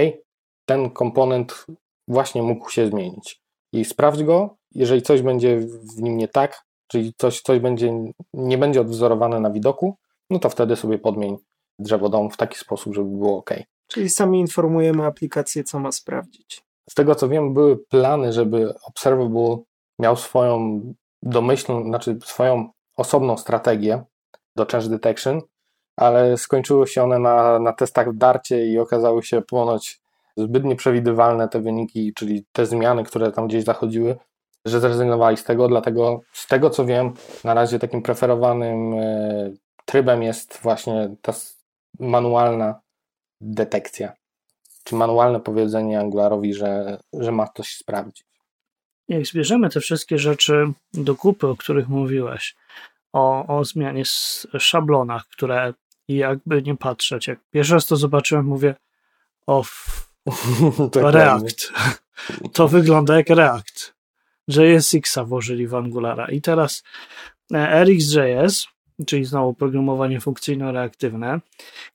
ten 0.65 0.89
komponent 0.89 1.65
właśnie 2.07 2.41
mógł 2.43 2.69
się 2.69 2.87
zmienić. 2.87 3.41
I 3.73 3.85
sprawdź 3.85 4.23
go, 4.23 4.57
jeżeli 4.75 5.01
coś 5.01 5.21
będzie 5.21 5.59
w 5.97 6.01
nim 6.01 6.17
nie 6.17 6.27
tak, 6.27 6.63
czyli 6.87 7.13
coś, 7.17 7.41
coś 7.41 7.59
będzie, 7.59 7.93
nie 8.33 8.57
będzie 8.57 8.81
odwzorowane 8.81 9.39
na 9.39 9.51
widoku, 9.51 9.97
no 10.31 10.39
to 10.39 10.49
wtedy 10.49 10.75
sobie 10.75 10.99
podmień 10.99 11.37
drzewo 11.79 12.09
dom 12.09 12.29
w 12.29 12.37
taki 12.37 12.57
sposób, 12.57 12.95
żeby 12.95 13.09
było 13.09 13.37
OK. 13.37 13.49
Czyli 13.87 14.09
sami 14.09 14.39
informujemy 14.39 15.05
aplikację, 15.05 15.63
co 15.63 15.79
ma 15.79 15.91
sprawdzić. 15.91 16.63
Z 16.89 16.93
tego 16.93 17.15
co 17.15 17.29
wiem, 17.29 17.53
były 17.53 17.77
plany, 17.77 18.33
żeby 18.33 18.73
Observable 18.83 19.57
miał 19.99 20.15
swoją 20.15 20.81
domyślną, 21.21 21.83
znaczy 21.83 22.17
swoją 22.23 22.69
osobną 22.97 23.37
strategię 23.37 24.03
do 24.55 24.65
change 24.65 24.89
detection, 24.89 25.41
ale 25.95 26.37
skończyły 26.37 26.87
się 26.87 27.03
one 27.03 27.19
na, 27.19 27.59
na 27.59 27.73
testach 27.73 28.11
w 28.11 28.17
darcie 28.17 28.65
i 28.65 28.79
okazały 28.79 29.23
się 29.23 29.41
ponoć 29.41 30.01
zbyt 30.37 30.63
nieprzewidywalne 30.63 31.49
te 31.49 31.61
wyniki, 31.61 32.13
czyli 32.13 32.45
te 32.51 32.65
zmiany, 32.65 33.03
które 33.03 33.31
tam 33.31 33.47
gdzieś 33.47 33.63
zachodziły, 33.63 34.17
że 34.65 34.79
zrezygnowali 34.79 35.37
z 35.37 35.43
tego, 35.43 35.67
dlatego 35.67 36.21
z 36.33 36.47
tego 36.47 36.69
co 36.69 36.85
wiem, 36.85 37.13
na 37.43 37.53
razie 37.53 37.79
takim 37.79 38.01
preferowanym 38.01 38.93
e, 38.93 39.51
trybem 39.85 40.23
jest 40.23 40.59
właśnie 40.61 41.15
ta 41.21 41.33
manualna 41.99 42.81
detekcja, 43.41 44.13
czy 44.83 44.95
manualne 44.95 45.39
powiedzenie 45.39 45.99
Angularowi, 45.99 46.53
że, 46.53 46.97
że 47.13 47.31
ma 47.31 47.47
coś 47.47 47.75
sprawdzić. 47.75 48.25
Jak 49.07 49.25
zbierzemy 49.25 49.69
te 49.69 49.79
wszystkie 49.79 50.17
rzeczy 50.17 50.71
do 50.93 51.15
kupy, 51.15 51.47
o 51.47 51.55
których 51.55 51.89
mówiłeś, 51.89 52.55
o, 53.13 53.57
o 53.57 53.65
zmianie 53.65 54.03
szablonach, 54.59 55.27
które 55.27 55.73
jakby 56.07 56.61
nie 56.61 56.77
patrzeć, 56.77 57.27
jak 57.27 57.39
pierwszy 57.51 57.73
raz 57.73 57.85
to 57.85 57.95
zobaczyłem, 57.95 58.45
mówię, 58.45 58.75
o, 59.47 59.63
to 60.91 61.11
React. 61.11 61.71
To 62.53 62.67
wygląda 62.67 63.17
jak 63.17 63.29
React. 63.29 63.93
JSX-a 64.47 65.23
włożyli 65.23 65.67
w 65.67 65.75
Angulara. 65.75 66.27
I 66.27 66.41
teraz 66.41 66.83
e, 67.53 67.85
RxJS, 67.85 68.67
czyli 69.05 69.25
znowu 69.25 69.53
programowanie 69.53 70.19
funkcyjno-reaktywne. 70.19 71.39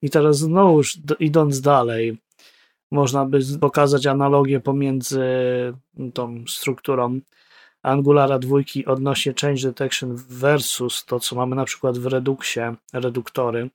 I 0.02 0.10
teraz 0.10 0.38
znowu 0.38 0.80
idąc 1.20 1.60
dalej, 1.60 2.18
można 2.90 3.24
by 3.24 3.38
pokazać 3.60 4.06
analogię 4.06 4.60
pomiędzy 4.60 5.22
tą 6.14 6.44
strukturą 6.48 7.20
Angulara 7.82 8.38
dwójki 8.38 8.86
odnośnie 8.86 9.34
change 9.40 9.62
detection 9.62 10.16
versus 10.28 11.04
to, 11.04 11.20
co 11.20 11.36
mamy 11.36 11.56
na 11.56 11.64
przykład 11.64 11.98
w 11.98 12.06
Reduxie, 12.06 12.74
reduktory, 12.92 13.70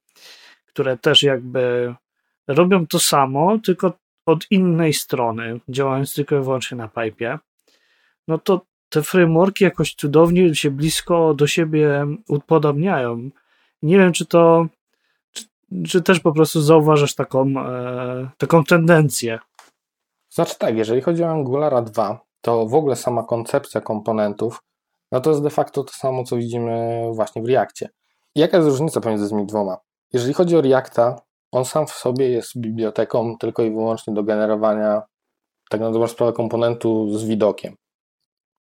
które 0.66 0.98
też 0.98 1.24
jakby 1.24 1.96
robią 2.48 2.88
to 2.88 3.00
samo, 3.00 3.60
tylko 3.60 3.94
od 4.26 4.52
innej 4.52 4.94
strony, 4.94 5.60
działając 5.70 6.14
tylko 6.14 6.40
i 6.40 6.44
wyłącznie 6.44 6.78
na 6.78 6.88
pipe, 6.88 7.40
no 8.28 8.38
to 8.38 8.66
te 8.92 9.04
frameworki 9.04 9.64
jakoś 9.64 9.96
cudownie 9.96 10.56
się 10.56 10.72
blisko 10.72 11.34
do 11.34 11.48
siebie 11.48 12.06
upodobniają. 12.28 13.30
Nie 13.82 13.98
wiem, 13.98 14.14
czy 14.14 14.26
to, 14.26 14.66
czy, 15.32 15.46
czy 15.88 16.02
też 16.02 16.20
po 16.20 16.32
prostu 16.32 16.62
zauważasz 16.62 17.16
taką, 17.16 17.48
e, 17.48 18.30
taką 18.38 18.64
tendencję. 18.64 19.40
Znaczy 20.30 20.56
tak, 20.60 20.78
jeżeli 20.78 21.02
chodzi 21.02 21.24
o 21.24 21.30
Angulara 21.30 21.82
2, 21.82 22.20
to 22.42 22.66
w 22.66 22.74
ogóle 22.74 22.96
sama 22.96 23.24
koncepcja 23.24 23.82
komponentów, 23.82 24.64
no 25.12 25.22
to 25.22 25.30
jest 25.30 25.44
de 25.44 25.50
facto 25.50 25.84
to 25.84 25.94
samo, 25.94 26.24
co 26.24 26.38
widzimy 26.38 27.02
właśnie 27.14 27.42
w 27.42 27.46
Reakcie. 27.46 27.90
Jaka 28.36 28.58
jest 28.58 28.70
różnica 28.70 29.02
pomiędzy 29.02 29.30
tymi 29.30 29.46
dwoma? 29.46 29.78
Jeżeli 30.14 30.34
chodzi 30.34 30.58
o 30.58 30.62
Reacta, 30.62 31.16
on 31.52 31.66
sam 31.66 31.88
w 31.88 31.92
sobie 31.92 32.30
jest 32.30 32.58
biblioteką 32.58 33.38
tylko 33.38 33.64
i 33.64 33.72
wyłącznie 33.72 34.14
do 34.14 34.24
generowania 34.24 35.02
tak 35.70 35.82
na 35.82 35.92
dobrą 35.92 36.08
sprawę 36.08 36.34
komponentu 36.34 37.18
z 37.18 37.24
widokiem. 37.24 37.76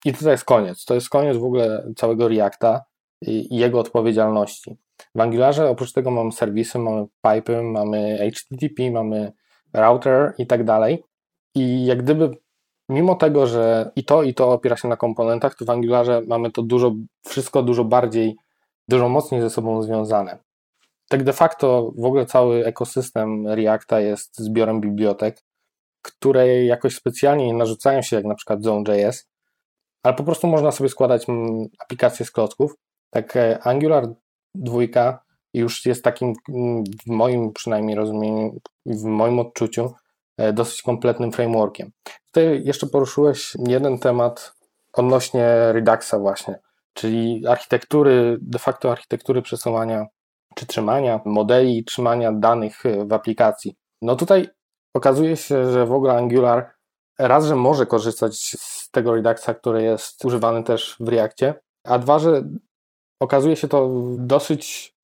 I 0.05 0.13
to 0.13 0.31
jest 0.31 0.45
koniec. 0.45 0.85
To 0.85 0.95
jest 0.95 1.09
koniec 1.09 1.37
w 1.37 1.45
ogóle 1.45 1.93
całego 1.97 2.29
Reacta 2.29 2.85
i 3.21 3.57
jego 3.57 3.81
odpowiedzialności. 3.81 4.77
W 5.15 5.21
Angularze 5.21 5.69
oprócz 5.69 5.93
tego 5.93 6.11
mamy 6.11 6.33
serwisy, 6.33 6.79
mamy 6.79 7.07
pipe, 7.23 7.63
mamy 7.63 8.31
HTTP, 8.35 8.91
mamy 8.91 9.33
router 9.73 10.35
i 10.39 10.47
tak 10.47 10.65
dalej. 10.65 11.05
I 11.55 11.87
jak 11.87 12.03
gdyby 12.03 12.31
mimo 12.89 13.15
tego, 13.15 13.47
że 13.47 13.91
i 13.97 14.05
to, 14.05 14.23
i 14.23 14.35
to 14.35 14.53
opiera 14.53 14.77
się 14.77 14.89
na 14.89 14.97
komponentach, 14.97 15.55
to 15.55 15.65
w 15.65 15.71
Angularze 15.71 16.23
mamy 16.27 16.51
to 16.51 16.63
dużo, 16.63 16.93
wszystko 17.27 17.63
dużo 17.63 17.85
bardziej, 17.85 18.37
dużo 18.89 19.09
mocniej 19.09 19.41
ze 19.41 19.51
sobą 19.51 19.83
związane. 19.83 20.39
Tak 21.09 21.25
de 21.25 21.33
facto 21.33 21.93
w 21.99 22.05
ogóle 22.05 22.27
cały 22.27 22.67
ekosystem 22.67 23.49
Reacta 23.49 24.01
jest 24.01 24.39
zbiorem 24.39 24.81
bibliotek, 24.81 25.43
które 26.03 26.65
jakoś 26.65 26.95
specjalnie 26.95 27.47
nie 27.47 27.55
narzucają 27.55 28.03
się, 28.03 28.17
jak 28.17 28.25
na 28.25 28.35
przykład 28.35 28.63
Zone.js, 28.63 29.32
ale 30.03 30.15
po 30.15 30.25
prostu 30.25 30.47
można 30.47 30.73
sobie 30.73 30.91
składać 30.91 31.29
mm, 31.29 31.67
aplikacje 31.79 32.27
z 32.27 32.31
klocków. 32.31 32.75
Tak 33.11 33.37
e, 33.37 33.59
Angular 33.63 34.09
2 34.55 34.79
już 35.55 35.87
jest 35.87 36.05
takim, 36.05 36.33
mm, 36.49 36.85
w 37.07 37.11
moim 37.11 37.53
przynajmniej 37.53 37.97
rozumieniu, 37.97 38.59
w 38.87 39.05
moim 39.05 39.39
odczuciu, 39.39 39.93
e, 40.39 40.53
dosyć 40.53 40.83
kompletnym 40.83 41.33
frameworkiem. 41.33 41.91
Tutaj 42.27 42.65
jeszcze 42.65 42.87
poruszyłeś 42.87 43.53
jeden 43.69 43.99
temat 43.99 44.53
odnośnie 44.93 45.73
Reduxa 45.73 46.15
właśnie, 46.19 46.59
czyli 46.95 47.47
architektury, 47.47 48.39
de 48.41 48.59
facto 48.59 48.93
architektury 48.93 49.43
przesuwania 49.43 50.07
czy 50.55 50.67
trzymania 50.67 51.21
modeli, 51.25 51.85
trzymania 51.85 52.33
danych 52.33 52.87
e, 52.87 53.07
w 53.07 53.13
aplikacji. 53.13 53.77
No 54.03 54.17
tutaj 54.17 54.49
okazuje 54.95 55.37
się, 55.37 55.73
że 55.73 55.87
w 55.87 55.93
ogóle 55.93 56.13
Angular 56.13 56.71
raz, 57.29 57.47
że 57.47 57.57
może 57.57 57.87
korzystać 57.87 58.37
z 58.37 58.91
tego 58.91 59.15
Reduxa, 59.15 59.55
który 59.61 59.83
jest 59.83 60.25
używany 60.25 60.65
też 60.65 60.97
w 61.01 61.09
Reakcie, 61.09 61.55
a 61.85 61.99
dwa, 61.99 62.19
że 62.19 62.45
okazuje 63.21 63.57
się 63.57 63.69
to 63.69 63.91
dosyć 64.19 64.95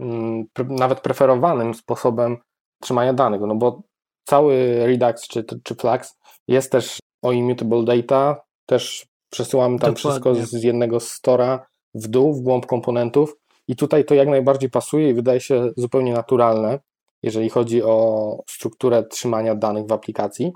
mm, 0.00 0.46
nawet 0.58 1.00
preferowanym 1.00 1.74
sposobem 1.74 2.36
trzymania 2.82 3.12
danych, 3.12 3.40
no 3.40 3.54
bo 3.54 3.82
cały 4.24 4.86
Redux 4.86 5.28
czy, 5.28 5.44
czy 5.62 5.74
Flux 5.74 6.18
jest 6.48 6.72
też 6.72 6.98
o 7.22 7.32
immutable 7.32 7.84
data, 7.84 8.42
też 8.66 9.06
przesyłamy 9.32 9.78
tam 9.78 9.94
Dokładnie. 9.94 10.10
wszystko 10.10 10.58
z 10.58 10.62
jednego 10.62 11.00
stora 11.00 11.66
w 11.94 12.08
dół, 12.08 12.34
w 12.34 12.40
głąb 12.40 12.66
komponentów 12.66 13.36
i 13.68 13.76
tutaj 13.76 14.04
to 14.04 14.14
jak 14.14 14.28
najbardziej 14.28 14.70
pasuje 14.70 15.10
i 15.10 15.14
wydaje 15.14 15.40
się 15.40 15.70
zupełnie 15.76 16.12
naturalne, 16.12 16.78
jeżeli 17.22 17.50
chodzi 17.50 17.82
o 17.82 18.36
strukturę 18.50 19.02
trzymania 19.02 19.54
danych 19.54 19.86
w 19.86 19.92
aplikacji. 19.92 20.52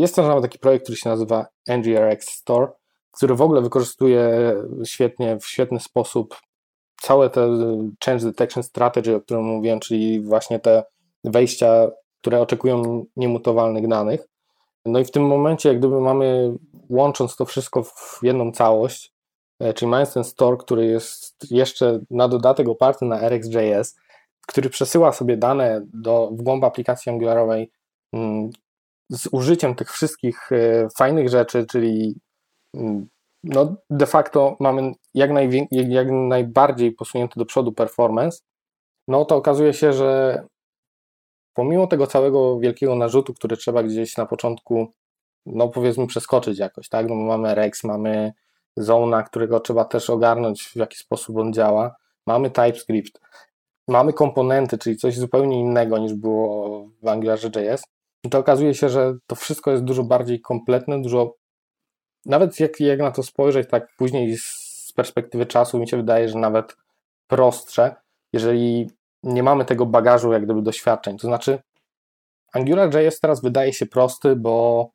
Jest 0.00 0.16
też 0.16 0.26
nawet 0.26 0.42
taki 0.42 0.58
projekt, 0.58 0.84
który 0.84 0.98
się 0.98 1.08
nazywa 1.08 1.46
NGRX 1.66 2.28
Store, 2.28 2.68
który 3.12 3.34
w 3.34 3.42
ogóle 3.42 3.62
wykorzystuje 3.62 4.54
świetnie, 4.84 5.38
w 5.40 5.46
świetny 5.46 5.80
sposób 5.80 6.36
całe 7.00 7.30
te 7.30 7.58
change 8.04 8.24
detection 8.24 8.62
strategy, 8.62 9.16
o 9.16 9.20
którym 9.20 9.44
mówiłem, 9.44 9.80
czyli 9.80 10.20
właśnie 10.20 10.58
te 10.58 10.84
wejścia, 11.24 11.90
które 12.20 12.40
oczekują 12.40 13.04
niemutowalnych 13.16 13.88
danych. 13.88 14.28
No 14.86 14.98
i 14.98 15.04
w 15.04 15.10
tym 15.10 15.26
momencie, 15.26 15.68
jak 15.68 15.78
gdyby 15.78 16.00
mamy, 16.00 16.56
łącząc 16.90 17.36
to 17.36 17.44
wszystko 17.44 17.82
w 17.82 18.18
jedną 18.22 18.52
całość, 18.52 19.12
e, 19.60 19.74
czyli 19.74 19.90
mając 19.90 20.14
ten 20.14 20.24
store, 20.24 20.56
który 20.56 20.86
jest 20.86 21.50
jeszcze 21.50 22.00
na 22.10 22.28
dodatek 22.28 22.68
oparty 22.68 23.04
na 23.04 23.28
RxJS, 23.28 23.96
który 24.46 24.70
przesyła 24.70 25.12
sobie 25.12 25.36
dane 25.36 25.86
do, 25.94 26.30
w 26.32 26.42
głąb 26.42 26.64
aplikacji 26.64 27.12
Angularowej 27.12 27.70
mm, 28.12 28.50
z 29.10 29.28
użyciem 29.32 29.74
tych 29.74 29.92
wszystkich 29.92 30.52
e, 30.52 30.88
fajnych 30.98 31.28
rzeczy, 31.28 31.66
czyli 31.66 32.20
mm, 32.74 33.08
no 33.44 33.76
de 33.90 34.06
facto 34.06 34.56
mamy 34.60 34.92
jak, 35.14 35.30
jak 35.70 36.10
najbardziej 36.10 36.92
posunięty 36.92 37.40
do 37.40 37.46
przodu 37.46 37.72
performance, 37.72 38.38
no 39.08 39.24
to 39.24 39.36
okazuje 39.36 39.74
się, 39.74 39.92
że 39.92 40.42
pomimo 41.54 41.86
tego 41.86 42.06
całego 42.06 42.58
wielkiego 42.58 42.94
narzutu, 42.94 43.34
który 43.34 43.56
trzeba 43.56 43.82
gdzieś 43.82 44.16
na 44.16 44.26
początku, 44.26 44.92
no 45.46 45.68
powiedzmy, 45.68 46.06
przeskoczyć 46.06 46.58
jakoś, 46.58 46.88
tak? 46.88 47.08
No 47.08 47.14
mamy 47.14 47.54
Rex, 47.54 47.84
mamy 47.84 48.32
Zona, 48.76 49.22
którego 49.22 49.60
trzeba 49.60 49.84
też 49.84 50.10
ogarnąć, 50.10 50.62
w 50.62 50.76
jaki 50.76 50.96
sposób 50.96 51.36
on 51.36 51.52
działa, 51.52 51.96
mamy 52.26 52.50
TypeScript, 52.50 53.20
mamy 53.88 54.12
komponenty, 54.12 54.78
czyli 54.78 54.96
coś 54.96 55.16
zupełnie 55.16 55.60
innego 55.60 55.98
niż 55.98 56.14
było 56.14 56.86
w 57.02 57.08
AngularJS, 57.08 57.82
to 58.30 58.38
okazuje 58.38 58.74
się, 58.74 58.88
że 58.88 59.14
to 59.26 59.36
wszystko 59.36 59.70
jest 59.70 59.84
dużo 59.84 60.02
bardziej 60.02 60.40
kompletne, 60.40 61.02
dużo 61.02 61.34
nawet 62.26 62.60
jak, 62.60 62.80
jak 62.80 62.98
na 62.98 63.10
to 63.10 63.22
spojrzeć 63.22 63.68
tak 63.68 63.88
później 63.96 64.36
z 64.38 64.92
perspektywy 64.96 65.46
czasu, 65.46 65.78
mi 65.78 65.88
się 65.88 65.96
wydaje, 65.96 66.28
że 66.28 66.38
nawet 66.38 66.76
prostsze, 67.26 67.94
jeżeli 68.32 68.90
nie 69.22 69.42
mamy 69.42 69.64
tego 69.64 69.86
bagażu 69.86 70.32
jak 70.32 70.44
gdyby 70.44 70.62
doświadczeń. 70.62 71.18
To 71.18 71.26
znaczy, 71.26 71.58
AngularJS 72.52 73.20
teraz 73.20 73.42
wydaje 73.42 73.72
się 73.72 73.86
prosty, 73.86 74.36
bo, 74.36 74.88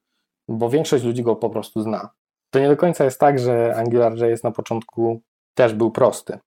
bo 0.47 0.69
większość 0.69 1.03
ludzi 1.03 1.23
go 1.23 1.35
po 1.35 1.49
prostu 1.49 1.81
zna. 1.81 2.09
To 2.49 2.59
nie 2.59 2.69
do 2.69 2.77
końca 2.77 3.03
jest 3.03 3.19
tak, 3.19 3.39
że 3.39 3.75
AngularJS 3.75 4.43
na 4.43 4.51
początku 4.51 5.21
też 5.53 5.73
był 5.73 5.91
prosty. 5.91 6.39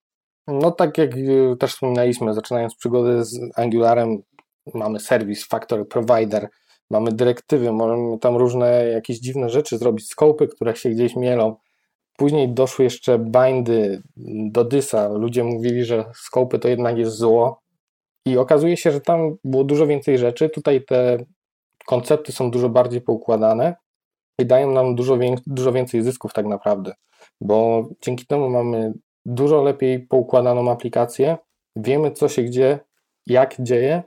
No 0.46 0.70
tak 0.70 0.98
jak 0.98 1.16
y, 1.16 1.56
też 1.60 1.72
wspominaliśmy, 1.72 2.34
zaczynając 2.34 2.76
przygodę 2.76 3.24
z 3.24 3.58
Angularem, 3.58 4.22
mamy 4.74 5.00
serwis, 5.00 5.46
factory 5.46 5.84
provider, 5.84 6.48
mamy 6.90 7.12
dyrektywy, 7.12 7.72
możemy 7.72 8.18
tam 8.18 8.36
różne 8.36 8.84
jakieś 8.86 9.18
dziwne 9.18 9.50
rzeczy 9.50 9.78
zrobić, 9.78 10.08
skopy, 10.08 10.48
które 10.48 10.76
się 10.76 10.90
gdzieś 10.90 11.16
mielą. 11.16 11.56
Później 12.16 12.48
doszły 12.54 12.84
jeszcze 12.84 13.18
bindy 13.18 14.02
do 14.50 14.64
dysa. 14.64 15.08
Ludzie 15.08 15.44
mówili, 15.44 15.84
że 15.84 16.04
skopy 16.14 16.58
to 16.58 16.68
jednak 16.68 16.98
jest 16.98 17.16
zło. 17.16 17.62
I 18.26 18.38
okazuje 18.38 18.76
się, 18.76 18.92
że 18.92 19.00
tam 19.00 19.36
było 19.44 19.64
dużo 19.64 19.86
więcej 19.86 20.18
rzeczy. 20.18 20.50
Tutaj 20.50 20.84
te 20.84 21.18
koncepty 21.86 22.32
są 22.32 22.50
dużo 22.50 22.68
bardziej 22.68 23.00
poukładane 23.00 23.74
i 24.38 24.46
dają 24.46 24.70
nam 24.70 24.94
dużo, 24.94 25.18
dużo 25.46 25.72
więcej 25.72 26.02
zysków 26.02 26.32
tak 26.32 26.46
naprawdę, 26.46 26.94
bo 27.40 27.88
dzięki 28.02 28.26
temu 28.26 28.50
mamy 28.50 28.92
dużo 29.26 29.62
lepiej 29.62 30.00
poukładaną 30.00 30.70
aplikację, 30.70 31.36
wiemy 31.76 32.10
co 32.10 32.28
się 32.28 32.42
gdzie, 32.42 32.78
jak 33.26 33.62
dzieje 33.62 34.02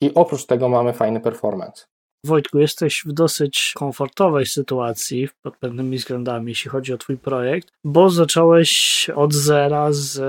i 0.00 0.14
oprócz 0.14 0.46
tego 0.46 0.68
mamy 0.68 0.92
fajny 0.92 1.20
performance. 1.20 1.84
Wojtku, 2.24 2.58
jesteś 2.58 3.02
w 3.06 3.12
dosyć 3.12 3.72
komfortowej 3.76 4.46
sytuacji 4.46 5.28
pod 5.42 5.56
pewnymi 5.56 5.96
względami, 5.96 6.48
jeśli 6.48 6.70
chodzi 6.70 6.92
o 6.92 6.98
Twój 6.98 7.16
projekt, 7.16 7.68
bo 7.84 8.10
zacząłeś 8.10 9.10
od 9.14 9.32
zera 9.32 9.88
z 9.90 10.22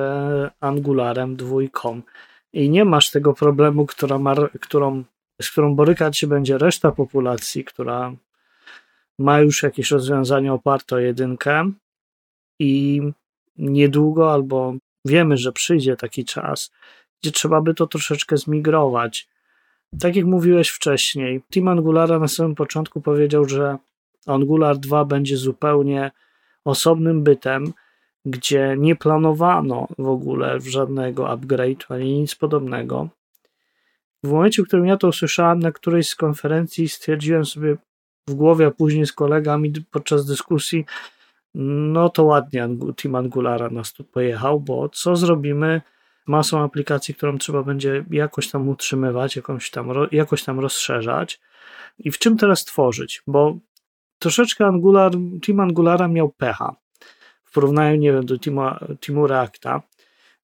Angularem 0.59 1.35
dwójką 1.35 2.01
i 2.53 2.69
nie 2.69 2.85
masz 2.85 3.11
tego 3.11 3.33
problemu, 3.33 3.85
która 3.85 4.17
ma, 4.19 4.35
którą, 4.61 5.03
z 5.41 5.51
którą 5.51 5.75
borykać 5.75 6.17
się 6.17 6.27
będzie 6.27 6.57
reszta 6.57 6.91
populacji, 6.91 7.63
która 7.63 8.13
ma 9.19 9.39
już 9.39 9.63
jakieś 9.63 9.91
rozwiązanie 9.91 10.53
oparte 10.53 10.95
o 10.95 10.99
jedynkę 10.99 11.71
i 12.59 13.01
niedługo 13.57 14.33
albo 14.33 14.73
wiemy, 15.05 15.37
że 15.37 15.51
przyjdzie 15.51 15.95
taki 15.95 16.25
czas, 16.25 16.71
gdzie 17.21 17.31
trzeba 17.31 17.61
by 17.61 17.73
to 17.73 17.87
troszeczkę 17.87 18.37
zmigrować. 18.37 19.27
Tak 19.99 20.15
jak 20.15 20.25
mówiłeś 20.25 20.69
wcześniej, 20.69 21.41
Team 21.51 21.67
Angulara 21.67 22.19
na 22.19 22.27
samym 22.27 22.55
początku 22.55 23.01
powiedział, 23.01 23.45
że 23.45 23.77
Angular 24.25 24.77
2 24.77 25.05
będzie 25.05 25.37
zupełnie 25.37 26.11
osobnym 26.65 27.23
bytem, 27.23 27.73
gdzie 28.25 28.75
nie 28.77 28.95
planowano 28.95 29.87
w 29.97 30.07
ogóle 30.07 30.59
żadnego 30.59 31.29
upgrade 31.29 31.85
ani 31.89 32.19
nic 32.19 32.35
podobnego. 32.35 33.09
W 34.23 34.31
momencie, 34.31 34.63
w 34.63 34.67
którym 34.67 34.85
ja 34.85 34.97
to 34.97 35.07
usłyszałem 35.07 35.59
na 35.59 35.71
którejś 35.71 36.09
z 36.09 36.15
konferencji, 36.15 36.89
stwierdziłem 36.89 37.45
sobie 37.45 37.75
w 38.27 38.33
głowie, 38.33 38.65
a 38.65 38.71
później 38.71 39.05
z 39.05 39.13
kolegami 39.13 39.73
podczas 39.91 40.25
dyskusji, 40.25 40.85
no 41.55 42.09
to 42.09 42.23
ładnie 42.23 42.69
Team 43.01 43.15
Angulara 43.15 43.69
nas 43.69 43.93
tu 43.93 44.03
pojechał, 44.03 44.59
bo 44.59 44.89
co 44.89 45.15
zrobimy 45.15 45.81
masą 46.27 46.63
aplikacji, 46.63 47.15
którą 47.15 47.37
trzeba 47.37 47.63
będzie 47.63 48.05
jakoś 48.11 48.49
tam 48.49 48.69
utrzymywać, 48.69 49.35
jakąś 49.35 49.69
tam, 49.69 49.89
jakoś 50.11 50.43
tam 50.43 50.59
rozszerzać 50.59 51.39
i 51.99 52.11
w 52.11 52.17
czym 52.17 52.37
teraz 52.37 52.65
tworzyć, 52.65 53.21
bo 53.27 53.57
troszeczkę 54.19 54.65
Angular, 54.65 55.11
Team 55.45 55.59
Angulara 55.59 56.07
miał 56.07 56.29
pecha 56.29 56.75
w 57.43 57.51
porównaniu, 57.53 57.95
nie 57.95 58.13
wiem, 58.13 58.25
do 58.25 58.39
Teamu, 58.39 58.61
teamu 58.99 59.27
Reacta, 59.27 59.81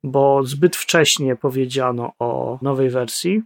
bo 0.04 0.44
zbyt 0.44 0.76
wcześnie 0.76 1.36
powiedziano 1.36 2.14
o 2.20 2.60
nowej 2.62 2.90
wersji, 2.90 3.42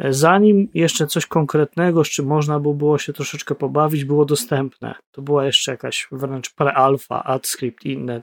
zanim 0.00 0.68
jeszcze 0.74 1.06
coś 1.06 1.26
konkretnego, 1.26 2.04
z 2.04 2.08
czym 2.08 2.26
można 2.26 2.60
by 2.60 2.74
było 2.74 2.98
się 2.98 3.12
troszeczkę 3.12 3.54
pobawić, 3.54 4.04
było 4.04 4.24
dostępne. 4.24 4.94
To 5.10 5.22
była 5.22 5.46
jeszcze 5.46 5.70
jakaś 5.70 6.08
wręcz 6.12 6.54
pre-alpha, 6.54 7.22
AdScript 7.24 7.84
i 7.84 7.92
inne 7.92 8.22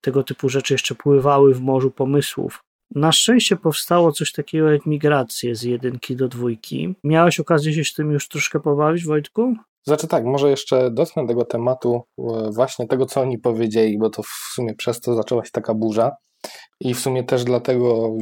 tego 0.00 0.22
typu 0.22 0.48
rzeczy 0.48 0.74
jeszcze 0.74 0.94
pływały 0.94 1.54
w 1.54 1.60
morzu 1.60 1.90
pomysłów. 1.90 2.64
Na 2.94 3.12
szczęście 3.12 3.56
powstało 3.56 4.12
coś 4.12 4.32
takiego 4.32 4.70
jak 4.70 4.86
migracje 4.86 5.54
z 5.54 5.62
jedynki 5.62 6.16
do 6.16 6.28
dwójki. 6.28 6.94
Miałeś 7.04 7.40
okazję 7.40 7.72
się 7.72 7.84
z 7.84 7.94
tym 7.94 8.12
już 8.12 8.28
troszkę 8.28 8.60
pobawić, 8.60 9.04
Wojtku? 9.04 9.54
Znaczy 9.86 10.08
tak, 10.08 10.24
może 10.24 10.50
jeszcze 10.50 10.90
dotknę 10.90 11.26
tego 11.26 11.44
tematu, 11.44 12.02
e, 12.18 12.50
właśnie 12.50 12.86
tego, 12.86 13.06
co 13.06 13.20
oni 13.20 13.38
powiedzieli, 13.38 13.98
bo 13.98 14.10
to 14.10 14.22
w 14.22 14.50
sumie 14.54 14.74
przez 14.74 15.00
to 15.00 15.14
zaczęła 15.14 15.44
się 15.44 15.50
taka 15.50 15.74
burza 15.74 16.16
i 16.80 16.94
w 16.94 17.00
sumie 17.00 17.24
też 17.24 17.44
dlatego 17.44 18.16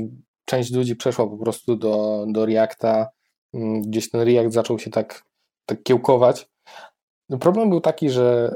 część 0.44 0.72
ludzi 0.72 0.96
przeszła 0.96 1.26
po 1.26 1.36
prostu 1.36 1.76
do, 1.76 2.24
do 2.28 2.46
Reacta, 2.46 3.08
mm, 3.54 3.82
gdzieś 3.82 4.10
ten 4.10 4.20
React 4.20 4.54
zaczął 4.54 4.78
się 4.78 4.90
tak, 4.90 5.24
tak 5.66 5.82
kiełkować. 5.82 6.48
Problem 7.40 7.70
był 7.70 7.80
taki, 7.80 8.10
że 8.10 8.54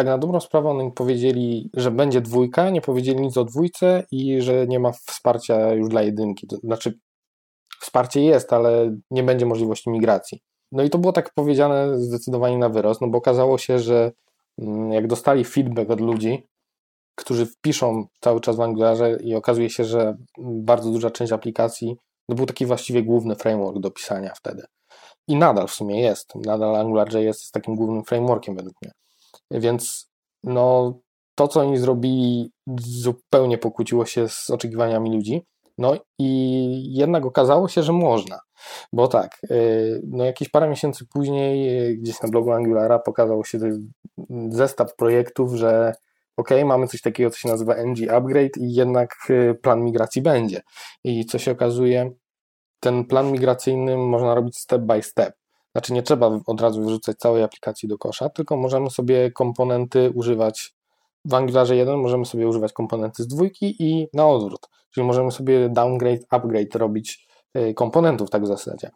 tak 0.00 0.06
na 0.06 0.18
dobrą 0.18 0.40
sprawę 0.40 0.68
oni 0.68 0.92
powiedzieli, 0.92 1.70
że 1.74 1.90
będzie 1.90 2.20
dwójka, 2.20 2.70
nie 2.70 2.80
powiedzieli 2.80 3.20
nic 3.20 3.36
o 3.36 3.44
dwójce 3.44 4.04
i 4.10 4.42
że 4.42 4.66
nie 4.66 4.80
ma 4.80 4.92
wsparcia 4.92 5.72
już 5.72 5.88
dla 5.88 6.02
jedynki. 6.02 6.46
To 6.46 6.56
znaczy, 6.56 6.98
wsparcie 7.80 8.22
jest, 8.22 8.52
ale 8.52 8.96
nie 9.10 9.22
będzie 9.22 9.46
możliwości 9.46 9.90
migracji. 9.90 10.42
No 10.72 10.82
i 10.82 10.90
to 10.90 10.98
było 10.98 11.12
tak 11.12 11.34
powiedziane 11.34 11.98
zdecydowanie 11.98 12.58
na 12.58 12.68
wyrost, 12.68 13.00
no 13.00 13.08
bo 13.08 13.18
okazało 13.18 13.58
się, 13.58 13.78
że 13.78 14.12
mm, 14.58 14.92
jak 14.92 15.06
dostali 15.06 15.44
feedback 15.44 15.90
od 15.90 16.00
ludzi, 16.00 16.46
którzy 17.14 17.46
wpiszą 17.46 18.06
cały 18.20 18.40
czas 18.40 18.56
w 18.56 18.60
Angularze 18.60 19.16
i 19.24 19.34
okazuje 19.34 19.70
się, 19.70 19.84
że 19.84 20.16
bardzo 20.38 20.90
duża 20.90 21.10
część 21.10 21.32
aplikacji 21.32 21.96
to 22.26 22.34
był 22.34 22.46
taki 22.46 22.66
właściwie 22.66 23.02
główny 23.02 23.36
framework 23.36 23.78
do 23.78 23.90
pisania 23.90 24.32
wtedy. 24.34 24.62
I 25.28 25.36
nadal 25.36 25.68
w 25.68 25.72
sumie 25.72 26.00
jest. 26.00 26.34
Nadal 26.34 26.76
AngularJS 26.76 27.24
jest 27.24 27.52
takim 27.52 27.74
głównym 27.74 28.04
frameworkiem 28.04 28.56
według 28.56 28.74
mnie. 28.82 28.92
Więc 29.50 30.10
no, 30.44 30.94
to, 31.34 31.48
co 31.48 31.60
oni 31.60 31.78
zrobili, 31.78 32.52
zupełnie 32.80 33.58
pokłóciło 33.58 34.06
się 34.06 34.28
z 34.28 34.50
oczekiwaniami 34.50 35.16
ludzi. 35.16 35.42
No 35.78 35.94
i 36.18 36.94
jednak 36.94 37.26
okazało 37.26 37.68
się, 37.68 37.82
że 37.82 37.92
można. 37.92 38.40
Bo 38.92 39.08
tak, 39.08 39.38
y, 39.50 40.02
no 40.06 40.24
jakieś 40.24 40.48
parę 40.48 40.68
miesięcy 40.68 41.06
później, 41.06 41.78
y, 41.90 41.96
gdzieś 41.96 42.22
na 42.22 42.28
blogu 42.28 42.52
Angulara 42.52 42.98
pokazał 42.98 43.44
się 43.44 43.58
zestaw 44.48 44.96
projektów, 44.96 45.54
że 45.54 45.92
ok, 46.36 46.50
mamy 46.64 46.86
coś 46.86 47.00
takiego, 47.00 47.30
co 47.30 47.38
się 47.38 47.48
nazywa 47.48 47.74
NG 47.74 48.10
Upgrade 48.10 48.56
i 48.56 48.74
jednak 48.74 49.14
y, 49.30 49.54
plan 49.54 49.84
migracji 49.84 50.22
będzie. 50.22 50.60
I 51.04 51.24
co 51.24 51.38
się 51.38 51.52
okazuje, 51.52 52.10
ten 52.80 53.04
plan 53.04 53.32
migracyjny 53.32 53.96
można 53.96 54.34
robić 54.34 54.58
step 54.58 54.82
by 54.82 55.02
step. 55.02 55.39
Znaczy 55.72 55.92
nie 55.92 56.02
trzeba 56.02 56.40
od 56.46 56.60
razu 56.60 56.82
wyrzucać 56.82 57.16
całej 57.16 57.42
aplikacji 57.42 57.88
do 57.88 57.98
kosza, 57.98 58.28
tylko 58.28 58.56
możemy 58.56 58.90
sobie 58.90 59.30
komponenty 59.30 60.12
używać 60.14 60.74
w 61.24 61.34
Angularze 61.34 61.76
1 61.76 61.98
możemy 61.98 62.26
sobie 62.26 62.48
używać 62.48 62.72
komponenty 62.72 63.22
z 63.22 63.26
dwójki 63.26 63.76
i 63.78 64.08
na 64.14 64.28
odwrót. 64.28 64.68
Czyli 64.90 65.06
możemy 65.06 65.30
sobie 65.30 65.68
downgrade, 65.68 66.24
upgrade 66.30 66.74
robić 66.74 67.28
y, 67.56 67.74
komponentów 67.74 68.30
tak 68.30 68.42
w 68.42 68.46
zasadzie. 68.46 68.90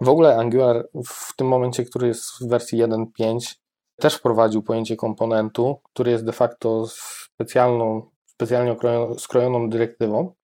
W 0.00 0.08
ogóle 0.08 0.36
Angular 0.36 0.88
w 1.06 1.36
tym 1.36 1.46
momencie, 1.46 1.84
który 1.84 2.08
jest 2.08 2.24
w 2.40 2.48
wersji 2.48 2.82
1.5 2.82 3.54
też 3.96 4.14
wprowadził 4.14 4.62
pojęcie 4.62 4.96
komponentu, 4.96 5.80
który 5.82 6.10
jest 6.10 6.24
de 6.24 6.32
facto 6.32 6.84
specjalną, 6.88 8.10
specjalnie 8.26 8.76
skrojoną 9.18 9.70
dyrektywą. 9.70 10.34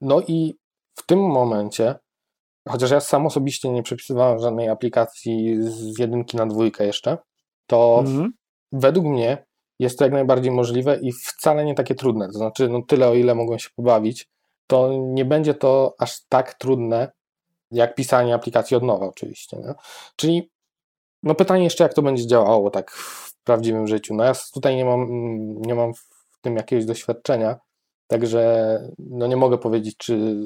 No 0.00 0.20
i 0.20 0.58
w 0.94 1.06
tym 1.06 1.20
momencie, 1.20 1.94
chociaż 2.68 2.90
ja 2.90 3.00
sam 3.00 3.26
osobiście 3.26 3.68
nie 3.68 3.82
przepisywałem 3.82 4.38
żadnej 4.38 4.68
aplikacji 4.68 5.56
z 5.62 5.98
jedynki 5.98 6.36
na 6.36 6.46
dwójkę 6.46 6.86
jeszcze, 6.86 7.18
to 7.66 7.98
mhm. 8.06 8.32
według 8.72 9.06
mnie 9.06 9.46
jest 9.78 9.98
to 9.98 10.04
jak 10.04 10.12
najbardziej 10.12 10.52
możliwe 10.52 10.98
i 11.02 11.12
wcale 11.12 11.64
nie 11.64 11.74
takie 11.74 11.94
trudne. 11.94 12.26
To 12.26 12.32
znaczy, 12.32 12.68
no 12.68 12.82
tyle 12.82 13.08
o 13.08 13.14
ile 13.14 13.34
mogą 13.34 13.58
się 13.58 13.68
pobawić, 13.76 14.28
to 14.66 14.90
nie 14.92 15.24
będzie 15.24 15.54
to 15.54 15.94
aż 15.98 16.20
tak 16.28 16.54
trudne, 16.54 17.12
jak 17.70 17.94
pisanie 17.94 18.34
aplikacji 18.34 18.76
od 18.76 18.82
nowa 18.82 19.06
oczywiście. 19.06 19.56
Nie? 19.56 19.74
Czyli 20.16 20.50
no 21.22 21.34
pytanie 21.34 21.64
jeszcze, 21.64 21.84
jak 21.84 21.94
to 21.94 22.02
będzie 22.02 22.26
działało 22.26 22.70
tak 22.70 22.90
w 22.90 23.34
prawdziwym 23.44 23.86
życiu. 23.86 24.14
No 24.14 24.24
ja 24.24 24.32
tutaj 24.54 24.76
nie 24.76 24.84
mam, 24.84 25.08
nie 25.60 25.74
mam 25.74 25.94
w 25.94 26.40
tym 26.40 26.56
jakiegoś 26.56 26.84
doświadczenia, 26.84 27.58
także 28.06 28.80
no 28.98 29.26
nie 29.26 29.36
mogę 29.36 29.58
powiedzieć, 29.58 29.96
czy 29.96 30.36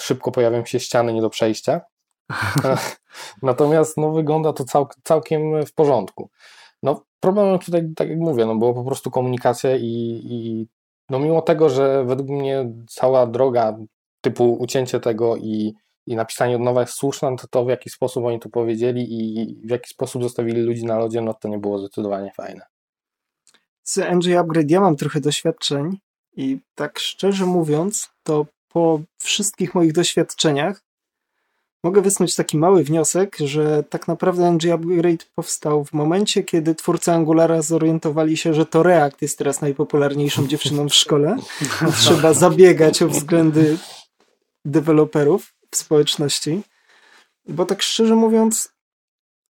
szybko 0.00 0.32
pojawią 0.32 0.64
się 0.64 0.80
ściany 0.80 1.12
nie 1.12 1.20
do 1.20 1.30
przejścia. 1.30 1.80
Natomiast 3.42 3.96
no 3.96 4.12
wygląda 4.12 4.52
to 4.52 4.64
cał, 4.64 4.88
całkiem 5.04 5.66
w 5.66 5.74
porządku. 5.74 6.30
No 6.82 7.04
problem 7.20 7.58
tutaj, 7.58 7.82
tak 7.96 8.08
jak 8.08 8.18
mówię, 8.18 8.46
no 8.46 8.56
było 8.56 8.74
po 8.74 8.84
prostu 8.84 9.10
komunikacja 9.10 9.76
i, 9.76 10.20
i 10.24 10.66
no 11.10 11.18
mimo 11.18 11.42
tego, 11.42 11.68
że 11.68 12.04
według 12.04 12.28
mnie 12.28 12.72
cała 12.88 13.26
droga 13.26 13.76
typu 14.20 14.52
ucięcie 14.52 15.00
tego 15.00 15.36
i 15.36 15.74
i 16.06 16.16
napisanie 16.16 16.56
od 16.56 16.62
nowa 16.62 16.80
jest 16.80 16.94
słuszne, 16.94 17.36
to 17.36 17.48
to 17.48 17.64
w 17.64 17.68
jaki 17.68 17.90
sposób 17.90 18.24
oni 18.24 18.40
to 18.40 18.48
powiedzieli 18.48 19.06
i 19.10 19.46
w 19.66 19.70
jaki 19.70 19.88
sposób 19.88 20.22
zostawili 20.22 20.62
ludzi 20.62 20.84
na 20.84 20.98
lodzie, 20.98 21.20
no 21.20 21.34
to 21.34 21.48
nie 21.48 21.58
było 21.58 21.78
zdecydowanie 21.78 22.32
fajne. 22.32 22.66
Z 23.82 23.98
NG 23.98 24.38
Upgrade 24.38 24.70
ja 24.70 24.80
mam 24.80 24.96
trochę 24.96 25.20
doświadczeń 25.20 25.98
i 26.36 26.58
tak 26.74 26.98
szczerze 26.98 27.46
mówiąc, 27.46 28.10
to 28.22 28.46
po 28.68 29.00
wszystkich 29.18 29.74
moich 29.74 29.92
doświadczeniach 29.92 30.82
mogę 31.84 32.02
wysnuć 32.02 32.34
taki 32.34 32.58
mały 32.58 32.84
wniosek, 32.84 33.36
że 33.40 33.84
tak 33.90 34.08
naprawdę 34.08 34.50
NG 34.50 34.72
Upgrade 34.72 35.24
powstał 35.34 35.84
w 35.84 35.92
momencie, 35.92 36.42
kiedy 36.42 36.74
twórcy 36.74 37.12
Angulara 37.12 37.62
zorientowali 37.62 38.36
się, 38.36 38.54
że 38.54 38.66
to 38.66 38.82
React 38.82 39.22
jest 39.22 39.38
teraz 39.38 39.60
najpopularniejszą 39.60 40.46
dziewczyną 40.46 40.88
w 40.88 40.94
szkole. 40.94 41.36
Trzeba 42.00 42.34
zabiegać 42.34 43.02
o 43.02 43.08
względy 43.08 43.78
deweloperów 44.64 45.54
w 45.70 45.76
społeczności. 45.76 46.62
Bo 47.48 47.66
tak 47.66 47.82
szczerze 47.82 48.14
mówiąc, 48.14 48.72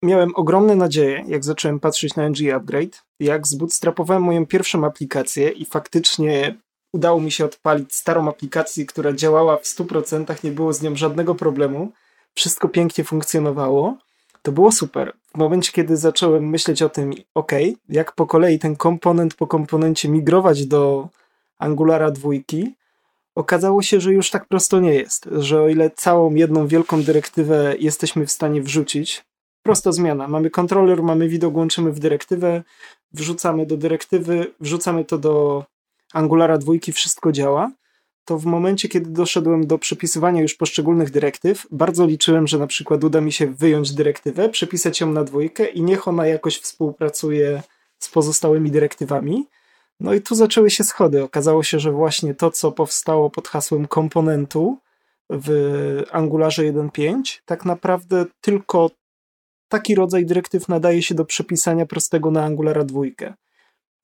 miałem 0.03 0.33
ogromne 0.35 0.75
nadzieje, 0.75 1.25
jak 1.29 1.45
zacząłem 1.45 1.81
patrzeć 1.81 2.17
na 2.17 2.29
NG 2.29 2.55
Upgrade, 2.55 3.03
jak 3.21 3.47
zbootstrapowałem 3.47 4.23
moją 4.23 4.47
pierwszą 4.47 4.87
aplikację 4.87 5.49
i 5.49 5.65
faktycznie 5.65 6.55
udało 6.93 7.21
mi 7.21 7.31
się 7.31 7.45
odpalić 7.45 7.95
starą 7.95 8.29
aplikację, 8.29 8.87
która 8.87 9.13
działała 9.13 9.57
w 9.57 9.65
100%, 9.65 10.45
nie 10.45 10.51
było 10.51 10.73
z 10.73 10.83
nią 10.83 10.97
żadnego 10.97 11.35
problemu, 11.35 11.93
wszystko 12.35 12.69
pięknie 12.69 13.05
funkcjonowało, 13.05 13.97
to 14.43 14.53
było 14.53 14.73
super. 14.73 15.13
W 15.35 15.39
momencie, 15.39 15.73
kiedy 15.73 15.97
zacząłem 15.97 16.49
myśleć 16.49 16.83
o 16.83 16.89
tym, 16.89 17.13
ok, 17.35 17.53
jak 17.89 18.13
po 18.13 18.27
kolei 18.27 18.59
ten 18.59 18.77
komponent 18.77 19.35
po 19.35 19.47
komponencie 19.47 20.09
migrować 20.09 20.67
do 20.67 21.09
Angulara 21.59 22.11
dwójki, 22.11 22.75
okazało 23.35 23.83
się, 23.83 24.01
że 24.01 24.13
już 24.13 24.31
tak 24.31 24.49
prosto 24.49 24.81
nie 24.81 24.95
jest, 24.95 25.29
że 25.33 25.63
o 25.63 25.69
ile 25.69 25.91
całą 25.91 26.35
jedną 26.35 26.67
wielką 26.67 27.03
dyrektywę 27.03 27.75
jesteśmy 27.79 28.27
w 28.27 28.33
stanie 28.33 28.63
wrzucić, 28.63 29.25
prosta 29.63 29.93
zmiana, 29.93 30.29
mamy 30.29 30.51
kontroler, 30.51 31.03
mamy 31.03 31.29
widok, 31.29 31.57
łączymy 31.57 31.93
w 31.93 31.99
dyrektywę, 31.99 32.63
wrzucamy 33.13 33.67
do 33.67 33.77
dyrektywy, 33.77 34.53
wrzucamy 34.61 35.05
to 35.05 35.19
do 35.19 35.65
Angulara 36.13 36.59
dwójki, 36.59 36.93
wszystko 36.93 37.33
działa, 37.33 37.71
to 38.25 38.39
w 38.39 38.45
momencie, 38.45 38.89
kiedy 38.89 39.11
doszedłem 39.11 39.67
do 39.67 39.79
przepisywania 39.79 40.43
już 40.43 40.55
poszczególnych 40.55 41.11
dyrektyw, 41.11 41.67
bardzo 41.71 42.07
liczyłem, 42.07 42.47
że 42.47 42.59
na 42.59 42.67
przykład 42.67 43.05
uda 43.05 43.21
mi 43.21 43.33
się 43.33 43.47
wyjąć 43.47 43.93
dyrektywę, 43.95 44.49
przepisać 44.49 45.01
ją 45.01 45.13
na 45.13 45.25
dwójkę 45.25 45.67
i 45.67 45.83
niech 45.83 46.09
ona 46.09 46.27
jakoś 46.27 46.59
współpracuje 46.59 47.63
z 47.99 48.09
pozostałymi 48.09 48.71
dyrektywami. 48.71 49.47
No 50.01 50.15
i 50.15 50.21
tu 50.21 50.35
zaczęły 50.35 50.71
się 50.71 50.85
schody. 50.85 51.23
Okazało 51.23 51.63
się, 51.63 51.81
że 51.81 51.93
właśnie 51.93 52.35
to, 52.35 52.51
co 52.51 52.73
powstało 52.73 53.31
pod 53.31 53.49
hasłem 53.49 53.89
komponentu 53.89 54.79
w 55.31 56.03
Angularze 56.11 56.63
1.5, 56.63 57.41
tak 57.45 57.65
naprawdę 57.65 58.27
tylko 58.41 58.91
taki 59.69 59.95
rodzaj 59.95 60.27
dyrektyw 60.27 60.69
nadaje 60.69 61.03
się 61.03 61.15
do 61.15 61.25
przepisania 61.25 61.87
prostego 61.87 62.31
na 62.31 62.45
Angulara 62.45 62.85
2. 62.85 63.01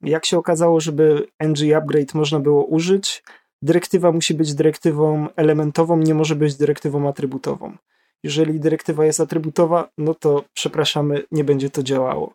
Jak 0.01 0.25
się 0.25 0.37
okazało, 0.37 0.79
żeby 0.79 1.27
ng 1.39 1.57
upgrade 1.77 2.13
można 2.13 2.39
było 2.39 2.65
użyć, 2.65 3.23
dyrektywa 3.61 4.11
musi 4.11 4.33
być 4.33 4.53
dyrektywą 4.53 5.27
elementową, 5.35 5.97
nie 5.97 6.13
może 6.13 6.35
być 6.35 6.55
dyrektywą 6.55 7.09
atrybutową. 7.09 7.77
Jeżeli 8.23 8.59
dyrektywa 8.59 9.05
jest 9.05 9.19
atrybutowa, 9.19 9.89
no 9.97 10.13
to 10.13 10.43
przepraszamy, 10.53 11.23
nie 11.31 11.43
będzie 11.43 11.69
to 11.69 11.83
działało. 11.83 12.33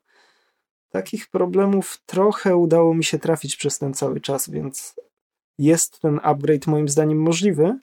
Takich 0.91 1.29
problemów 1.31 2.03
trochę 2.07 2.57
udało 2.57 2.95
mi 2.95 3.05
się 3.05 3.19
trafić 3.19 3.57
przez 3.57 3.79
ten 3.79 3.95
cały 3.95 4.21
czas, 4.21 4.51
więc 4.51 4.95
jest 5.59 6.01
ten 6.01 6.21
upgrade 6.23 6.67
moim 6.67 6.89
zdaniem 6.89 7.19
możliwy, 7.19 7.79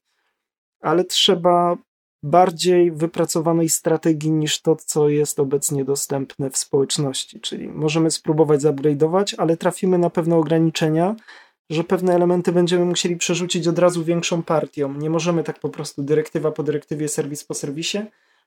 ale 0.81 1.03
trzeba 1.03 1.77
bardziej 2.23 2.91
wypracowanej 2.91 3.69
strategii 3.69 4.31
niż 4.31 4.61
to, 4.61 4.75
co 4.75 5.09
jest 5.09 5.39
obecnie 5.39 5.85
dostępne 5.85 6.49
w 6.49 6.57
społeczności. 6.57 7.39
Czyli 7.39 7.67
możemy 7.67 8.11
spróbować 8.11 8.61
zupgrade'ować, 8.61 9.35
ale 9.37 9.57
trafimy 9.57 9.97
na 9.97 10.09
pewne 10.09 10.35
ograniczenia, 10.35 11.15
że 11.69 11.83
pewne 11.83 12.15
elementy 12.15 12.51
będziemy 12.51 12.85
musieli 12.85 13.15
przerzucić 13.15 13.67
od 13.67 13.79
razu 13.79 14.03
większą 14.03 14.43
partią. 14.43 14.93
Nie 14.93 15.09
możemy 15.09 15.43
tak 15.43 15.59
po 15.59 15.69
prostu 15.69 16.03
dyrektywa 16.03 16.51
po 16.51 16.63
dyrektywie, 16.63 17.07
serwis 17.07 17.43
po 17.43 17.53
serwisie, 17.53 17.97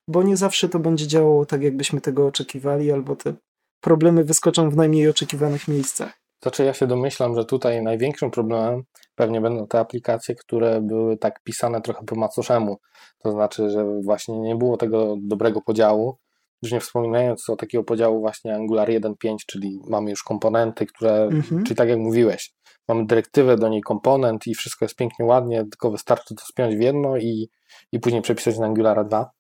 bo 0.09 0.23
nie 0.23 0.37
zawsze 0.37 0.69
to 0.69 0.79
będzie 0.79 1.07
działało 1.07 1.47
tak, 1.47 1.63
jakbyśmy 1.63 2.01
tego 2.01 2.27
oczekiwali, 2.27 2.93
albo 2.93 3.17
te 3.17 3.35
problemy 3.81 4.25
wyskoczą 4.25 4.71
w 4.71 4.77
najmniej 4.77 5.09
oczekiwanych 5.09 5.69
miejscach. 5.69 6.24
Znaczy 6.45 6.65
ja 6.65 6.75
się 6.75 6.87
domyślam, 6.87 7.35
że 7.35 7.45
tutaj 7.45 7.83
największym 7.83 8.31
problemem 8.31 8.83
pewnie 9.15 9.41
będą 9.41 9.67
te 9.67 9.79
aplikacje, 9.79 10.35
które 10.35 10.81
były 10.81 11.17
tak 11.17 11.43
pisane 11.43 11.81
trochę 11.81 12.05
po 12.05 12.17
macoszemu. 12.17 12.77
To 13.19 13.33
znaczy, 13.33 13.71
że 13.71 14.01
właśnie 14.03 14.39
nie 14.39 14.57
było 14.57 14.77
tego 14.77 15.17
dobrego 15.23 15.61
podziału, 15.61 16.19
już 16.63 16.73
nie 16.73 16.81
wspominając 16.81 17.51
o 17.51 17.57
takiego 17.57 17.85
podziału 17.85 18.21
właśnie 18.21 18.55
Angular 18.55 18.89
1.5, 18.89 19.37
czyli 19.47 19.81
mamy 19.89 20.11
już 20.11 20.23
komponenty, 20.23 20.87
które, 20.87 21.23
mhm. 21.23 21.65
czyli 21.65 21.77
tak 21.77 21.89
jak 21.89 21.99
mówiłeś, 21.99 22.53
mamy 22.89 23.07
dyrektywę, 23.07 23.57
do 23.57 23.69
niej 23.69 23.83
komponent 23.83 24.47
i 24.47 24.55
wszystko 24.55 24.85
jest 24.85 24.97
pięknie, 24.97 25.25
ładnie, 25.25 25.59
tylko 25.59 25.91
wystarczy 25.91 26.35
to 26.35 26.45
spiąć 26.47 26.77
w 26.77 26.81
jedno 26.81 27.17
i, 27.17 27.49
i 27.93 28.01
później 28.01 28.23
przepisać 28.23 28.59
na 28.59 28.67
Angulara 28.67 29.05
2. 29.05 29.31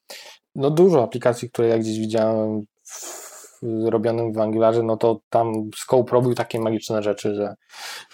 No 0.54 0.70
dużo 0.70 1.02
aplikacji, 1.02 1.50
które 1.50 1.68
ja 1.68 1.78
gdzieś 1.78 1.98
widziałem 1.98 2.60
w, 2.82 3.33
robionym 3.62 4.32
w 4.32 4.38
Angularze, 4.38 4.82
no 4.82 4.96
to 4.96 5.20
tam 5.30 5.52
Scope 5.76 6.12
robił 6.12 6.34
takie 6.34 6.60
magiczne 6.60 7.02
rzeczy, 7.02 7.34
że 7.34 7.54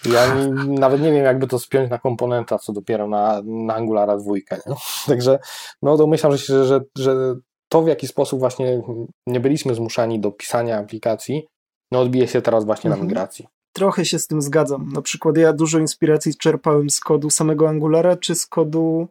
ja 0.05 0.35
nawet 0.67 1.01
nie 1.01 1.11
wiem, 1.11 1.25
jakby 1.25 1.47
to 1.47 1.59
spiąć 1.59 1.89
na 1.89 1.97
komponenta, 1.97 2.57
co 2.57 2.73
dopiero 2.73 3.07
na, 3.07 3.41
na 3.45 3.75
Angulara 3.75 4.17
2. 4.17 4.33
Nie? 4.35 4.75
Także 5.07 5.39
no 5.81 5.97
domyślam 5.97 6.37
się, 6.37 6.65
że, 6.65 6.81
że 6.97 7.35
to, 7.69 7.81
w 7.81 7.87
jaki 7.87 8.07
sposób 8.07 8.39
właśnie 8.39 8.81
nie 9.27 9.39
byliśmy 9.39 9.75
zmuszani 9.75 10.19
do 10.19 10.31
pisania 10.31 10.77
aplikacji, 10.77 11.47
no 11.91 11.99
odbije 11.99 12.27
się 12.27 12.41
teraz 12.41 12.65
właśnie 12.65 12.87
mhm. 12.87 12.99
na 12.99 13.09
migracji. 13.09 13.47
Trochę 13.73 14.05
się 14.05 14.19
z 14.19 14.27
tym 14.27 14.41
zgadzam. 14.41 14.89
Na 14.93 15.01
przykład 15.01 15.37
ja 15.37 15.53
dużo 15.53 15.79
inspiracji 15.79 16.35
czerpałem 16.35 16.89
z 16.89 16.99
kodu 16.99 17.29
samego 17.29 17.69
Angulara, 17.69 18.17
czy 18.17 18.35
z 18.35 18.45
kodu 18.45 19.07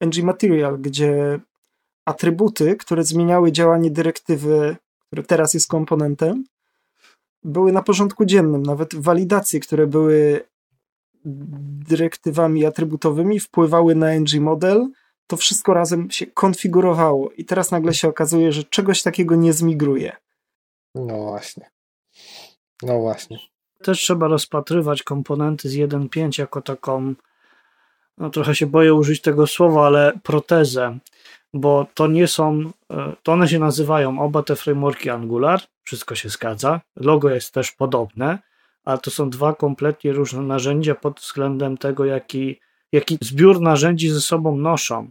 ng 0.00 0.22
Material, 0.22 0.78
gdzie 0.78 1.40
atrybuty, 2.04 2.76
które 2.76 3.04
zmieniały 3.04 3.52
działanie 3.52 3.90
dyrektywy, 3.90 4.76
które 5.12 5.22
teraz 5.22 5.54
jest 5.54 5.68
komponentem, 5.68 6.44
były 7.42 7.72
na 7.72 7.82
porządku 7.82 8.24
dziennym. 8.24 8.62
Nawet 8.62 8.94
walidacje, 8.94 9.60
które 9.60 9.86
były 9.86 10.44
dyrektywami 11.88 12.66
atrybutowymi, 12.66 13.40
wpływały 13.40 13.94
na 13.94 14.12
ng 14.14 14.40
model, 14.40 14.88
to 15.26 15.36
wszystko 15.36 15.74
razem 15.74 16.10
się 16.10 16.26
konfigurowało 16.26 17.30
i 17.30 17.44
teraz 17.44 17.70
nagle 17.70 17.94
się 17.94 18.08
okazuje, 18.08 18.52
że 18.52 18.64
czegoś 18.64 19.02
takiego 19.02 19.36
nie 19.36 19.52
zmigruje. 19.52 20.16
No 20.94 21.16
właśnie. 21.16 21.70
No 22.82 23.00
właśnie. 23.00 23.38
Też 23.82 23.98
trzeba 23.98 24.28
rozpatrywać 24.28 25.02
komponenty 25.02 25.68
z 25.68 25.74
1.5 25.74 26.38
jako 26.38 26.62
taką, 26.62 27.14
no 28.18 28.30
trochę 28.30 28.54
się 28.54 28.66
boję 28.66 28.94
użyć 28.94 29.20
tego 29.20 29.46
słowa, 29.46 29.86
ale 29.86 30.12
protezę, 30.22 30.98
bo 31.54 31.86
to 31.94 32.06
nie 32.06 32.26
są, 32.26 32.72
e, 32.90 33.12
to 33.22 33.32
one 33.32 33.48
się 33.48 33.58
nazywają 33.58 34.20
oba 34.20 34.42
te 34.42 34.56
frameworki 34.56 35.10
Angular, 35.10 35.60
wszystko 35.84 36.14
się 36.14 36.28
zgadza, 36.28 36.80
logo 36.96 37.30
jest 37.30 37.54
też 37.54 37.72
podobne, 37.72 38.38
ale 38.84 38.98
to 38.98 39.10
są 39.10 39.30
dwa 39.30 39.54
kompletnie 39.54 40.12
różne 40.12 40.42
narzędzia 40.42 40.94
pod 40.94 41.20
względem 41.20 41.78
tego, 41.78 42.04
jaki, 42.04 42.60
jaki 42.92 43.18
zbiór 43.20 43.60
narzędzi 43.60 44.08
ze 44.08 44.20
sobą 44.20 44.56
noszą. 44.56 45.10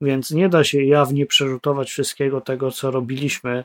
Więc 0.00 0.30
nie 0.30 0.48
da 0.48 0.64
się 0.64 0.82
jawnie 0.82 1.26
przerzutować 1.26 1.90
wszystkiego 1.90 2.40
tego, 2.40 2.70
co 2.70 2.90
robiliśmy 2.90 3.64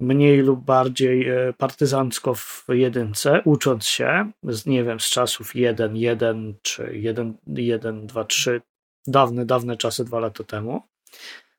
mniej 0.00 0.38
lub 0.38 0.64
bardziej 0.64 1.28
e, 1.28 1.52
partyzancko 1.52 2.34
w 2.34 2.64
jedynce, 2.68 3.42
ucząc 3.44 3.86
się, 3.86 4.30
z, 4.42 4.66
nie 4.66 4.84
wiem, 4.84 5.00
z 5.00 5.10
czasów 5.10 5.56
1, 5.56 5.96
1 5.96 6.54
czy 6.62 6.98
1, 6.98 7.34
1, 7.46 8.06
2, 8.06 8.24
3, 8.24 8.62
dawne, 9.06 9.46
dawne 9.46 9.76
czasy, 9.76 10.04
dwa 10.04 10.20
lata 10.20 10.44
temu, 10.44 10.82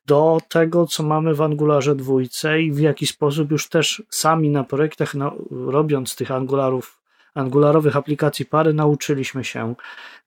do 0.06 0.38
tego, 0.48 0.86
co 0.86 1.02
mamy 1.02 1.34
w 1.34 1.42
Angularze 1.42 1.94
dwójce 1.94 2.62
i 2.62 2.72
w 2.72 2.78
jaki 2.78 3.06
sposób 3.06 3.50
już 3.50 3.68
też 3.68 4.02
sami 4.10 4.50
na 4.50 4.64
projektach, 4.64 5.14
robiąc 5.50 6.16
tych 6.16 6.30
Angularów 6.30 7.00
angularowych 7.34 7.96
aplikacji 7.96 8.46
pary 8.46 8.74
nauczyliśmy 8.74 9.44
się 9.44 9.74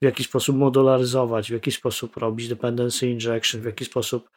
w 0.02 0.06
jaki 0.06 0.24
sposób 0.24 0.56
modularyzować, 0.58 1.50
w 1.50 1.54
jaki 1.54 1.72
sposób 1.72 2.18
robić 2.18 2.48
dependency 2.48 3.08
injection, 3.08 3.62
w 3.62 3.66
jaki 3.66 3.86
sposób 3.86 4.30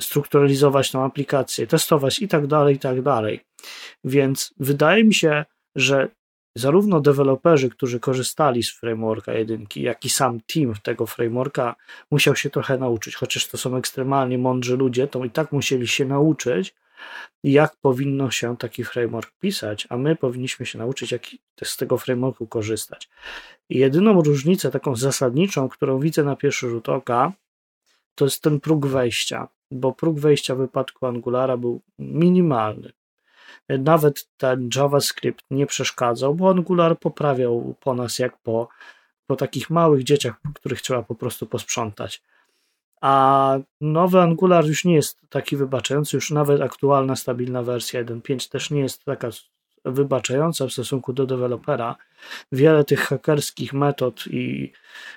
strukturalizować 0.00 0.90
tą 0.90 1.04
aplikację, 1.04 1.66
testować 1.66 2.22
i 2.22 2.28
tak 2.28 2.46
dalej, 2.46 2.74
i 2.74 2.78
tak 2.78 3.02
dalej. 3.02 3.40
Więc 4.04 4.54
wydaje 4.60 5.04
mi 5.04 5.14
się, 5.14 5.44
że 5.74 6.08
zarówno 6.58 7.00
deweloperzy, 7.00 7.70
którzy 7.70 8.00
korzystali 8.00 8.62
z 8.62 8.72
frameworka 8.72 9.32
jedynki, 9.32 9.82
jak 9.82 10.04
i 10.04 10.10
sam 10.10 10.40
team 10.40 10.74
tego 10.82 11.06
frameworka 11.06 11.76
musiał 12.10 12.36
się 12.36 12.50
trochę 12.50 12.78
nauczyć, 12.78 13.14
chociaż 13.14 13.48
to 13.48 13.58
są 13.58 13.76
ekstremalnie 13.76 14.38
mądrzy 14.38 14.76
ludzie, 14.76 15.06
to 15.08 15.24
i 15.24 15.30
tak 15.30 15.52
musieli 15.52 15.88
się 15.88 16.04
nauczyć, 16.04 16.74
jak 17.44 17.76
powinno 17.76 18.30
się 18.30 18.56
taki 18.56 18.84
framework 18.84 19.32
pisać, 19.40 19.86
a 19.90 19.96
my 19.96 20.16
powinniśmy 20.16 20.66
się 20.66 20.78
nauczyć, 20.78 21.12
jak 21.12 21.22
z 21.62 21.76
tego 21.76 21.98
frameworku 21.98 22.46
korzystać. 22.46 23.08
I 23.68 23.78
jedyną 23.78 24.22
różnicę, 24.22 24.70
taką 24.70 24.96
zasadniczą, 24.96 25.68
którą 25.68 26.00
widzę 26.00 26.24
na 26.24 26.36
pierwszy 26.36 26.70
rzut 26.70 26.88
oka, 26.88 27.32
to 28.14 28.24
jest 28.24 28.42
ten 28.42 28.60
próg 28.60 28.86
wejścia, 28.86 29.48
bo 29.70 29.92
próg 29.92 30.18
wejścia 30.18 30.54
w 30.54 30.58
wypadku 30.58 31.06
Angulara 31.06 31.56
był 31.56 31.80
minimalny. 31.98 32.92
Nawet 33.68 34.28
ten 34.36 34.68
JavaScript 34.76 35.44
nie 35.50 35.66
przeszkadzał, 35.66 36.34
bo 36.34 36.50
Angular 36.50 36.98
poprawiał 36.98 37.74
po 37.80 37.94
nas 37.94 38.18
jak 38.18 38.38
po, 38.38 38.68
po 39.26 39.36
takich 39.36 39.70
małych 39.70 40.04
dzieciach, 40.04 40.40
których 40.54 40.82
trzeba 40.82 41.02
po 41.02 41.14
prostu 41.14 41.46
posprzątać 41.46 42.22
A 43.00 43.58
nowy 43.80 44.20
Angular 44.20 44.66
już 44.66 44.84
nie 44.84 44.94
jest 44.94 45.18
taki 45.28 45.56
wybaczający, 45.56 46.16
już 46.16 46.30
nawet 46.30 46.60
aktualna 46.60 47.16
stabilna 47.16 47.62
wersja 47.62 48.04
1.5 48.04 48.50
też 48.50 48.70
nie 48.70 48.80
jest 48.80 49.04
taka 49.04 49.30
wybaczająca 49.84 50.66
w 50.66 50.72
stosunku 50.72 51.12
do 51.12 51.26
dewelopera. 51.26 51.96
Wiele 52.52 52.84
tych 52.84 53.00
hakerskich 53.00 53.72
metod 53.72 54.26
i 54.26 54.72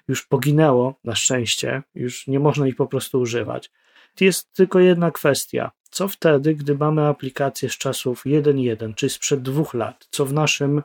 już 0.07 0.25
poginęło 0.27 0.95
na 1.03 1.15
szczęście, 1.15 1.83
już 1.95 2.27
nie 2.27 2.39
można 2.39 2.67
ich 2.67 2.75
po 2.75 2.87
prostu 2.87 3.19
używać. 3.19 3.71
Jest 4.19 4.53
tylko 4.53 4.79
jedna 4.79 5.11
kwestia. 5.11 5.71
Co 5.89 6.07
wtedy, 6.07 6.55
gdy 6.55 6.75
mamy 6.75 7.07
aplikację 7.07 7.69
z 7.69 7.77
czasów 7.77 8.25
1.1, 8.25 8.95
czy 8.95 9.09
sprzed 9.09 9.41
dwóch 9.41 9.73
lat, 9.73 10.07
co 10.09 10.25
w 10.25 10.33
naszym, 10.33 10.81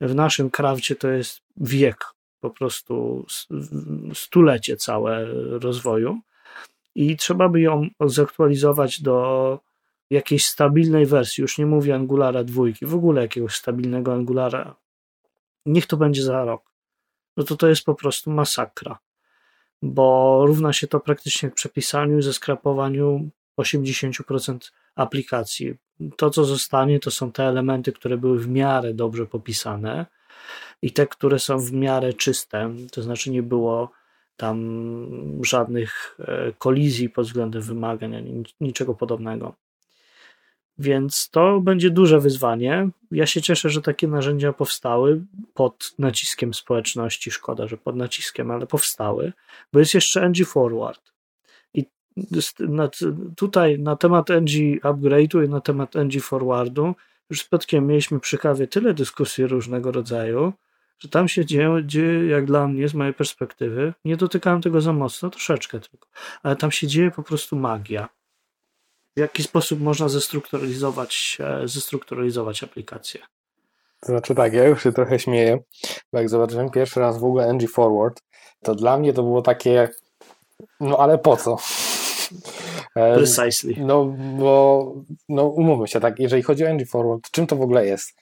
w 0.00 0.14
naszym 0.14 0.50
krawcie 0.50 0.96
to 0.96 1.08
jest 1.08 1.40
wiek, 1.56 2.04
po 2.40 2.50
prostu 2.50 3.26
stulecie 4.14 4.76
całe 4.76 5.26
rozwoju? 5.58 6.20
I 6.94 7.16
trzeba 7.16 7.48
by 7.48 7.60
ją 7.60 7.88
zaktualizować 8.00 9.02
do 9.02 9.58
jakiejś 10.10 10.46
stabilnej 10.46 11.06
wersji, 11.06 11.42
już 11.42 11.58
nie 11.58 11.66
mówię 11.66 11.94
Angulara 11.94 12.44
dwójki, 12.44 12.86
w 12.86 12.94
ogóle 12.94 13.22
jakiegoś 13.22 13.54
stabilnego 13.54 14.12
Angulara, 14.12 14.76
niech 15.66 15.86
to 15.86 15.96
będzie 15.96 16.22
za 16.22 16.44
rok, 16.44 16.70
no 17.36 17.44
to 17.44 17.56
to 17.56 17.68
jest 17.68 17.84
po 17.84 17.94
prostu 17.94 18.30
masakra, 18.30 18.98
bo 19.84 20.42
równa 20.46 20.72
się 20.72 20.86
to 20.86 21.00
praktycznie 21.00 21.50
przepisaniu 21.50 22.18
i 22.18 22.22
zeskrapowaniu 22.22 23.30
80% 23.60 24.58
aplikacji. 24.94 25.74
To, 26.16 26.30
co 26.30 26.44
zostanie, 26.44 27.00
to 27.00 27.10
są 27.10 27.32
te 27.32 27.44
elementy, 27.44 27.92
które 27.92 28.16
były 28.16 28.38
w 28.38 28.48
miarę 28.48 28.94
dobrze 28.94 29.26
popisane 29.26 30.06
i 30.82 30.92
te, 30.92 31.06
które 31.06 31.38
są 31.38 31.58
w 31.58 31.72
miarę 31.72 32.12
czyste, 32.12 32.74
to 32.92 33.02
znaczy 33.02 33.30
nie 33.30 33.42
było 33.42 33.90
tam 34.36 34.58
żadnych 35.44 36.16
e, 36.18 36.52
kolizji 36.52 37.10
pod 37.10 37.26
względem 37.26 37.62
wymagań, 37.62 38.44
niczego 38.60 38.94
podobnego. 38.94 39.54
Więc 40.78 41.30
to 41.30 41.60
będzie 41.60 41.90
duże 41.90 42.20
wyzwanie. 42.20 42.88
Ja 43.10 43.26
się 43.26 43.42
cieszę, 43.42 43.70
że 43.70 43.82
takie 43.82 44.08
narzędzia 44.08 44.52
powstały 44.52 45.24
pod 45.54 45.94
naciskiem 45.98 46.54
społeczności. 46.54 47.30
Szkoda, 47.30 47.66
że 47.66 47.76
pod 47.76 47.96
naciskiem, 47.96 48.50
ale 48.50 48.66
powstały, 48.66 49.32
bo 49.72 49.78
jest 49.78 49.94
jeszcze 49.94 50.28
NG 50.28 50.46
Forward. 50.46 51.12
I 51.74 51.84
tutaj 53.36 53.78
na 53.78 53.96
temat 53.96 54.30
NG 54.30 54.80
Upgrade'u 54.82 55.44
i 55.44 55.48
na 55.48 55.60
temat 55.60 55.94
NG 55.94 56.20
Forwardu 56.22 56.94
już 57.30 57.40
z 57.40 57.48
Piotkiem 57.48 57.86
mieliśmy 57.86 58.20
przy 58.20 58.38
kawie 58.38 58.66
tyle 58.66 58.94
dyskusji 58.94 59.46
różnego 59.46 59.92
rodzaju, 59.92 60.52
że 60.98 61.08
tam 61.08 61.28
się 61.28 61.44
dzieje, 61.44 61.82
dzieje, 61.84 62.26
jak 62.26 62.44
dla 62.44 62.68
mnie, 62.68 62.88
z 62.88 62.94
mojej 62.94 63.14
perspektywy, 63.14 63.92
nie 64.04 64.16
dotykałem 64.16 64.62
tego 64.62 64.80
za 64.80 64.92
mocno, 64.92 65.30
troszeczkę 65.30 65.80
tylko, 65.80 66.08
ale 66.42 66.56
tam 66.56 66.70
się 66.70 66.86
dzieje 66.86 67.10
po 67.10 67.22
prostu 67.22 67.56
magia 67.56 68.08
w 69.16 69.20
jaki 69.20 69.42
sposób 69.42 69.80
można 69.80 70.08
zestrukturalizować, 70.08 71.38
e, 71.40 71.68
zestrukturalizować 71.68 72.62
aplikację? 72.62 73.20
To 74.00 74.06
znaczy 74.06 74.34
tak, 74.34 74.52
ja 74.52 74.64
już 74.64 74.82
się 74.82 74.92
trochę 74.92 75.18
śmieję, 75.18 75.58
bo 76.12 76.18
jak 76.18 76.28
zobaczyłem 76.28 76.70
pierwszy 76.70 77.00
raz 77.00 77.18
w 77.18 77.24
ogóle 77.24 77.52
NG 77.52 77.68
Forward, 77.68 78.22
to 78.62 78.74
dla 78.74 78.98
mnie 78.98 79.12
to 79.12 79.22
było 79.22 79.42
takie, 79.42 79.88
no 80.80 80.98
ale 80.98 81.18
po 81.18 81.36
co? 81.36 81.56
E, 82.96 83.16
Precisely. 83.16 83.74
No 83.78 84.04
bo, 84.38 84.92
no 85.28 85.46
umówmy 85.46 85.88
się, 85.88 86.00
tak, 86.00 86.18
jeżeli 86.18 86.42
chodzi 86.42 86.64
o 86.64 86.68
NG 86.68 86.86
Forward, 86.88 87.30
czym 87.30 87.46
to 87.46 87.56
w 87.56 87.62
ogóle 87.62 87.86
jest? 87.86 88.14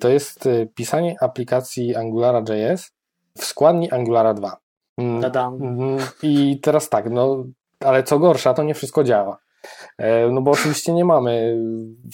To 0.00 0.08
jest 0.08 0.46
e, 0.46 0.66
pisanie 0.66 1.16
aplikacji 1.20 1.96
Angulara.js 1.96 2.90
w 3.38 3.44
składni 3.44 3.90
Angulara 3.90 4.34
2. 4.34 4.56
Mm, 4.98 5.24
mm, 5.34 5.98
I 6.22 6.60
teraz 6.60 6.88
tak, 6.88 7.10
no 7.10 7.44
ale 7.80 8.02
co 8.02 8.18
gorsza, 8.18 8.54
to 8.54 8.62
nie 8.62 8.74
wszystko 8.74 9.04
działa. 9.04 9.38
E, 9.98 10.28
no 10.28 10.42
bo 10.42 10.50
oczywiście 10.50 10.92
nie 10.92 11.04
mamy 11.04 11.58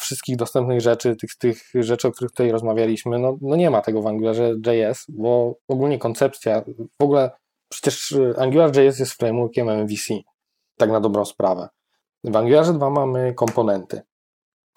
wszystkich 0.01 0.37
dostępnych 0.37 0.81
rzeczy, 0.81 1.17
tych, 1.17 1.37
tych 1.39 1.63
rzeczy, 1.75 2.09
o 2.09 2.13
których 2.13 2.31
tutaj 2.31 2.51
rozmawialiśmy, 2.51 3.19
no, 3.19 3.39
no 3.41 3.57
nie 3.57 3.71
ma 3.71 3.81
tego 3.81 4.03
w 4.03 4.07
Angularze 4.07 4.55
JS, 4.67 5.05
bo 5.09 5.55
ogólnie 5.69 5.99
koncepcja, 5.99 6.63
w 7.01 7.05
ogóle 7.05 7.31
przecież 7.69 8.15
Angular.js 8.39 8.99
jest 8.99 9.13
frameworkiem 9.13 9.71
MVC, 9.71 10.15
tak 10.77 10.91
na 10.91 11.01
dobrą 11.01 11.25
sprawę. 11.25 11.69
W 12.25 12.37
Angularze 12.37 12.73
2 12.73 12.91
mamy 12.91 13.35
komponenty. 13.35 14.03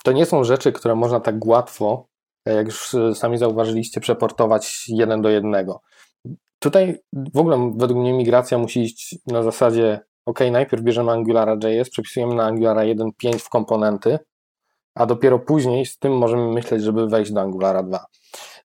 To 0.03 0.11
nie 0.11 0.25
są 0.25 0.43
rzeczy, 0.43 0.71
które 0.71 0.95
można 0.95 1.19
tak 1.19 1.45
łatwo, 1.45 2.07
jak 2.45 2.65
już 2.65 2.95
sami 3.13 3.37
zauważyliście, 3.37 4.01
przeportować 4.01 4.85
jeden 4.87 5.21
do 5.21 5.29
jednego. 5.29 5.81
Tutaj 6.59 6.99
w 7.33 7.37
ogóle 7.37 7.73
według 7.77 7.99
mnie 7.99 8.13
migracja 8.13 8.57
musi 8.57 8.81
iść 8.81 9.15
na 9.27 9.43
zasadzie 9.43 9.99
ok, 10.27 10.39
najpierw 10.51 10.83
bierzemy 10.83 11.11
Angulara.js, 11.11 11.89
przepisujemy 11.89 12.35
na 12.35 12.43
Angulara 12.43 12.81
1.5 12.81 13.39
w 13.39 13.49
komponenty, 13.49 14.19
a 14.95 15.05
dopiero 15.05 15.39
później 15.39 15.85
z 15.85 15.97
tym 15.97 16.17
możemy 16.17 16.47
myśleć, 16.47 16.83
żeby 16.83 17.07
wejść 17.07 17.31
do 17.31 17.41
Angulara 17.41 17.83
2. 17.83 18.05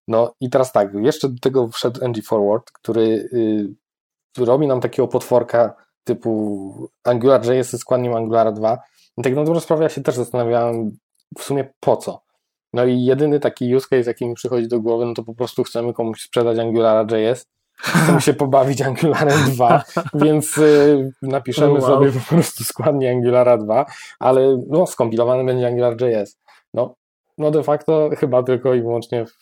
No 0.08 0.34
i 0.40 0.50
teraz 0.50 0.72
tak, 0.72 0.94
jeszcze 0.94 1.28
do 1.28 1.38
tego 1.40 1.68
wszedł 1.68 2.08
NG 2.08 2.22
Forward, 2.24 2.70
który 2.70 3.02
y, 4.38 4.44
robi 4.44 4.66
nam 4.66 4.80
takiego 4.80 5.08
potworka 5.08 5.74
typu 6.04 6.88
Angular.js 7.04 7.72
jest 7.72 7.78
składnikiem 7.78 8.16
Angulara 8.16 8.52
2. 8.52 8.78
I 9.18 9.22
tak 9.22 9.34
na 9.34 9.44
dobrą 9.44 9.60
sprawę 9.60 9.82
ja 9.82 9.88
się 9.88 10.02
też 10.02 10.14
zastanawiałem 10.14 10.90
w 11.38 11.42
sumie 11.42 11.74
po 11.80 11.96
co. 11.96 12.22
No 12.72 12.84
i 12.84 13.04
jedyny 13.04 13.40
taki 13.40 13.74
use 13.76 13.88
case, 13.90 14.10
jaki 14.10 14.26
mi 14.26 14.34
przychodzi 14.34 14.68
do 14.68 14.80
głowy, 14.80 15.06
no 15.06 15.14
to 15.14 15.22
po 15.22 15.34
prostu 15.34 15.64
chcemy 15.64 15.92
komuś 15.94 16.22
sprzedać 16.22 16.58
Angulara.js 16.58 17.46
chcemy 17.82 18.20
się 18.20 18.34
pobawić 18.34 18.82
Angularem 18.82 19.50
2, 19.54 19.82
więc 20.14 20.58
y, 20.58 21.12
napiszemy 21.22 21.72
oh, 21.78 21.86
wow. 21.86 21.90
sobie 21.90 22.12
po 22.12 22.34
prostu 22.34 22.64
składnie 22.64 23.10
Angulara 23.10 23.56
2, 23.58 23.86
ale 24.18 24.58
no, 24.68 24.86
skompilowany 24.86 25.44
będzie 25.44 25.66
Angular.js. 25.66 26.38
No, 26.74 26.94
no 27.38 27.50
de 27.50 27.62
facto 27.62 28.10
chyba 28.18 28.42
tylko 28.42 28.74
i 28.74 28.82
wyłącznie 28.82 29.26
w, 29.26 29.32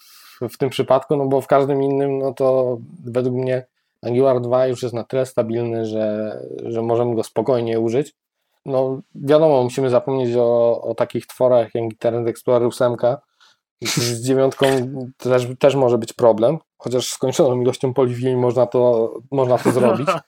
w, 0.55 0.59
tym 0.59 0.71
przypadku, 0.71 1.17
no 1.17 1.27
bo 1.27 1.41
w 1.41 1.47
każdym 1.47 1.83
innym, 1.83 2.19
no 2.19 2.35
to 2.35 2.79
według 3.05 3.37
mnie 3.37 3.67
Angular 4.03 4.41
2 4.41 4.67
już 4.67 4.83
jest 4.83 4.95
na 4.95 5.05
tyle 5.05 5.27
stabilny, 5.27 5.87
że, 5.87 6.39
że 6.65 6.83
możemy 6.83 7.15
go 7.15 7.23
spokojnie 7.23 7.81
użyć. 7.81 8.15
No 8.67 9.01
wiadomo, 9.15 9.63
musimy 9.63 9.91
zapomnieć 9.91 10.37
o, 10.37 10.83
o 10.83 10.95
takich 10.95 11.27
tworach 11.27 11.75
jak 11.75 11.85
Internet 11.85 12.29
Explorer 12.29 12.69
8, 12.69 12.97
z 13.83 14.23
dziewiątką 14.23 14.67
też, 15.17 15.47
też 15.59 15.75
może 15.75 15.99
być 15.99 16.13
problem, 16.13 16.59
chociaż 16.81 17.13
skończoną 17.13 17.61
ilością 17.61 17.95
poliwili 17.95 18.37
można 18.37 18.67
to, 18.67 19.15
można 19.31 19.59
to 19.59 19.73
zrobić. 19.73 20.09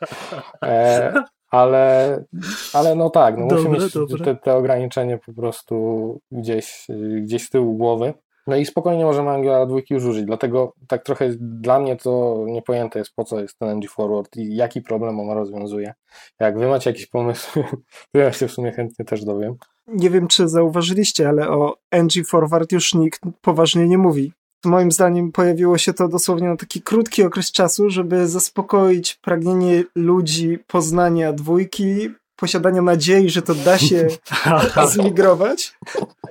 E, 0.62 1.12
ale, 1.50 2.24
ale 2.72 2.94
no 2.94 3.10
tak, 3.10 3.38
no 3.38 3.46
dobre, 3.46 3.68
musimy 3.68 3.84
mieć 3.84 4.24
te, 4.24 4.36
te, 4.36 4.54
ograniczenie 4.54 5.18
po 5.18 5.32
prostu 5.32 6.20
gdzieś, 6.30 6.86
gdzieś 7.22 7.42
z 7.42 7.50
tyłu 7.50 7.76
głowy. 7.76 8.14
No 8.46 8.56
i 8.56 8.66
spokojnie 8.66 9.04
możemy 9.04 9.30
Angulara 9.30 9.66
2 9.66 9.78
już 9.90 10.04
użyć, 10.04 10.24
dlatego 10.24 10.72
tak 10.88 11.04
trochę 11.04 11.28
dla 11.38 11.78
mnie 11.78 11.96
to 11.96 12.44
niepojęte 12.48 12.98
jest 12.98 13.14
po 13.14 13.24
co 13.24 13.40
jest 13.40 13.58
ten 13.58 13.68
NG 13.68 13.90
Forward 13.90 14.36
i 14.36 14.56
jaki 14.56 14.82
problem 14.82 15.20
on 15.20 15.30
rozwiązuje. 15.30 15.94
Jak 16.40 16.58
wy 16.58 16.68
macie 16.68 16.90
jakiś 16.90 17.06
pomysł, 17.06 17.62
to 18.12 18.18
ja 18.18 18.32
się 18.32 18.48
w 18.48 18.52
sumie 18.52 18.72
chętnie 18.72 19.04
też 19.04 19.24
dowiem. 19.24 19.56
Nie 19.86 20.10
wiem, 20.10 20.28
czy 20.28 20.48
zauważyliście, 20.48 21.28
ale 21.28 21.48
o 21.48 21.76
NG 21.90 22.26
Forward 22.28 22.72
już 22.72 22.94
nikt 22.94 23.20
poważnie 23.40 23.88
nie 23.88 23.98
mówi. 23.98 24.32
Moim 24.64 24.92
zdaniem 24.92 25.32
pojawiło 25.32 25.78
się 25.78 25.92
to 25.92 26.08
dosłownie 26.08 26.48
na 26.48 26.56
taki 26.56 26.82
krótki 26.82 27.22
okres 27.22 27.52
czasu, 27.52 27.90
żeby 27.90 28.28
zaspokoić 28.28 29.14
pragnienie 29.14 29.84
ludzi 29.94 30.58
poznania 30.66 31.32
dwójki, 31.32 32.08
posiadania 32.36 32.82
nadziei, 32.82 33.30
że 33.30 33.42
to 33.42 33.54
da 33.54 33.78
się 33.78 34.08
zmigrować. 34.92 35.74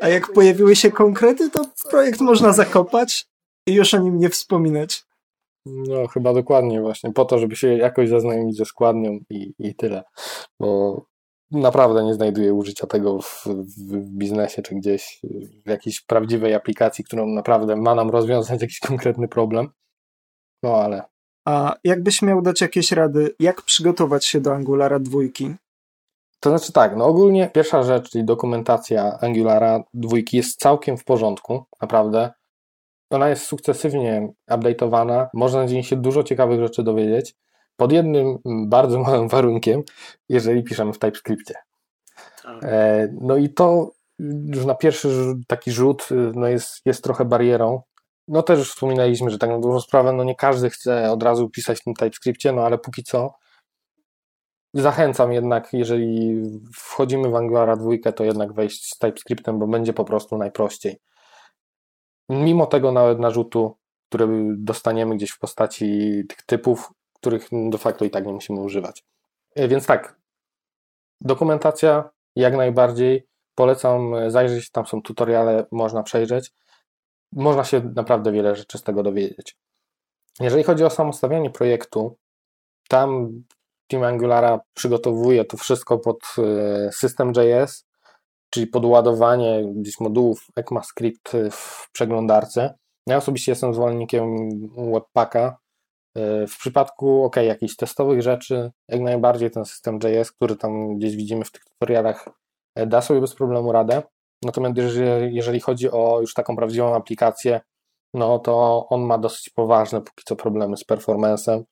A 0.02 0.08
jak 0.08 0.34
pojawiły 0.34 0.76
się 0.76 0.92
konkrety, 0.92 1.50
to 1.50 1.66
projekt 1.90 2.22
można 2.22 2.54
zakopać 2.54 3.26
i 3.68 3.74
już 3.74 3.94
o 3.94 3.98
nim 3.98 4.20
nie 4.20 4.30
wspominać. 4.30 5.04
No, 5.66 6.08
chyba 6.08 6.34
dokładnie 6.34 6.82
właśnie, 6.82 7.14
po 7.14 7.26
to, 7.26 7.40
żeby 7.40 7.56
się 7.56 7.68
jakoś 7.68 8.10
zaznajomić 8.10 8.58
ze 8.58 8.66
składnią 8.66 9.20
i, 9.30 9.54
i 9.60 9.76
tyle. 9.76 10.04
Bo 10.60 11.02
naprawdę 11.52 12.04
nie 12.04 12.14
znajduję 12.14 12.54
użycia 12.54 12.88
tego 12.88 13.22
w, 13.22 13.46
w, 13.46 14.10
biznesie 14.10 14.62
czy 14.62 14.76
gdzieś 14.76 15.20
w 15.66 15.70
jakiejś 15.70 16.02
prawdziwej 16.02 16.54
aplikacji, 16.54 17.04
którą 17.04 17.28
naprawdę 17.28 17.76
ma 17.76 17.96
nam 17.96 18.10
rozwiązać 18.10 18.62
jakiś 18.62 18.80
konkretny 18.80 19.28
problem. 19.28 19.70
No 20.64 20.76
ale. 20.76 21.04
A 21.46 21.76
jakbyś 21.84 22.22
miał 22.22 22.42
dać 22.42 22.62
jakieś 22.62 22.92
rady, 22.92 23.36
jak 23.40 23.62
przygotować 23.62 24.26
się 24.26 24.42
do 24.42 24.54
Angulara 24.54 25.00
dwójki? 25.00 25.56
To 26.40 26.50
znaczy 26.50 26.74
tak, 26.74 26.96
no 26.96 27.06
ogólnie 27.06 27.50
pierwsza 27.54 27.84
rzecz, 27.84 28.10
czyli 28.10 28.26
dokumentacja 28.26 29.20
Angulara 29.22 29.84
dwójki 29.94 30.38
jest 30.38 30.60
całkiem 30.60 30.98
w 30.98 31.04
porządku, 31.04 31.66
naprawdę. 31.82 32.32
Ona 33.10 33.30
jest 33.30 33.44
sukcesywnie 33.44 34.34
update'owana, 34.52 35.28
można 35.34 35.68
z 35.68 35.72
niej 35.72 35.84
się 35.84 35.96
dużo 35.96 36.24
ciekawych 36.24 36.60
rzeczy 36.60 36.84
dowiedzieć 36.84 37.36
pod 37.82 37.92
jednym 37.92 38.38
bardzo 38.46 39.00
małym 39.04 39.28
warunkiem, 39.28 39.84
jeżeli 40.30 40.64
piszemy 40.64 40.94
w 40.94 41.00
TypeScriptie. 41.00 41.54
Tak. 42.44 42.64
E, 42.64 43.08
no 43.22 43.38
i 43.38 43.50
to 43.50 43.92
już 44.46 44.66
na 44.66 44.76
pierwszy 44.76 45.36
taki 45.48 45.72
rzut 45.72 46.10
no 46.36 46.48
jest, 46.48 46.82
jest 46.86 47.04
trochę 47.04 47.26
barierą. 47.26 47.82
No 48.28 48.44
też 48.44 48.60
już 48.60 48.72
wspominaliśmy, 48.72 49.30
że 49.30 49.38
tak 49.38 49.50
na 49.50 49.60
dużą 49.60 49.80
sprawę, 49.80 50.14
no 50.14 50.24
nie 50.24 50.36
każdy 50.36 50.70
chce 50.70 51.12
od 51.12 51.24
razu 51.24 51.50
pisać 51.50 51.80
w 51.80 51.84
tym 51.84 51.94
TypeScriptie, 51.94 52.52
no 52.52 52.66
ale 52.66 52.78
póki 52.78 53.04
co 53.04 53.34
zachęcam 54.74 55.34
jednak, 55.34 55.74
jeżeli 55.74 56.42
wchodzimy 56.76 57.30
w 57.30 57.36
Angulara 57.36 57.76
2, 57.76 58.12
to 58.16 58.24
jednak 58.24 58.54
wejść 58.54 58.94
z 58.94 58.98
TypeScriptem, 58.98 59.60
bo 59.60 59.68
będzie 59.68 59.94
po 59.94 60.06
prostu 60.06 60.38
najprościej. 60.38 61.00
Mimo 62.30 62.66
tego 62.66 62.92
nawet 62.92 63.20
narzutu, 63.20 63.78
który 64.10 64.28
dostaniemy 64.58 65.16
gdzieś 65.16 65.32
w 65.32 65.40
postaci 65.40 66.22
tych 66.30 66.42
typów, 66.46 66.92
których 67.22 67.48
de 67.70 67.78
facto 67.78 68.06
i 68.06 68.10
tak 68.10 68.26
nie 68.26 68.34
musimy 68.34 68.60
używać. 68.60 69.04
E, 69.56 69.68
więc 69.68 69.86
tak, 69.86 70.20
dokumentacja 71.22 72.10
jak 72.36 72.56
najbardziej 72.56 73.28
polecam 73.56 74.14
zajrzeć, 74.28 74.72
tam 74.72 74.86
są 74.86 75.02
tutoriale, 75.02 75.66
można 75.72 76.04
przejrzeć. 76.04 76.52
Można 77.34 77.64
się 77.64 77.92
naprawdę 77.96 78.32
wiele 78.32 78.56
rzeczy 78.56 78.78
z 78.78 78.84
tego 78.84 79.04
dowiedzieć. 79.04 79.58
Jeżeli 80.40 80.64
chodzi 80.64 80.84
o 80.84 80.90
samo 80.90 81.14
stawianie 81.14 81.50
projektu, 81.50 82.18
tam 82.90 83.30
Team 83.88 84.04
Angulara 84.04 84.60
przygotowuje 84.74 85.46
to 85.46 85.58
wszystko 85.58 86.00
pod 86.00 86.18
e, 86.38 86.92
system.js, 86.92 87.86
czyli 88.50 88.68
podładowanie 88.68 89.64
gdzieś 89.76 90.00
modułów 90.00 90.48
ECMAScript 90.56 91.32
w 91.52 91.92
przeglądarce. 91.92 92.74
Ja 93.08 93.18
osobiście 93.18 93.52
jestem 93.52 93.74
zwolennikiem 93.74 94.50
Webpacka. 94.94 95.58
E, 96.16 96.48
w 96.48 96.58
przypadku 96.58 97.24
ok, 97.24 97.36
jakichś 97.36 97.76
testowych 97.76 98.22
rzeczy, 98.22 98.72
jak 98.90 99.02
najbardziej 99.02 99.52
ten 99.52 99.66
system 99.66 100.00
JS, 100.04 100.32
który 100.32 100.56
tam 100.56 100.98
gdzieś 100.98 101.16
widzimy 101.16 101.46
w 101.46 101.52
tych 101.52 101.66
tutorialach, 101.66 102.30
e, 102.76 102.88
da 102.88 103.02
sobie 103.02 103.22
bez 103.22 103.36
problemu 103.36 103.72
radę. 103.72 104.04
Natomiast 104.46 104.78
jeżeli, 104.78 105.36
jeżeli 105.36 105.60
chodzi 105.60 105.92
o 105.92 106.22
już 106.22 106.34
taką 106.34 106.56
prawdziwą 106.56 106.96
aplikację, 106.96 107.62
no 108.14 108.40
to 108.40 108.86
on 108.90 109.02
ma 109.02 109.18
dosyć 109.18 109.50
poważne 109.50 110.02
póki 110.02 110.24
co 110.26 110.36
problemy 110.36 110.78
z 110.78 110.84
performancem, 110.84 111.64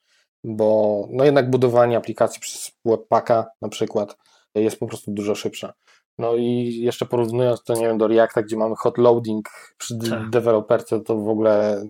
bo 0.43 1.07
no 1.09 1.25
jednak 1.25 1.49
budowanie 1.49 1.97
aplikacji 1.97 2.41
przez 2.41 2.71
Webpacka 2.85 3.47
na 3.61 3.69
przykład 3.69 4.17
jest 4.55 4.79
po 4.79 4.87
prostu 4.87 5.11
dużo 5.11 5.35
szybsze. 5.35 5.73
No 6.19 6.35
i 6.35 6.75
jeszcze 6.79 7.05
porównując 7.05 7.63
to, 7.63 7.73
nie 7.73 7.87
wiem, 7.87 7.97
do 7.97 8.07
Reacta, 8.07 8.41
gdzie 8.41 8.57
mamy 8.57 8.75
hot 8.75 8.97
loading 8.97 9.49
przy 9.77 9.97
tak. 10.09 10.29
deweloperce, 10.29 10.99
to 10.99 11.15
w 11.15 11.29
ogóle 11.29 11.83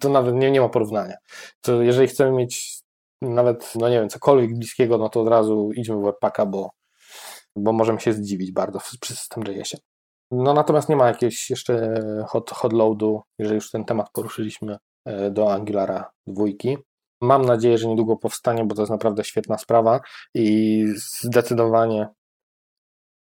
to 0.00 0.08
nawet 0.08 0.34
nie, 0.34 0.50
nie 0.50 0.60
ma 0.60 0.68
porównania. 0.68 1.14
To 1.60 1.82
jeżeli 1.82 2.08
chcemy 2.08 2.32
mieć 2.32 2.82
nawet, 3.22 3.72
no 3.74 3.88
nie 3.88 4.00
wiem, 4.00 4.08
cokolwiek 4.08 4.58
bliskiego, 4.58 4.98
no 4.98 5.08
to 5.08 5.20
od 5.20 5.28
razu 5.28 5.70
idźmy 5.74 5.96
w 5.96 6.02
Webpacka, 6.02 6.46
bo, 6.46 6.70
bo 7.56 7.72
możemy 7.72 8.00
się 8.00 8.12
zdziwić 8.12 8.52
bardzo 8.52 8.78
przy 9.00 9.16
system 9.16 9.42
JS-ie. 9.42 9.80
No 10.30 10.54
natomiast 10.54 10.88
nie 10.88 10.96
ma 10.96 11.08
jakiegoś 11.08 11.50
jeszcze 11.50 11.94
hot, 12.28 12.50
hot 12.50 12.72
loadu, 12.72 13.22
jeżeli 13.38 13.54
już 13.54 13.70
ten 13.70 13.84
temat 13.84 14.10
poruszyliśmy 14.12 14.76
e, 15.04 15.30
do 15.30 15.52
Angulara 15.52 16.10
dwójki. 16.26 16.78
Mam 17.20 17.44
nadzieję, 17.44 17.78
że 17.78 17.88
niedługo 17.88 18.16
powstanie, 18.16 18.64
bo 18.64 18.74
to 18.74 18.82
jest 18.82 18.90
naprawdę 18.90 19.24
świetna 19.24 19.58
sprawa 19.58 20.00
i 20.34 20.84
zdecydowanie 20.96 22.08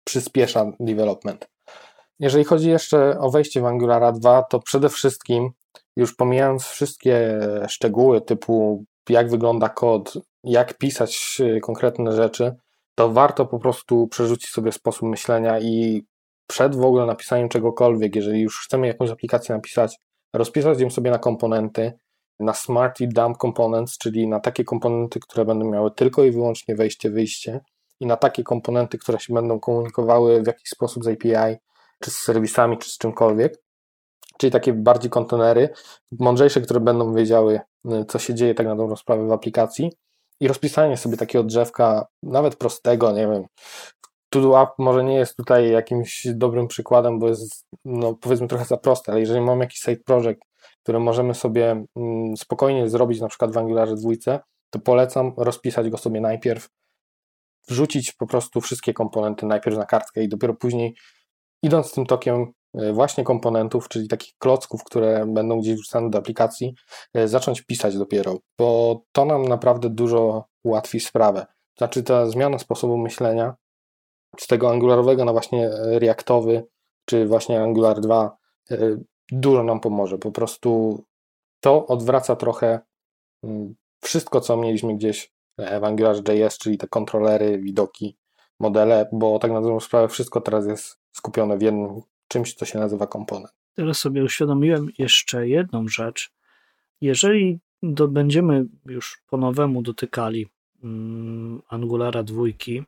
przyspiesza 0.05 0.73
development. 0.81 1.49
Jeżeli 2.21 2.45
chodzi 2.45 2.71
jeszcze 2.71 3.19
o 3.19 3.31
wejście 3.31 3.61
w 3.61 3.65
Angulara 3.65 4.13
2, 4.13 4.43
to 4.43 4.61
przede 4.61 4.89
wszystkim, 4.89 5.51
już 6.01 6.15
pomijając 6.15 6.65
wszystkie 6.65 7.41
szczegóły 7.69 8.21
typu 8.21 8.85
jak 9.09 9.31
wygląda 9.31 9.69
kod, 9.69 10.15
jak 10.45 10.79
pisać 10.79 11.39
konkretne 11.63 12.13
rzeczy, 12.13 12.57
to 12.95 13.11
warto 13.11 13.47
po 13.47 13.59
prostu 13.59 14.09
przerzucić 14.09 14.51
sobie 14.51 14.73
sposób 14.73 15.09
myślenia 15.09 15.61
i 15.61 16.03
przed 16.47 16.77
w 16.77 16.85
ogóle 16.85 17.07
napisaniem 17.07 17.49
czegokolwiek, 17.49 18.17
jeżeli 18.17 18.41
już 18.41 18.65
chcemy 18.65 18.87
jakąś 18.87 19.11
aplikację 19.11 19.55
napisać, 19.55 19.99
rozpisać 20.35 20.81
ją 20.81 20.91
sobie 20.91 21.11
na 21.11 21.19
komponenty, 21.19 21.93
na 22.41 22.55
smart 22.55 23.01
i 23.01 23.09
dump 23.09 23.39
components, 23.39 23.99
czyli 23.99 24.29
na 24.29 24.41
takie 24.41 24.65
komponenty, 24.65 25.21
które 25.21 25.45
będą 25.45 25.71
miały 25.71 25.91
tylko 25.91 26.25
i 26.25 26.31
wyłącznie 26.31 26.75
wejście, 26.77 27.11
wyjście 27.11 27.61
i 28.01 28.07
na 28.07 28.17
takie 28.17 28.43
komponenty, 28.43 28.99
które 28.99 29.21
się 29.21 29.35
będą 29.35 29.61
komunikowały 29.61 30.43
w 30.43 30.47
jakiś 30.47 30.69
sposób 30.69 31.05
z 31.05 31.09
API, 31.09 31.57
czy 32.01 32.11
z 32.11 32.15
serwisami, 32.15 32.79
czy 32.79 32.91
z 32.91 32.99
czymkolwiek, 32.99 33.63
czyli 34.41 34.51
takie 34.51 34.73
bardziej 34.73 35.11
kontenery, 35.11 35.69
mądrzejsze, 36.19 36.61
które 36.61 36.81
będą 36.81 37.15
wiedziały, 37.15 37.61
y, 37.93 38.05
co 38.05 38.19
się 38.19 38.35
dzieje 38.35 38.55
tak 38.55 38.67
na 38.67 38.77
dobrą 38.77 38.97
sprawę 38.97 39.27
w 39.27 39.33
aplikacji. 39.33 39.93
I 40.41 40.49
rozpisanie 40.49 40.97
sobie 40.97 41.17
takiego 41.17 41.45
drzewka, 41.45 42.07
nawet 42.23 42.57
prostego, 42.57 43.13
nie 43.13 43.27
wiem, 43.27 43.45
To-do 44.31 44.63
App 44.63 44.71
może 44.79 45.05
nie 45.05 45.15
jest 45.15 45.37
tutaj 45.37 45.71
jakimś 45.71 46.27
dobrym 46.35 46.69
przykładem, 46.69 47.19
bo 47.19 47.29
jest, 47.29 47.67
no 47.85 48.15
powiedzmy, 48.15 48.49
trochę 48.49 48.65
za 48.65 48.77
proste, 48.77 49.13
ale 49.13 49.21
jeżeli 49.21 49.41
mamy 49.41 49.65
jakiś 49.65 49.81
side 49.81 50.03
project, 50.07 50.41
który 50.83 50.99
możemy 50.99 51.35
sobie 51.35 51.85
mm, 51.97 52.37
spokojnie 52.37 52.89
zrobić 52.89 53.21
na 53.21 53.29
przykład 53.29 53.53
w 53.53 53.59
Angularze 53.59 53.95
dwójce, 53.95 54.41
to 54.71 54.79
polecam 54.79 55.33
rozpisać 55.37 55.91
go 55.91 55.99
sobie 55.99 56.21
najpierw, 56.21 56.69
wrzucić 57.69 58.13
po 58.13 58.27
prostu 58.27 58.61
wszystkie 58.61 58.93
komponenty 58.93 59.47
najpierw 59.47 59.77
na 59.77 59.87
kartkę 59.87 60.23
i 60.23 60.29
dopiero 60.29 60.55
później 60.55 60.95
idąc 61.63 61.93
tym 61.93 62.07
tokiem 62.07 62.53
właśnie 62.75 63.25
komponentów, 63.25 63.89
czyli 63.89 64.09
takich 64.09 64.35
klocków, 64.39 64.85
które 64.85 65.27
będą 65.27 65.61
gdzieś 65.61 65.75
wrzucane 65.75 66.11
do 66.11 66.19
aplikacji, 66.19 66.75
e, 67.15 67.29
zacząć 67.29 67.63
pisać 67.63 67.99
dopiero, 67.99 68.39
bo 68.59 69.01
to 69.13 69.25
nam 69.25 69.49
naprawdę 69.49 69.91
dużo 69.91 70.45
ułatwi 70.65 71.01
sprawę. 71.01 71.47
Znaczy 71.79 72.03
ta 72.03 72.27
zmiana 72.27 72.59
sposobu 72.59 72.97
myślenia 72.97 73.55
z 74.39 74.47
tego 74.47 74.71
angularowego 74.71 75.25
na 75.25 75.33
właśnie 75.33 75.71
reaktowy, 75.73 76.67
czy 77.05 77.27
właśnie 77.27 77.63
Angular 77.63 78.01
2 78.01 78.37
e, 78.71 78.77
dużo 79.33 79.63
nam 79.63 79.81
pomoże. 79.81 80.19
Po 80.19 80.33
prostu 80.33 81.03
to 81.61 81.87
odwraca 81.87 82.37
trochę 82.37 82.81
mm, 83.45 83.75
wszystko, 84.03 84.41
co 84.41 84.57
mieliśmy 84.57 84.97
gdzieś 84.97 85.33
w 85.81 85.85
AngularJS, 85.85 86.59
czyli 86.59 86.79
te 86.79 86.89
kontrolery, 86.89 87.59
widoki, 87.59 88.17
modele, 88.61 89.09
bo 89.13 89.39
tak 89.39 89.51
na 89.51 89.61
dobrą 89.61 89.81
sprawę 89.81 90.09
wszystko 90.09 90.41
teraz 90.41 90.67
jest 90.67 90.99
skupione 91.13 91.59
w 91.59 91.63
jednym 91.63 92.01
czymś, 92.31 92.55
co 92.55 92.65
się 92.65 92.79
nazywa 92.79 93.07
komponent. 93.07 93.53
Teraz 93.75 93.99
sobie 93.99 94.25
uświadomiłem 94.25 94.89
jeszcze 94.99 95.49
jedną 95.49 95.89
rzecz. 95.89 96.31
Jeżeli 97.01 97.59
do, 97.83 98.09
będziemy 98.09 98.65
już 98.87 99.23
po 99.27 99.37
nowemu 99.37 99.83
dotykali 99.83 100.49
mm, 100.85 101.63
Angulara 101.69 102.23
dwójki, 102.23 102.83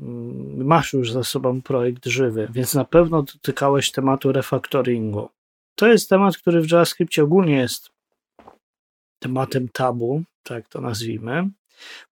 mm, 0.00 0.66
masz 0.66 0.92
już 0.92 1.12
za 1.12 1.24
sobą 1.24 1.62
projekt 1.62 2.06
żywy, 2.06 2.48
więc 2.52 2.74
na 2.74 2.84
pewno 2.84 3.22
dotykałeś 3.22 3.92
tematu 3.92 4.32
refactoringu. 4.32 5.28
To 5.74 5.86
jest 5.86 6.08
temat, 6.08 6.36
który 6.36 6.60
w 6.60 6.70
JavaScriptie 6.70 7.24
ogólnie 7.24 7.56
jest 7.56 7.90
tematem 9.18 9.68
tabu, 9.68 10.22
tak 10.42 10.68
to 10.68 10.80
nazwijmy, 10.80 11.48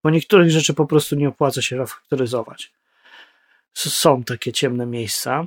bo 0.03 0.11
niektórych 0.11 0.51
rzeczy 0.51 0.75
po 0.75 0.87
prostu 0.87 1.17
nie 1.17 1.29
opłaca 1.29 1.63
się 1.63 1.77
refaktoryzować. 1.77 2.73
Są 3.75 4.25
takie 4.25 4.53
ciemne 4.53 4.87
miejsca. 4.87 5.47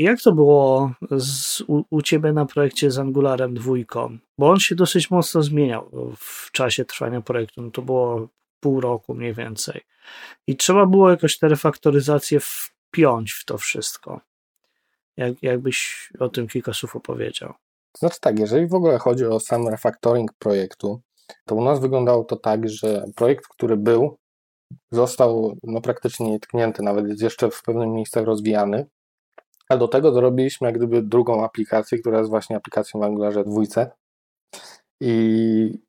Jak 0.00 0.20
to 0.22 0.32
było 0.32 0.92
z, 1.18 1.60
u, 1.60 1.84
u 1.90 2.02
Ciebie 2.02 2.32
na 2.32 2.46
projekcie 2.46 2.90
z 2.90 2.98
Angularem 2.98 3.54
dwójką? 3.54 4.18
Bo 4.38 4.50
on 4.50 4.60
się 4.60 4.74
dosyć 4.74 5.10
mocno 5.10 5.42
zmieniał 5.42 5.90
w 6.16 6.50
czasie 6.52 6.84
trwania 6.84 7.20
projektu. 7.20 7.62
No 7.62 7.70
to 7.70 7.82
było 7.82 8.28
pół 8.60 8.80
roku 8.80 9.14
mniej 9.14 9.34
więcej. 9.34 9.80
I 10.46 10.56
trzeba 10.56 10.86
było 10.86 11.10
jakoś 11.10 11.38
te 11.38 11.48
refaktoryzacje 11.48 12.38
wpiąć 12.40 13.32
w 13.32 13.44
to 13.44 13.58
wszystko. 13.58 14.20
Jak, 15.16 15.42
jakbyś 15.42 16.08
o 16.18 16.28
tym 16.28 16.48
kilka 16.48 16.72
słów 16.72 16.96
opowiedział. 16.96 17.54
Znaczy 17.98 18.20
tak, 18.20 18.38
jeżeli 18.38 18.66
w 18.66 18.74
ogóle 18.74 18.98
chodzi 18.98 19.24
o 19.24 19.40
sam 19.40 19.68
refactoring 19.68 20.32
projektu, 20.32 21.00
to 21.46 21.54
u 21.54 21.64
nas 21.64 21.80
wyglądało 21.80 22.24
to 22.24 22.36
tak, 22.36 22.68
że 22.68 23.04
projekt, 23.16 23.48
który 23.48 23.76
był, 23.76 24.16
został 24.90 25.56
no, 25.62 25.80
praktycznie 25.80 26.30
nietknięty, 26.30 26.82
nawet 26.82 27.08
jest 27.08 27.22
jeszcze 27.22 27.50
w 27.50 27.62
pewnych 27.62 27.88
miejscach 27.88 28.24
rozwijany, 28.24 28.86
a 29.70 29.76
do 29.76 29.88
tego 29.88 30.12
zrobiliśmy 30.12 30.66
jak 30.66 30.76
gdyby 30.76 31.02
drugą 31.02 31.44
aplikację, 31.44 31.98
która 31.98 32.18
jest 32.18 32.30
właśnie 32.30 32.56
aplikacją 32.56 33.00
w 33.00 33.02
Angularze 33.02 33.44
dwójce 33.44 33.90
i 35.00 35.82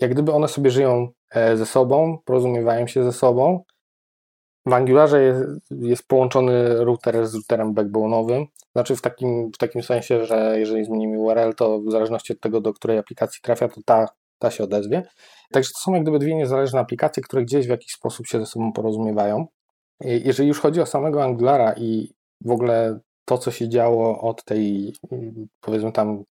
jak 0.00 0.10
gdyby 0.10 0.32
one 0.32 0.48
sobie 0.48 0.70
żyją 0.70 1.08
e, 1.30 1.56
ze 1.56 1.66
sobą, 1.66 2.18
porozumiewają 2.24 2.86
się 2.86 3.04
ze 3.04 3.12
sobą. 3.12 3.64
W 4.66 4.72
Angularze 4.72 5.22
jest, 5.22 5.44
jest 5.70 6.08
połączony 6.08 6.84
router 6.84 7.26
z 7.26 7.34
routerem 7.34 7.74
backbone'owym, 7.74 8.44
znaczy 8.72 8.96
w 8.96 9.02
takim, 9.02 9.50
w 9.54 9.58
takim 9.58 9.82
sensie, 9.82 10.26
że 10.26 10.58
jeżeli 10.58 10.84
zmienimy 10.84 11.18
URL, 11.18 11.54
to 11.56 11.80
w 11.80 11.92
zależności 11.92 12.32
od 12.32 12.40
tego, 12.40 12.60
do 12.60 12.72
której 12.72 12.98
aplikacji 12.98 13.40
trafia, 13.42 13.68
to 13.68 13.80
ta 13.84 14.06
ta 14.38 14.50
się 14.50 14.64
odezwie. 14.64 15.02
Także 15.52 15.70
to 15.72 15.78
są 15.78 15.94
jak 15.94 16.02
gdyby 16.02 16.18
dwie 16.18 16.34
niezależne 16.34 16.80
aplikacje, 16.80 17.22
które 17.22 17.42
gdzieś 17.42 17.66
w 17.66 17.70
jakiś 17.70 17.92
sposób 17.92 18.26
się 18.26 18.38
ze 18.38 18.46
sobą 18.46 18.72
porozumiewają. 18.72 19.46
Jeżeli 20.00 20.48
już 20.48 20.60
chodzi 20.60 20.80
o 20.80 20.86
samego 20.86 21.24
Angulara 21.24 21.74
i 21.76 22.14
w 22.44 22.50
ogóle 22.50 23.00
to, 23.28 23.38
co 23.38 23.50
się 23.50 23.68
działo 23.68 24.20
od 24.20 24.44
tej, 24.44 24.92
powiedzmy 25.60 25.92
tam, 25.92 26.24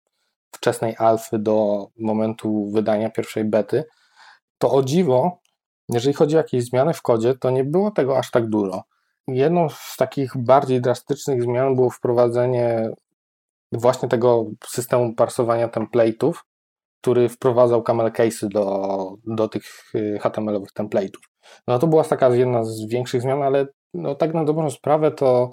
wczesnej 0.54 0.94
alfy 0.98 1.38
do 1.38 1.86
momentu 1.98 2.70
wydania 2.70 3.10
pierwszej 3.10 3.44
bety, 3.44 3.84
to 4.58 4.70
o 4.72 4.82
dziwo, 4.82 5.38
jeżeli 5.88 6.14
chodzi 6.14 6.36
o 6.36 6.38
jakieś 6.38 6.64
zmiany 6.64 6.94
w 6.94 7.02
kodzie, 7.02 7.34
to 7.34 7.50
nie 7.50 7.64
było 7.64 7.90
tego 7.90 8.18
aż 8.18 8.30
tak 8.30 8.48
dużo. 8.48 8.82
Jedną 9.28 9.68
z 9.68 9.96
takich 9.96 10.32
bardziej 10.36 10.80
drastycznych 10.80 11.42
zmian 11.42 11.74
było 11.74 11.90
wprowadzenie 11.90 12.90
właśnie 13.72 14.08
tego 14.08 14.44
systemu 14.66 15.14
parsowania 15.14 15.68
template'ów, 15.68 16.32
który 17.00 17.28
wprowadzał 17.28 17.82
camel 17.82 18.12
case'y 18.12 18.48
do, 18.48 19.14
do 19.26 19.48
tych 19.48 19.64
y, 19.94 20.18
HTML-owych 20.20 20.72
template'ów. 20.78 21.20
No 21.66 21.78
to 21.78 21.86
była 21.86 22.04
taka 22.04 22.28
jedna 22.28 22.64
z 22.64 22.86
większych 22.88 23.22
zmian, 23.22 23.42
ale 23.42 23.66
no 23.94 24.14
tak 24.14 24.34
na 24.34 24.44
dobrą 24.44 24.70
sprawę 24.70 25.10
to 25.10 25.50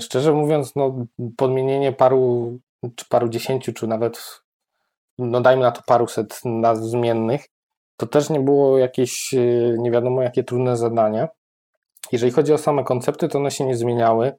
szczerze 0.00 0.32
mówiąc, 0.32 0.76
no 0.76 1.06
podmienienie 1.36 1.92
paru, 1.92 2.58
czy 2.96 3.04
paru 3.08 3.28
dziesięciu, 3.28 3.72
czy 3.72 3.86
nawet 3.86 4.40
no 5.18 5.40
dajmy 5.40 5.62
na 5.62 5.70
to 5.70 5.82
paruset 5.86 6.40
nazw 6.44 6.82
zmiennych, 6.82 7.48
to 7.96 8.06
też 8.06 8.30
nie 8.30 8.40
było 8.40 8.78
jakieś 8.78 9.34
y, 9.34 9.76
nie 9.78 9.90
wiadomo 9.90 10.22
jakie 10.22 10.44
trudne 10.44 10.76
zadanie. 10.76 11.28
Jeżeli 12.12 12.32
chodzi 12.32 12.52
o 12.52 12.58
same 12.58 12.84
koncepty, 12.84 13.28
to 13.28 13.38
one 13.38 13.50
się 13.50 13.64
nie 13.64 13.76
zmieniały 13.76 14.32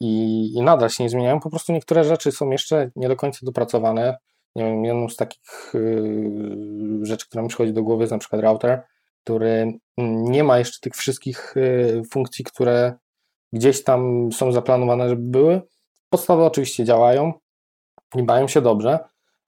i, 0.00 0.52
i 0.54 0.62
nadal 0.62 0.90
się 0.90 1.04
nie 1.04 1.10
zmieniają. 1.10 1.40
Po 1.40 1.50
prostu 1.50 1.72
niektóre 1.72 2.04
rzeczy 2.04 2.32
są 2.32 2.50
jeszcze 2.50 2.90
nie 2.96 3.08
do 3.08 3.16
końca 3.16 3.38
dopracowane. 3.42 4.18
Nie 4.56 4.64
wiem, 4.64 4.84
jedną 4.84 5.08
z 5.08 5.16
takich 5.16 5.72
yy, 5.74 7.06
rzeczy, 7.06 7.26
która 7.28 7.42
mi 7.42 7.48
przychodzi 7.48 7.72
do 7.72 7.82
głowy 7.82 8.02
jest 8.02 8.12
na 8.12 8.18
przykład 8.18 8.42
router, 8.42 8.82
który 9.24 9.72
nie 9.98 10.44
ma 10.44 10.58
jeszcze 10.58 10.80
tych 10.80 10.94
wszystkich 10.94 11.54
yy, 11.56 12.02
funkcji, 12.12 12.44
które 12.44 12.94
gdzieś 13.52 13.84
tam 13.84 14.32
są 14.32 14.52
zaplanowane, 14.52 15.08
żeby 15.08 15.22
były. 15.22 15.62
Podstawy 16.10 16.44
oczywiście 16.44 16.84
działają 16.84 17.32
i 18.14 18.22
bają 18.22 18.48
się 18.48 18.60
dobrze, 18.60 18.98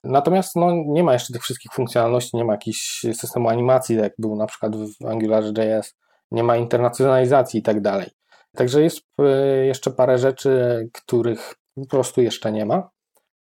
natomiast 0.05 0.57
no, 0.57 0.71
nie 0.87 1.05
ma 1.05 1.13
jeszcze 1.13 1.33
tych 1.33 1.43
wszystkich 1.43 1.73
funkcjonalności, 1.73 2.37
nie 2.37 2.45
ma 2.45 2.53
jakichś 2.53 3.01
systemu 3.01 3.49
animacji, 3.49 3.97
jak 3.97 4.13
był 4.19 4.37
na 4.37 4.47
przykład 4.47 4.77
w 4.77 5.07
AngularJS, 5.07 5.95
nie 6.31 6.43
ma 6.43 6.57
internacjonalizacji 6.57 7.61
i 7.61 7.63
tak 7.63 7.81
dalej. 7.81 8.11
Także 8.57 8.83
jest 8.83 9.01
e, 9.19 9.25
jeszcze 9.67 9.91
parę 9.91 10.19
rzeczy, 10.19 10.51
których 10.93 11.55
po 11.75 11.87
prostu 11.87 12.23
jeszcze 12.23 12.53
nie 12.53 12.67
ma. 12.67 12.91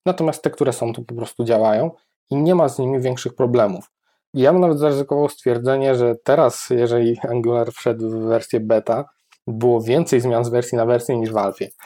Natomiast 0.05 0.43
te, 0.43 0.49
które 0.49 0.73
są, 0.73 0.93
to 0.93 1.01
po 1.01 1.15
prostu 1.15 1.43
działają 1.43 1.91
i 2.29 2.35
nie 2.35 2.55
ma 2.55 2.69
z 2.69 2.79
nimi 2.79 3.01
większych 3.01 3.35
problemów. 3.35 3.91
Ja 4.33 4.51
bym 4.51 4.61
nawet 4.61 4.79
zaryzykował 4.79 5.29
stwierdzenie, 5.29 5.95
że 5.95 6.15
teraz, 6.23 6.69
jeżeli 6.69 7.19
Angular 7.19 7.71
wszedł 7.71 8.09
w 8.09 8.27
wersję 8.27 8.59
beta, 8.59 9.05
było 9.47 9.81
więcej 9.81 10.21
zmian 10.21 10.45
z 10.45 10.49
wersji 10.49 10.75
na 10.77 10.85
wersję 10.85 11.17
niż 11.17 11.31
w 11.31 11.37
Alfie. 11.37 11.69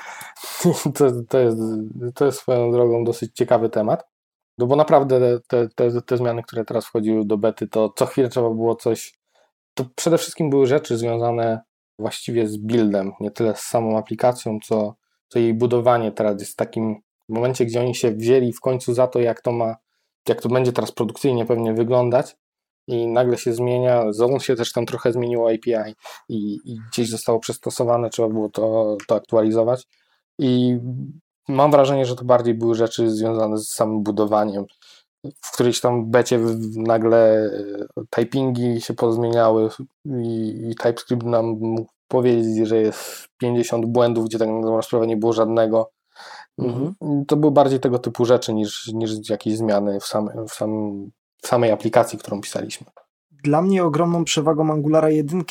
To, 0.94 1.12
to, 1.30 1.40
jest, 1.40 1.58
to 2.16 2.26
jest 2.26 2.40
swoją 2.40 2.72
drogą 2.72 3.04
dosyć 3.04 3.36
ciekawy 3.36 3.70
temat. 3.70 4.04
No 4.58 4.68
bo 4.68 4.76
naprawdę 4.76 5.40
te, 5.48 5.70
te, 5.70 6.02
te 6.02 6.18
zmiany, 6.18 6.44
które 6.44 6.66
teraz 6.66 6.86
wchodziły 6.86 7.26
do 7.26 7.38
bety, 7.38 7.68
to 7.68 7.94
co 7.96 8.06
chwilę 8.06 8.30
trzeba 8.30 8.50
było 8.50 8.76
coś. 8.76 9.14
To 9.74 9.86
przede 9.96 10.18
wszystkim 10.18 10.50
były 10.50 10.68
rzeczy 10.68 10.98
związane 10.98 11.62
właściwie 12.00 12.48
z 12.48 12.58
buildem, 12.58 13.12
nie 13.20 13.32
tyle 13.32 13.56
z 13.56 13.60
samą 13.60 13.98
aplikacją, 13.98 14.60
co, 14.64 14.96
co 15.28 15.40
jej 15.40 15.54
budowanie 15.54 16.12
teraz 16.12 16.40
jest 16.40 16.54
w 16.54 16.56
takim 16.56 16.96
momencie, 17.30 17.66
gdzie 17.66 17.82
oni 17.82 17.96
się 17.96 18.12
wzięli 18.12 18.54
w 18.54 18.60
końcu 18.60 18.94
za 18.94 19.08
to, 19.08 19.20
jak 19.20 19.42
to 19.42 19.52
ma, 19.52 19.76
jak 20.28 20.42
to 20.42 20.50
będzie 20.50 20.72
teraz 20.72 20.92
produkcyjnie 20.92 21.46
pewnie 21.46 21.74
wyglądać 21.74 22.36
i 22.88 23.08
nagle 23.08 23.38
się 23.38 23.54
zmienia, 23.54 24.14
znowu 24.14 24.40
się 24.40 24.56
też 24.56 24.72
tam 24.72 24.86
trochę 24.86 25.12
zmieniło 25.12 25.52
API 25.52 25.96
i, 26.30 26.58
i 26.66 26.78
gdzieś 26.92 27.10
zostało 27.10 27.40
przystosowane, 27.40 28.10
trzeba 28.10 28.30
było 28.30 28.50
to, 28.50 28.98
to 29.08 29.16
aktualizować 29.16 29.88
i 30.40 30.80
mam 31.48 31.72
wrażenie, 31.72 32.06
że 32.06 32.16
to 32.16 32.26
bardziej 32.26 32.54
były 32.54 32.76
rzeczy 32.76 33.10
związane 33.10 33.58
z 33.58 33.70
samym 33.70 34.04
budowaniem. 34.04 34.66
W 35.42 35.52
którejś 35.54 35.82
tam 35.82 36.12
becie 36.12 36.40
nagle 36.76 37.36
e, 37.98 38.04
typingi 38.10 38.82
się 38.82 38.94
pozmieniały 38.94 39.70
i, 40.06 40.68
i 40.72 40.76
TypeScript 40.76 41.24
nam 41.24 41.46
mógł 41.46 41.92
powiedzieć, 42.08 42.68
że 42.68 42.78
jest 42.78 43.28
50 43.38 43.86
błędów, 43.86 44.26
gdzie 44.26 44.40
tak 44.40 44.48
na 44.50 44.62
dobrą 44.62 44.82
sprawę 44.82 45.08
nie 45.08 45.18
było 45.18 45.34
żadnego. 45.34 45.92
Mhm. 46.58 46.94
To 47.28 47.38
były 47.38 47.52
bardziej 47.52 47.80
tego 47.80 48.00
typu 48.00 48.26
rzeczy 48.26 48.54
niż, 48.54 48.88
niż 48.94 49.30
jakieś 49.30 49.58
zmiany 49.58 50.00
w, 50.00 50.06
sam, 50.06 50.30
w 50.50 50.54
samej 51.48 51.72
aplikacji, 51.72 52.20
którą 52.20 52.42
pisaliśmy. 52.42 52.88
Dla 53.32 53.62
mnie 53.62 53.84
ogromną 53.84 54.24
przewagą 54.24 54.72
Angulara 54.72 55.10
1 55.10 55.44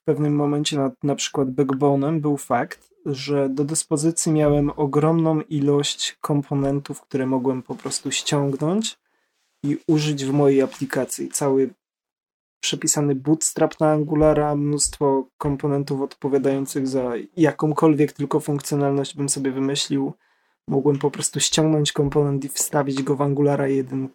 w 0.00 0.04
pewnym 0.04 0.34
momencie 0.34 0.78
nad 0.78 0.92
na 1.02 1.14
przykład 1.14 1.48
Backbone'em 1.48 2.20
był 2.20 2.36
fakt, 2.36 2.90
że 3.06 3.48
do 3.48 3.64
dyspozycji 3.64 4.32
miałem 4.32 4.70
ogromną 4.76 5.40
ilość 5.40 6.18
komponentów, 6.20 7.00
które 7.00 7.26
mogłem 7.26 7.62
po 7.62 7.74
prostu 7.74 8.10
ściągnąć 8.10 8.98
i 9.62 9.78
użyć 9.86 10.24
w 10.24 10.32
mojej 10.32 10.62
aplikacji. 10.62 11.28
Cały 11.28 11.70
przepisany 12.60 13.14
bootstrap 13.14 13.80
na 13.80 13.90
Angulara, 13.90 14.56
mnóstwo 14.56 15.28
komponentów 15.38 16.00
odpowiadających 16.00 16.88
za 16.88 17.12
jakąkolwiek 17.36 18.12
tylko 18.12 18.40
funkcjonalność 18.40 19.16
bym 19.16 19.28
sobie 19.28 19.50
wymyślił. 19.50 20.12
Mogłem 20.68 20.98
po 20.98 21.10
prostu 21.10 21.40
ściągnąć 21.40 21.92
komponent 21.92 22.44
i 22.44 22.48
wstawić 22.48 23.02
go 23.02 23.16
w 23.16 23.22
Angulara 23.22 23.68
1. 23.68 24.08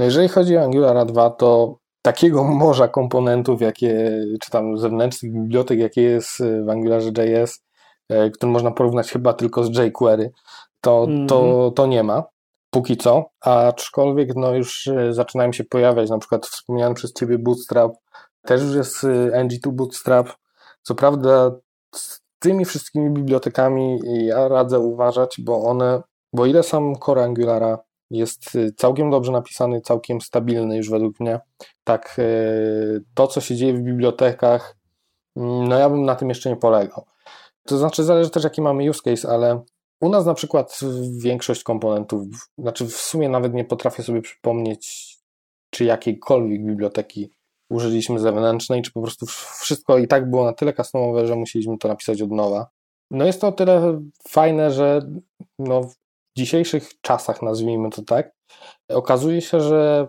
No 0.00 0.04
jeżeli 0.04 0.28
chodzi 0.28 0.56
o 0.56 0.62
Angulara 0.62 1.04
2, 1.04 1.30
to 1.30 1.78
takiego 2.02 2.44
morza 2.64 2.88
komponentów, 2.88 3.60
jakie, 3.60 4.20
czy 4.40 4.50
tam 4.50 4.78
zewnętrznych 4.78 5.32
bibliotek, 5.32 5.78
jakie 5.78 6.02
jest 6.02 6.42
w 6.66 6.70
AngularJS, 6.70 7.64
e, 8.08 8.30
który 8.30 8.52
można 8.52 8.70
porównać 8.70 9.10
chyba 9.10 9.32
tylko 9.32 9.64
z 9.64 9.76
jQuery, 9.76 10.30
to, 10.80 11.04
mm 11.04 11.16
-hmm. 11.16 11.28
to, 11.28 11.40
mhm. 11.44 11.72
to 11.72 11.86
nie 11.86 12.02
ma 12.02 12.24
póki 12.70 12.96
co, 12.96 13.30
aczkolwiek 13.40 14.36
no 14.36 14.54
już 14.54 14.86
e, 14.86 15.12
zaczynają 15.12 15.52
się 15.52 15.64
pojawiać, 15.64 16.10
na 16.10 16.18
przykład 16.18 16.46
wspomniany 16.46 16.94
przez 16.94 17.12
Ciebie 17.12 17.38
Bootstrap, 17.38 17.92
też 18.42 18.62
już 18.62 18.74
jest 18.74 19.04
e, 19.04 19.44
NG2 19.44 19.72
Bootstrap. 19.72 20.28
Co 20.82 20.94
prawda 20.94 21.50
z 21.94 22.20
tymi 22.38 22.64
wszystkimi 22.64 23.10
bibliotekami 23.10 24.00
ja 24.26 24.48
radzę 24.48 24.78
uważać, 24.78 25.36
bo 25.44 25.62
one, 25.62 26.02
bo 26.32 26.46
ile 26.46 26.62
sam 26.62 26.94
core 26.96 27.24
Angulara 27.24 27.78
jest 28.10 28.56
e, 28.56 28.72
całkiem 28.72 29.10
dobrze 29.10 29.32
napisany, 29.32 29.80
całkiem 29.80 30.20
stabilny 30.20 30.76
już 30.76 30.90
według 30.90 31.20
mnie, 31.20 31.40
tak 31.84 32.20
to, 33.14 33.26
co 33.26 33.40
się 33.40 33.56
dzieje 33.56 33.74
w 33.74 33.80
bibliotekach, 33.80 34.76
mm, 35.36 35.68
no 35.68 35.78
ja 35.78 35.90
bym 35.90 36.04
na 36.04 36.14
tym 36.14 36.28
jeszcze 36.28 36.50
nie 36.50 36.56
polegał. 36.56 37.04
To 37.64 37.78
znaczy 37.78 38.04
zależy 38.04 38.30
też 38.30 38.44
jaki 38.44 38.62
mamy 38.62 38.90
use 38.90 39.00
case, 39.04 39.28
ale 39.28 39.62
u 40.00 40.08
nas 40.08 40.26
na 40.26 40.34
przykład 40.34 40.80
większość 41.22 41.62
komponentów, 41.62 42.26
znaczy 42.58 42.86
w 42.86 42.96
sumie 42.96 43.28
nawet 43.28 43.54
nie 43.54 43.64
potrafię 43.64 44.02
sobie 44.02 44.22
przypomnieć, 44.22 45.16
czy 45.70 45.84
jakiejkolwiek 45.84 46.64
biblioteki 46.64 47.30
użyliśmy 47.70 48.18
zewnętrznej, 48.18 48.82
czy 48.82 48.92
po 48.92 49.02
prostu 49.02 49.26
wszystko 49.60 49.98
i 49.98 50.08
tak 50.08 50.30
było 50.30 50.44
na 50.44 50.52
tyle 50.52 50.72
customowe, 50.72 51.26
że 51.26 51.36
musieliśmy 51.36 51.78
to 51.78 51.88
napisać 51.88 52.22
od 52.22 52.30
nowa. 52.30 52.68
No 53.10 53.26
jest 53.26 53.40
to 53.40 53.48
o 53.48 53.52
tyle 53.52 54.00
fajne, 54.28 54.70
że 54.70 55.10
no 55.58 55.90
dzisiejszych 56.40 57.00
czasach, 57.00 57.42
nazwijmy 57.42 57.90
to 57.90 58.02
tak, 58.02 58.32
okazuje 58.88 59.40
się, 59.40 59.60
że 59.60 60.08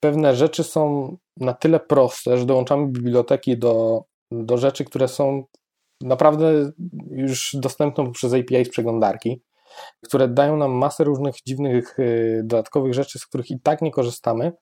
pewne 0.00 0.36
rzeczy 0.36 0.64
są 0.64 1.16
na 1.36 1.54
tyle 1.54 1.80
proste, 1.80 2.38
że 2.38 2.46
dołączamy 2.46 2.86
biblioteki 2.86 3.58
do, 3.58 4.04
do 4.30 4.58
rzeczy, 4.58 4.84
które 4.84 5.08
są 5.08 5.44
naprawdę 6.00 6.72
już 7.10 7.56
dostępną 7.58 8.06
poprzez 8.06 8.32
API 8.34 8.64
z 8.64 8.68
przeglądarki, 8.68 9.42
które 10.04 10.28
dają 10.28 10.56
nam 10.56 10.70
masę 10.70 11.04
różnych 11.04 11.34
dziwnych 11.46 11.98
y, 11.98 12.40
dodatkowych 12.44 12.94
rzeczy, 12.94 13.18
z 13.18 13.26
których 13.26 13.50
i 13.50 13.60
tak 13.60 13.82
nie 13.82 13.90
korzystamy, 13.90 14.52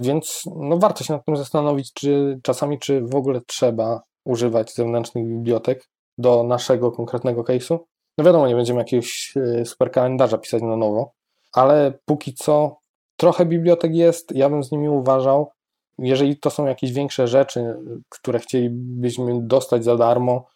więc 0.00 0.42
no 0.56 0.78
warto 0.78 1.04
się 1.04 1.14
nad 1.14 1.24
tym 1.24 1.36
zastanowić, 1.36 1.92
czy 1.92 2.40
czasami, 2.42 2.78
czy 2.78 3.00
w 3.00 3.14
ogóle 3.14 3.40
trzeba 3.46 4.00
używać 4.24 4.74
zewnętrznych 4.74 5.26
bibliotek 5.26 5.88
do 6.18 6.42
naszego 6.42 6.92
konkretnego 6.92 7.42
case'u. 7.42 7.78
No 8.18 8.24
wiadomo, 8.24 8.48
nie 8.48 8.54
będziemy 8.54 8.78
jakiegoś 8.78 9.36
y, 9.36 9.64
super 9.64 9.90
kalendarza 9.90 10.38
pisać 10.38 10.62
na 10.62 10.76
nowo, 10.76 11.12
ale 11.52 11.98
póki 12.04 12.34
co 12.34 12.80
trochę 13.16 13.46
bibliotek 13.46 13.94
jest, 13.94 14.32
ja 14.34 14.50
bym 14.50 14.64
z 14.64 14.72
nimi 14.72 14.88
uważał. 14.88 15.52
Jeżeli 15.98 16.36
to 16.36 16.50
są 16.50 16.66
jakieś 16.66 16.92
większe 16.92 17.28
rzeczy, 17.28 17.76
które 18.08 18.38
chcielibyśmy 18.38 19.42
dostać 19.42 19.84
za 19.84 19.96
darmo, 19.96 20.46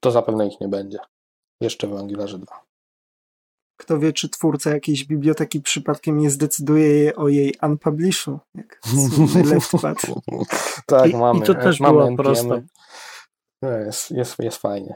to 0.00 0.10
zapewne 0.10 0.46
ich 0.46 0.60
nie 0.60 0.68
będzie. 0.68 0.98
Jeszcze 1.60 1.86
w 1.86 1.96
Angularze 1.96 2.38
2. 2.38 2.64
Kto 3.76 3.98
wie, 3.98 4.12
czy 4.12 4.28
twórca 4.28 4.70
jakiejś 4.70 5.04
biblioteki 5.04 5.60
przypadkiem 5.60 6.18
nie 6.18 6.30
zdecyduje 6.30 7.16
o 7.16 7.28
jej 7.28 7.54
unpublishu, 7.62 8.38
jak 8.54 8.80
leftpad. 9.50 9.98
tak, 10.86 11.10
I, 11.10 11.16
mamy. 11.16 11.40
I 11.40 11.42
to 11.42 11.54
też 11.54 11.80
mamy 11.80 11.98
było 11.98 12.16
proste. 12.16 12.62
Jest, 13.62 14.10
jest, 14.10 14.38
jest 14.38 14.56
fajnie. 14.56 14.94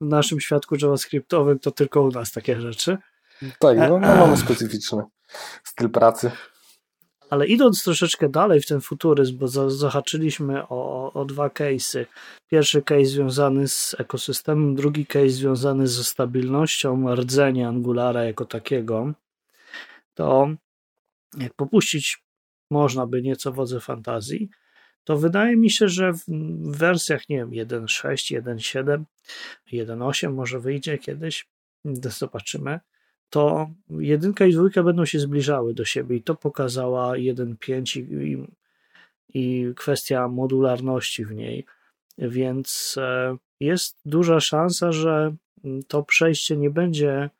W 0.00 0.04
naszym 0.04 0.40
świadku 0.40 0.76
JavaScriptowym 0.82 1.58
to 1.58 1.70
tylko 1.70 2.02
u 2.02 2.10
nas 2.10 2.32
takie 2.32 2.60
rzeczy. 2.60 2.98
Tak, 3.58 3.78
no, 3.78 3.88
no 3.88 4.16
mamy 4.16 4.36
specyficzny 4.36 5.02
styl 5.64 5.90
pracy. 5.90 6.30
Ale 7.30 7.46
idąc 7.46 7.84
troszeczkę 7.84 8.28
dalej 8.28 8.60
w 8.60 8.66
ten 8.66 8.80
futuryzm, 8.80 9.38
bo 9.38 9.48
zahaczyliśmy 9.70 10.68
o, 10.68 11.12
o 11.12 11.24
dwa 11.24 11.48
case'y. 11.48 12.06
Pierwszy 12.48 12.82
case 12.82 13.04
związany 13.04 13.68
z 13.68 13.96
ekosystemem, 13.98 14.74
drugi 14.74 15.06
case 15.06 15.28
związany 15.28 15.88
ze 15.88 16.04
stabilnością 16.04 17.14
rdzenia 17.14 17.68
Angulara 17.68 18.24
jako 18.24 18.44
takiego, 18.44 19.12
to 20.14 20.48
jak 21.38 21.54
popuścić 21.54 22.22
można 22.70 23.06
by 23.06 23.22
nieco 23.22 23.52
wodze 23.52 23.80
fantazji, 23.80 24.50
to 25.06 25.16
wydaje 25.16 25.56
mi 25.56 25.70
się, 25.70 25.88
że 25.88 26.12
w 26.12 26.24
wersjach, 26.78 27.28
nie 27.28 27.36
wiem, 27.36 27.50
1.6, 27.50 28.42
1.7, 28.42 29.04
1.8 29.72 30.32
może 30.32 30.60
wyjdzie 30.60 30.98
kiedyś, 30.98 31.48
zobaczymy, 31.84 32.80
to 33.30 33.70
jedynka 33.90 34.46
i 34.46 34.52
dwójka 34.52 34.82
będą 34.82 35.04
się 35.04 35.20
zbliżały 35.20 35.74
do 35.74 35.84
siebie 35.84 36.16
i 36.16 36.22
to 36.22 36.34
pokazała 36.34 37.12
1.5 37.12 38.00
i, 38.00 38.46
i, 39.34 39.74
kwestia 39.74 40.28
modularności 40.28 41.24
w 41.24 41.34
niej. 41.34 41.64
Więc 42.18 42.94
e, 42.98 43.36
jest 43.60 43.98
duża 44.04 44.40
szansa, 44.40 44.92
że 44.92 45.34
to 45.88 46.02
przejście 46.02 46.56
nie 46.56 46.70
będzie 46.70 47.30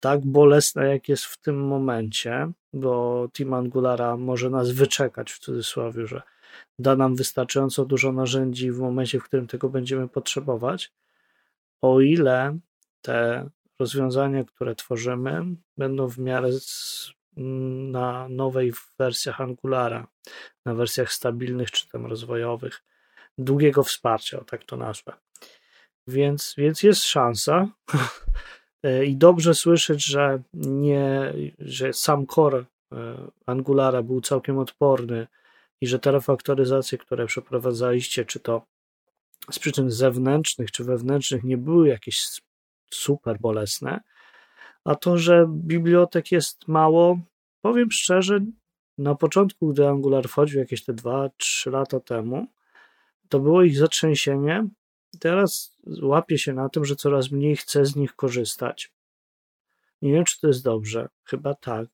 tak 0.00 0.20
bolesne, 0.26 0.88
jak 0.88 1.08
jest 1.08 1.24
w 1.24 1.40
tym 1.40 1.66
momencie, 1.66 2.52
bo 2.72 3.28
Team 3.32 3.54
Angulara 3.54 4.16
może 4.16 4.50
nas 4.50 4.70
wyczekać 4.70 5.32
w 5.32 5.38
cudzysłowie, 5.38 6.06
że 6.06 6.22
da 6.78 6.96
nam 6.96 7.16
wystarczająco 7.16 7.84
dużo 7.84 8.12
narzędzi 8.12 8.72
w 8.72 8.78
momencie, 8.78 9.20
w 9.20 9.24
którym 9.24 9.46
tego 9.46 9.68
będziemy 9.68 10.08
potrzebować, 10.08 10.92
o 11.82 12.00
ile 12.00 12.58
te 13.02 13.48
rozwiązania, 13.78 14.44
które 14.44 14.74
tworzymy, 14.74 15.42
będą 15.76 16.08
w 16.08 16.18
miarę 16.18 16.48
na 17.90 18.28
nowej 18.28 18.72
wersjach 18.98 19.40
Angulara, 19.40 20.06
na 20.64 20.74
wersjach 20.74 21.12
stabilnych 21.12 21.70
czy 21.70 21.88
tam 21.88 22.06
rozwojowych, 22.06 22.82
długiego 23.38 23.82
wsparcia, 23.82 24.40
o 24.40 24.44
tak 24.44 24.64
to 24.64 24.76
nazwę. 24.76 25.12
Więc, 26.06 26.54
więc 26.58 26.82
jest 26.82 27.04
szansa 27.04 27.68
i 29.06 29.16
dobrze 29.16 29.54
słyszeć, 29.54 30.04
że 30.04 30.42
nie, 30.54 31.32
że 31.58 31.92
sam 31.92 32.26
core 32.26 32.64
e, 32.92 33.16
Angulara 33.46 34.02
był 34.02 34.20
całkiem 34.20 34.58
odporny 34.58 35.26
i 35.82 35.86
że 35.86 35.98
te 35.98 36.12
refaktoryzacje, 36.12 36.98
które 36.98 37.26
przeprowadzaliście, 37.26 38.24
czy 38.24 38.40
to 38.40 38.66
z 39.50 39.58
przyczyn 39.58 39.90
zewnętrznych 39.90 40.70
czy 40.70 40.84
wewnętrznych, 40.84 41.44
nie 41.44 41.58
były 41.58 41.88
jakieś 41.88 42.26
super 42.90 43.38
bolesne, 43.40 44.00
a 44.84 44.94
to, 44.94 45.18
że 45.18 45.46
bibliotek 45.48 46.32
jest 46.32 46.68
mało, 46.68 47.18
powiem 47.60 47.90
szczerze, 47.90 48.40
na 48.98 49.14
początku, 49.14 49.68
gdy 49.68 49.88
Angular 49.88 50.28
wchodził 50.28 50.58
jakieś 50.60 50.84
te 50.84 50.94
2-3 50.94 51.70
lata 51.70 52.00
temu, 52.00 52.46
to 53.28 53.40
było 53.40 53.62
ich 53.62 53.78
zatrzęsienie. 53.78 54.68
Teraz 55.20 55.76
łapię 56.02 56.38
się 56.38 56.52
na 56.52 56.68
tym, 56.68 56.84
że 56.84 56.96
coraz 56.96 57.30
mniej 57.30 57.56
chcę 57.56 57.86
z 57.86 57.96
nich 57.96 58.16
korzystać. 58.16 58.92
Nie 60.02 60.12
wiem, 60.12 60.24
czy 60.24 60.40
to 60.40 60.46
jest 60.46 60.64
dobrze. 60.64 61.08
Chyba 61.24 61.54
tak. 61.54 61.88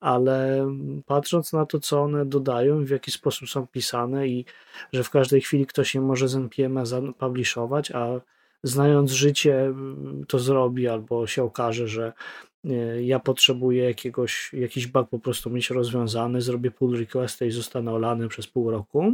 Ale 0.00 0.66
patrząc 1.06 1.52
na 1.52 1.66
to, 1.66 1.80
co 1.80 2.02
one 2.02 2.26
dodają, 2.26 2.84
w 2.84 2.90
jaki 2.90 3.10
sposób 3.10 3.48
są 3.48 3.66
pisane 3.66 4.28
i 4.28 4.44
że 4.92 5.04
w 5.04 5.10
każdej 5.10 5.40
chwili 5.40 5.66
ktoś 5.66 5.94
je 5.94 6.00
może 6.00 6.28
z 6.28 6.34
NPM-a 6.34 6.82
a 7.94 8.20
znając 8.62 9.12
życie 9.12 9.74
to 10.28 10.38
zrobi, 10.38 10.88
albo 10.88 11.26
się 11.26 11.42
okaże, 11.42 11.88
że 11.88 12.12
e, 12.64 13.02
ja 13.02 13.18
potrzebuję 13.18 13.84
jakiegoś, 13.84 14.52
jakiś 14.52 14.86
bug 14.86 15.10
po 15.10 15.18
prostu 15.18 15.50
mieć 15.50 15.70
rozwiązany, 15.70 16.40
zrobię 16.40 16.70
pull 16.70 16.98
request 16.98 17.42
i 17.42 17.50
zostanę 17.50 17.92
olany 17.92 18.28
przez 18.28 18.46
pół 18.46 18.70
roku, 18.70 19.12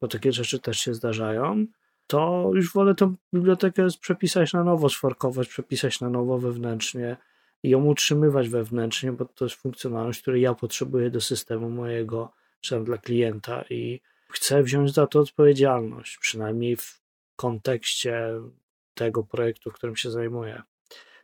bo 0.00 0.08
takie 0.08 0.32
rzeczy 0.32 0.60
też 0.60 0.78
się 0.78 0.94
zdarzają, 0.94 1.66
to 2.06 2.50
już 2.54 2.72
wolę 2.72 2.94
tę 2.94 3.14
bibliotekę 3.34 3.86
przepisać 4.00 4.52
na 4.52 4.64
nowo, 4.64 4.88
sforkować, 4.88 5.48
przepisać 5.48 6.00
na 6.00 6.10
nowo 6.10 6.38
wewnętrznie 6.38 7.16
i 7.64 7.70
ją 7.70 7.84
utrzymywać 7.84 8.48
wewnętrznie, 8.48 9.12
bo 9.12 9.24
to 9.24 9.44
jest 9.44 9.56
funkcjonalność, 9.56 10.22
której 10.22 10.42
ja 10.42 10.54
potrzebuję 10.54 11.10
do 11.10 11.20
systemu 11.20 11.70
mojego, 11.70 12.32
czy 12.60 12.80
dla 12.80 12.98
klienta 12.98 13.64
i 13.70 14.00
chcę 14.28 14.62
wziąć 14.62 14.94
za 14.94 15.06
to 15.06 15.20
odpowiedzialność, 15.20 16.18
przynajmniej 16.18 16.76
w 16.76 17.00
kontekście 17.36 18.30
tego 18.94 19.22
projektu, 19.22 19.70
którym 19.70 19.96
się 19.96 20.10
zajmuję. 20.10 20.62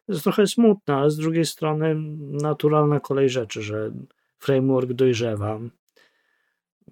To 0.07 0.12
jest 0.12 0.22
trochę 0.22 0.47
smutne, 0.47 0.95
ale 0.97 1.11
z 1.11 1.16
drugiej 1.16 1.47
strony 1.47 1.95
naturalna 2.43 3.01
kolej 3.01 3.28
rzeczy, 3.28 3.62
że 3.62 3.93
framework 4.38 4.93
dojrzewa. 4.93 5.61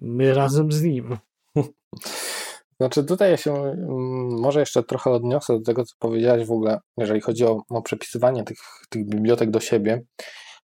My 0.01 0.33
razem 0.33 0.71
z 0.71 0.81
nim. 0.81 1.17
Znaczy 2.81 3.03
tutaj 3.03 3.31
ja 3.31 3.37
się 3.37 3.53
mm, 3.53 4.39
może 4.39 4.59
jeszcze 4.59 4.83
trochę 4.83 5.11
odniosę 5.11 5.53
do 5.53 5.61
tego, 5.61 5.85
co 5.85 5.95
powiedziałeś 5.99 6.45
w 6.45 6.51
ogóle, 6.51 6.79
jeżeli 6.97 7.21
chodzi 7.21 7.45
o, 7.45 7.61
o 7.69 7.81
przepisywanie 7.81 8.43
tych, 8.43 8.57
tych 8.89 9.05
bibliotek 9.05 9.51
do 9.51 9.59
siebie, 9.59 10.01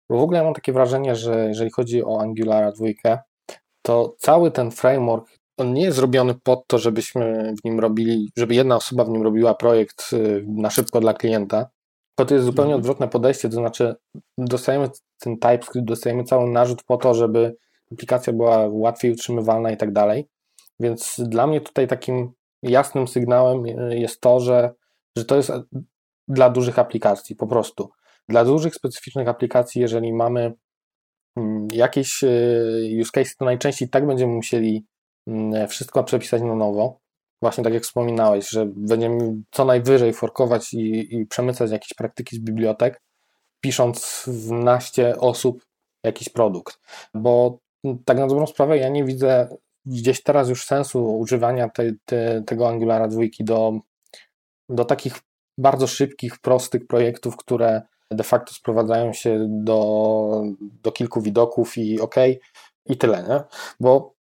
bo 0.10 0.18
w 0.18 0.22
ogóle 0.22 0.38
ja 0.38 0.44
mam 0.44 0.54
takie 0.54 0.74
wrażenie, 0.74 1.16
że 1.16 1.48
jeżeli 1.48 1.72
chodzi 1.72 2.04
o 2.04 2.22
Angulara 2.22 2.72
2, 2.72 2.86
to 3.82 4.16
cały 4.20 4.52
ten 4.52 4.72
framework 4.72 5.28
on 5.58 5.74
nie 5.74 5.82
jest 5.82 5.98
zrobiony 5.98 6.36
pod 6.44 6.68
to, 6.68 6.78
żebyśmy 6.78 7.54
w 7.62 7.66
nim 7.66 7.80
robili, 7.80 8.32
żeby 8.38 8.56
jedna 8.56 8.76
osoba 8.76 9.06
w 9.06 9.10
nim 9.10 9.24
robiła 9.24 9.54
projekt 9.54 10.14
y, 10.14 10.46
na 10.48 10.70
szybko 10.70 11.00
dla 11.00 11.14
klienta. 11.14 11.70
To, 12.16 12.26
to 12.26 12.34
jest 12.34 12.46
zupełnie 12.46 12.74
mhm. 12.74 12.80
odwrotne 12.80 13.08
podejście, 13.08 13.50
to 13.50 13.56
znaczy 13.56 13.96
dostajemy 14.38 14.90
ten 15.20 15.38
TypeScript, 15.38 15.88
dostajemy 15.88 16.24
cały 16.24 16.50
narzut 16.50 16.84
po 16.84 16.98
to, 16.98 17.14
żeby 17.14 17.56
aplikacja 17.92 18.34
była 18.34 18.68
łatwiej 18.70 19.12
utrzymywalna 19.12 19.72
i 19.72 19.78
tak 19.78 19.94
dalej. 19.94 20.28
Więc 20.80 21.16
dla 21.20 21.48
mnie 21.48 21.62
tutaj 21.62 21.88
takim 21.88 22.32
jasnym 22.64 23.08
sygnałem 23.08 23.66
y, 23.66 24.00
jest 24.00 24.22
to, 24.22 24.40
że, 24.40 24.74
że 25.18 25.26
to 25.26 25.36
jest 25.36 25.52
dla 26.28 26.50
dużych 26.50 26.80
aplikacji 26.80 27.36
po 27.36 27.48
prostu. 27.48 27.90
Dla 28.30 28.46
dużych, 28.46 28.76
specyficznych 28.76 29.28
aplikacji, 29.28 29.82
jeżeli 29.82 30.14
mamy 30.14 30.54
mm, 31.38 31.68
jakieś 31.72 32.24
y, 32.24 32.98
use 33.02 33.12
case, 33.14 33.36
to 33.40 33.46
najczęściej 33.46 33.90
tak 33.90 34.08
będziemy 34.08 34.34
musieli 34.34 34.86
mm, 35.28 35.68
wszystko 35.68 36.04
przepisać 36.04 36.42
na 36.42 36.56
nowo. 36.56 37.00
Właśnie 37.42 37.64
tak 37.64 37.74
jak 37.74 37.84
wspominałeś, 37.84 38.50
że 38.50 38.66
będziemy 38.76 39.36
co 39.52 39.66
najwyżej 39.66 40.14
forkować 40.14 40.74
i, 40.74 41.16
i 41.16 41.26
przemycać 41.26 41.72
jakieś 41.72 41.94
praktyki 41.94 42.36
z 42.36 42.40
bibliotek, 42.40 43.02
pisząc 43.62 44.24
w 44.28 44.52
naście 44.52 45.18
osób 45.18 45.66
jakiś 46.04 46.30
produkt. 46.30 46.80
Bo 47.14 47.60
tak 48.06 48.18
na 48.18 48.28
dobrą 48.28 48.48
sprawę 48.48 48.78
ja 48.78 48.90
nie 48.90 49.04
widzę 49.04 49.50
gdzieś 49.86 50.24
teraz 50.24 50.50
już 50.50 50.66
sensu 50.66 51.18
używania 51.18 51.70
te, 51.70 51.84
te, 52.06 52.44
tego 52.44 52.70
Angulara 52.70 53.08
dwójki 53.08 53.44
do, 53.44 53.80
do 54.70 54.86
takich 54.86 55.14
bardzo 55.58 55.88
szybkich, 55.88 56.40
prostych 56.40 56.88
projektów, 56.88 57.38
które 57.38 57.82
de 58.12 58.24
facto 58.24 58.54
sprowadzają 58.54 59.14
się 59.14 59.46
do, 59.50 60.42
do 60.60 60.92
kilku 60.92 61.22
widoków 61.22 61.78
i 61.78 62.02
ok, 62.02 62.16
i 62.86 62.98
tyle, 62.98 63.24
nie? 63.24 63.44
Bo 63.80 64.16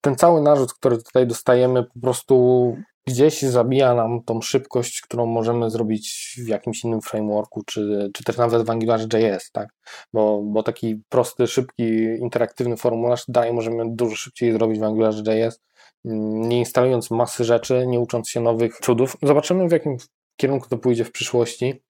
ten 0.00 0.16
cały 0.16 0.40
narzut, 0.40 0.72
który 0.74 1.02
tutaj 1.02 1.26
dostajemy, 1.26 1.84
po 1.84 2.00
prostu 2.00 2.76
gdzieś 3.10 3.42
zabija 3.42 3.94
nam 3.94 4.22
tą 4.24 4.40
szybkość, 4.40 5.00
którą 5.00 5.26
możemy 5.26 5.70
zrobić 5.70 6.34
w 6.44 6.48
jakimś 6.48 6.84
innym 6.84 7.00
frameworku, 7.00 7.62
czy, 7.66 8.10
czy 8.14 8.24
też 8.24 8.36
nawet 8.36 8.66
w 8.66 8.70
AngularJS, 8.70 9.50
tak? 9.52 9.68
Bo, 10.12 10.42
bo 10.42 10.62
taki 10.62 11.02
prosty, 11.08 11.46
szybki, 11.46 11.84
interaktywny 12.20 12.76
formularz 12.76 13.24
dalej 13.28 13.52
możemy 13.52 13.84
dużo 13.88 14.16
szybciej 14.16 14.52
zrobić 14.52 14.78
w 14.78 14.82
AngularJS, 14.82 15.60
nie 16.04 16.58
instalując 16.58 17.10
masy 17.10 17.44
rzeczy, 17.44 17.86
nie 17.86 18.00
ucząc 18.00 18.28
się 18.28 18.40
nowych 18.40 18.78
cudów. 18.78 19.16
Zobaczymy, 19.22 19.68
w 19.68 19.72
jakim 19.72 19.96
kierunku 20.36 20.68
to 20.68 20.78
pójdzie 20.78 21.04
w 21.04 21.12
przyszłości. 21.12 21.82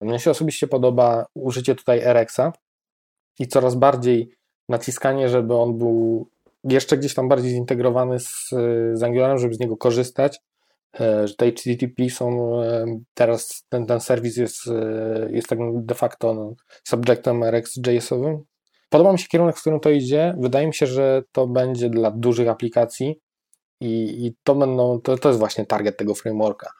Mnie 0.00 0.18
się 0.18 0.30
osobiście 0.30 0.66
podoba 0.66 1.26
użycie 1.34 1.74
tutaj 1.74 2.00
RX-a 2.00 2.52
i 3.38 3.48
coraz 3.48 3.74
bardziej 3.74 4.30
naciskanie, 4.68 5.28
żeby 5.28 5.54
on 5.54 5.78
był 5.78 6.28
jeszcze 6.64 6.98
gdzieś 6.98 7.14
tam 7.14 7.28
bardziej 7.28 7.50
zintegrowany 7.50 8.20
z, 8.20 8.48
z 8.92 9.02
Angularem, 9.02 9.38
żeby 9.38 9.54
z 9.54 9.60
niego 9.60 9.76
korzystać, 9.76 10.40
że 11.00 11.34
te 11.34 11.52
HTTP 11.52 12.10
są 12.10 12.56
e, 12.62 12.86
teraz, 13.14 13.66
ten, 13.68 13.86
ten 13.86 14.00
serwis 14.00 14.36
jest, 14.36 14.68
e, 14.68 15.28
jest 15.30 15.48
tak 15.48 15.58
de 15.72 15.94
facto 15.94 16.34
no, 16.34 16.54
subjectem 16.84 17.44
RxJS-owym. 17.44 18.38
Podoba 18.88 19.12
mi 19.12 19.18
się 19.18 19.28
kierunek, 19.28 19.56
w 19.56 19.60
którym 19.60 19.80
to 19.80 19.90
idzie. 19.90 20.34
Wydaje 20.38 20.66
mi 20.66 20.74
się, 20.74 20.86
że 20.86 21.22
to 21.32 21.46
będzie 21.46 21.90
dla 21.90 22.10
dużych 22.10 22.48
aplikacji 22.48 23.20
i, 23.80 24.26
i 24.26 24.36
to, 24.42 24.54
będą, 24.54 25.00
to, 25.00 25.18
to 25.18 25.28
jest 25.28 25.38
właśnie 25.38 25.66
target 25.66 25.96
tego 25.96 26.14
frameworka. 26.14 26.70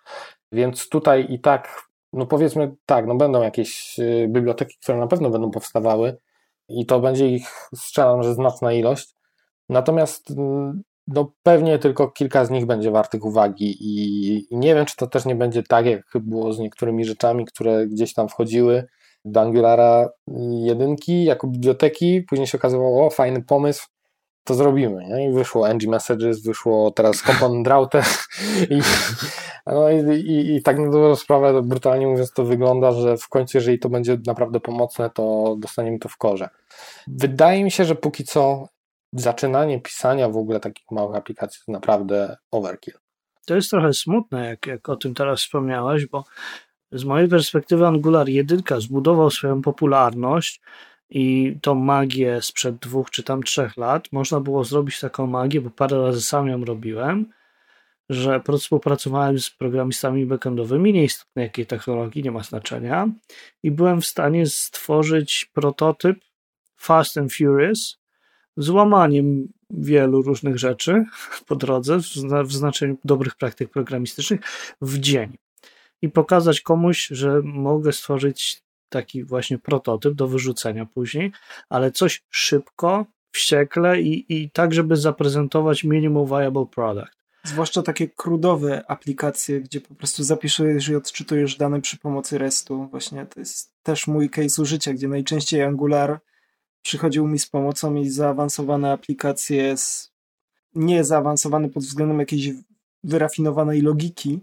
Więc 0.53 0.89
tutaj 0.89 1.27
i 1.31 1.41
tak, 1.41 1.83
no 2.13 2.27
powiedzmy 2.27 2.75
tak, 2.87 3.07
no 3.07 3.15
będą 3.15 3.43
jakieś 3.43 3.97
biblioteki, 4.29 4.77
które 4.83 4.99
na 4.99 5.07
pewno 5.07 5.31
będą 5.31 5.51
powstawały 5.51 6.17
i 6.69 6.87
to 6.87 7.01
będzie 7.01 7.29
ich, 7.29 7.49
strzelam, 7.75 8.23
że 8.23 8.35
znaczna 8.35 8.73
ilość. 8.73 9.15
Natomiast 9.69 10.31
mm, 10.31 10.83
no 11.09 11.33
pewnie 11.43 11.79
tylko 11.79 12.09
kilka 12.09 12.45
z 12.45 12.51
nich 12.51 12.67
będzie 12.67 12.91
wartych 12.91 13.25
uwagi 13.25 13.77
i, 13.81 14.47
nie 14.51 14.75
wiem, 14.75 14.87
czy 14.87 14.97
to 14.97 15.07
też 15.07 15.25
nie 15.25 15.35
będzie 15.35 15.63
tak, 15.63 15.87
jak 15.87 16.03
było 16.15 16.53
z 16.53 16.59
niektórymi 16.59 17.05
rzeczami, 17.05 17.45
które 17.45 17.87
gdzieś 17.87 18.15
tam 18.15 18.29
wchodziły 18.29 18.87
do 19.25 19.41
Angulara 19.41 20.09
jedynki 20.61 21.25
jako 21.25 21.47
biblioteki, 21.47 22.23
później 22.23 22.47
się 22.47 22.59
okazało, 22.59 23.07
o 23.07 23.11
fajny 23.11 23.43
pomysł, 23.43 23.87
to 24.45 24.55
zrobimy. 24.55 25.05
Nie? 25.05 25.29
I 25.29 25.33
wyszło 25.33 25.69
ng 25.69 25.87
messages, 25.87 26.43
wyszło 26.43 26.91
teraz 26.91 27.23
component 27.23 27.69
router 27.69 28.05
i, 28.71 28.81
no 29.67 29.91
i, 29.91 30.21
i, 30.21 30.55
i 30.55 30.63
tak 30.63 30.79
na 30.79 30.91
dobrą 30.91 31.17
sprawę, 31.17 31.63
brutalnie 31.63 32.07
mówiąc, 32.07 32.33
to 32.33 32.45
wygląda, 32.45 32.93
że 32.93 33.17
w 33.17 33.29
końcu, 33.29 33.59
jeżeli 33.59 33.79
to 33.79 33.89
będzie 33.89 34.19
naprawdę 34.27 34.61
pomocne, 34.61 35.11
to 35.11 35.57
dostaniemy 35.59 35.99
to 35.99 36.09
w 36.09 36.17
korze. 36.17 36.49
Wydaje 37.07 37.65
mi 37.65 37.71
się, 37.71 37.85
że 37.85 37.95
póki 37.95 38.25
co 38.25 38.69
zaczynanie 39.21 39.81
pisania 39.81 40.29
w 40.29 40.37
ogóle 40.37 40.61
takich 40.61 40.91
małych 40.91 41.17
aplikacji 41.17 41.63
to 41.67 41.73
naprawdę 41.73 42.37
overkill. 42.51 42.95
To 43.47 43.55
jest 43.55 43.71
trochę 43.71 43.93
smutne, 43.93 44.47
jak, 44.47 44.67
jak 44.67 44.89
o 44.89 44.97
tym 44.97 45.15
teraz 45.15 45.41
wspomniałeś, 45.41 46.07
bo 46.07 46.25
z 46.93 47.05
mojej 47.05 47.29
perspektywy 47.29 47.87
Angular 47.87 48.29
1 48.29 48.63
zbudował 48.79 49.31
swoją 49.31 49.63
popularność 49.63 50.61
i 51.11 51.57
tą 51.63 51.75
magię 51.75 52.43
sprzed 52.43 52.77
dwóch 52.77 53.11
czy 53.11 53.23
tam 53.23 53.43
trzech 53.43 53.77
lat. 53.77 54.13
Można 54.13 54.41
było 54.41 54.65
zrobić 54.65 55.01
taką 55.01 55.27
magię, 55.27 55.61
bo 55.61 55.71
parę 55.71 56.03
razy 56.03 56.23
sam 56.23 56.49
ją 56.49 56.65
robiłem, 56.65 57.33
że 58.09 58.43
współpracowałem 58.59 59.39
z 59.39 59.51
programistami 59.51 60.27
backendowymi, 60.27 60.93
nieistotne 60.93 61.43
jakiej 61.43 61.67
technologii, 61.67 62.23
nie 62.23 62.31
ma 62.31 62.43
znaczenia, 62.43 63.09
i 63.63 63.71
byłem 63.71 64.01
w 64.01 64.07
stanie 64.07 64.47
stworzyć 64.47 65.51
prototyp 65.55 66.19
Fast 66.77 67.19
and 67.19 67.33
Furious 67.35 67.99
z 68.57 68.69
łamaniem 68.69 69.49
wielu 69.71 70.23
różnych 70.23 70.59
rzeczy 70.59 71.05
po 71.47 71.57
drodze, 71.57 71.99
w 72.45 72.53
znaczeniu 72.53 72.99
dobrych 73.05 73.35
praktyk 73.35 73.71
programistycznych, 73.71 74.41
w 74.81 74.99
dzień. 74.99 75.37
I 76.03 76.09
pokazać 76.09 76.61
komuś, 76.61 77.07
że 77.07 77.41
mogę 77.45 77.93
stworzyć 77.93 78.63
taki 78.89 79.25
właśnie 79.25 79.59
prototyp 79.59 80.15
do 80.15 80.29
wyrzucenia 80.29 80.87
później, 80.87 81.33
ale 81.69 81.91
coś 81.91 82.23
szybko, 82.31 83.07
wściekle 83.31 84.01
i, 84.01 84.25
i 84.29 84.51
tak, 84.51 84.75
żeby 84.75 84.97
zaprezentować 84.97 85.85
minimum 85.85 86.27
viable 86.27 86.67
product. 86.67 87.17
Zwłaszcza 87.45 87.83
takie 87.83 88.09
krudowe 88.09 88.85
aplikacje, 88.91 89.61
gdzie 89.61 89.81
po 89.81 89.95
prostu 89.95 90.25
zapiszesz 90.25 90.89
i 90.89 90.97
odczytujesz 90.97 91.57
dane 91.57 91.81
przy 91.81 91.99
pomocy 91.99 92.39
RESTu. 92.39 92.89
Właśnie 92.91 93.27
to 93.27 93.41
jest 93.41 93.73
też 93.83 94.07
mój 94.07 94.31
case 94.31 94.63
użycia, 94.63 94.93
gdzie 94.93 95.09
najczęściej 95.09 95.63
Angular 95.63 96.21
przychodził 96.87 97.29
mi 97.29 97.39
z 97.39 97.47
pomocą 97.47 97.95
i 97.95 98.11
zaawansowane 98.11 98.93
aplikacje, 98.93 99.77
z, 99.77 100.13
nie 100.75 101.05
zaawansowane 101.05 101.69
pod 101.69 101.83
względem 101.83 102.19
jakiejś 102.19 102.51
wyrafinowanej 103.05 103.81
logiki, 103.81 104.41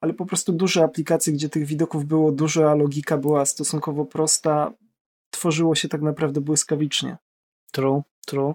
ale 0.00 0.12
po 0.12 0.26
prostu 0.26 0.52
duże 0.52 0.84
aplikacje, 0.84 1.32
gdzie 1.32 1.48
tych 1.48 1.64
widoków 1.64 2.04
było 2.04 2.32
dużo, 2.32 2.70
a 2.70 2.74
logika 2.74 3.18
była 3.18 3.46
stosunkowo 3.46 4.04
prosta, 4.04 4.72
tworzyło 5.30 5.74
się 5.74 5.88
tak 5.88 6.02
naprawdę 6.02 6.40
błyskawicznie. 6.40 7.16
True, 7.72 8.02
true. 8.26 8.54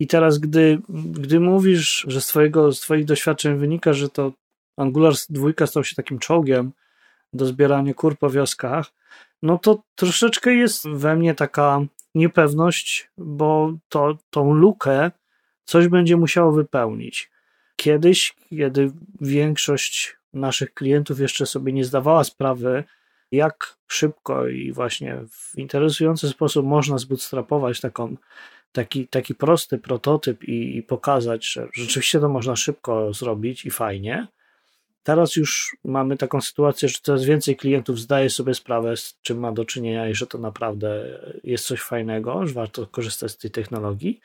I 0.00 0.06
teraz, 0.06 0.38
gdy, 0.38 0.78
gdy 0.88 1.40
mówisz, 1.40 2.04
że 2.08 2.20
z, 2.20 2.26
twojego, 2.26 2.72
z 2.72 2.80
Twoich 2.80 3.04
doświadczeń 3.04 3.58
wynika, 3.58 3.92
że 3.92 4.08
to 4.08 4.32
Angular 4.76 5.14
2 5.30 5.66
stał 5.66 5.84
się 5.84 5.96
takim 5.96 6.18
czołgiem 6.18 6.72
do 7.32 7.46
zbierania 7.46 7.94
kur 7.94 8.18
po 8.18 8.30
wioskach, 8.30 8.92
no 9.42 9.58
to 9.58 9.82
troszeczkę 9.94 10.54
jest 10.54 10.88
we 10.88 11.16
mnie 11.16 11.34
taka 11.34 11.80
niepewność, 12.14 13.10
bo 13.18 13.72
to, 13.88 14.18
tą 14.30 14.54
lukę 14.54 15.10
coś 15.64 15.88
będzie 15.88 16.16
musiało 16.16 16.52
wypełnić. 16.52 17.30
Kiedyś, 17.76 18.34
kiedy 18.50 18.92
większość 19.20 20.16
naszych 20.32 20.74
klientów 20.74 21.20
jeszcze 21.20 21.46
sobie 21.46 21.72
nie 21.72 21.84
zdawała 21.84 22.24
sprawy, 22.24 22.84
jak 23.32 23.76
szybko 23.86 24.48
i 24.48 24.72
właśnie 24.72 25.18
w 25.30 25.58
interesujący 25.58 26.28
sposób 26.28 26.66
można 26.66 26.98
zbootstrapować 26.98 27.80
taką, 27.80 28.16
taki, 28.72 29.08
taki 29.08 29.34
prosty 29.34 29.78
prototyp 29.78 30.44
i, 30.44 30.76
i 30.76 30.82
pokazać, 30.82 31.52
że 31.52 31.68
rzeczywiście 31.72 32.20
to 32.20 32.28
można 32.28 32.56
szybko 32.56 33.12
zrobić 33.12 33.66
i 33.66 33.70
fajnie. 33.70 34.26
Teraz 35.02 35.36
już 35.36 35.76
mamy 35.84 36.16
taką 36.16 36.40
sytuację, 36.40 36.88
że 36.88 36.98
coraz 37.02 37.24
więcej 37.24 37.56
klientów 37.56 37.98
zdaje 37.98 38.30
sobie 38.30 38.54
sprawę, 38.54 38.96
z 38.96 39.18
czym 39.22 39.38
ma 39.38 39.52
do 39.52 39.64
czynienia 39.64 40.08
i 40.08 40.14
że 40.14 40.26
to 40.26 40.38
naprawdę 40.38 41.18
jest 41.44 41.66
coś 41.66 41.80
fajnego, 41.80 42.46
że 42.46 42.54
warto 42.54 42.86
korzystać 42.86 43.30
z 43.32 43.36
tej 43.36 43.50
technologii. 43.50 44.20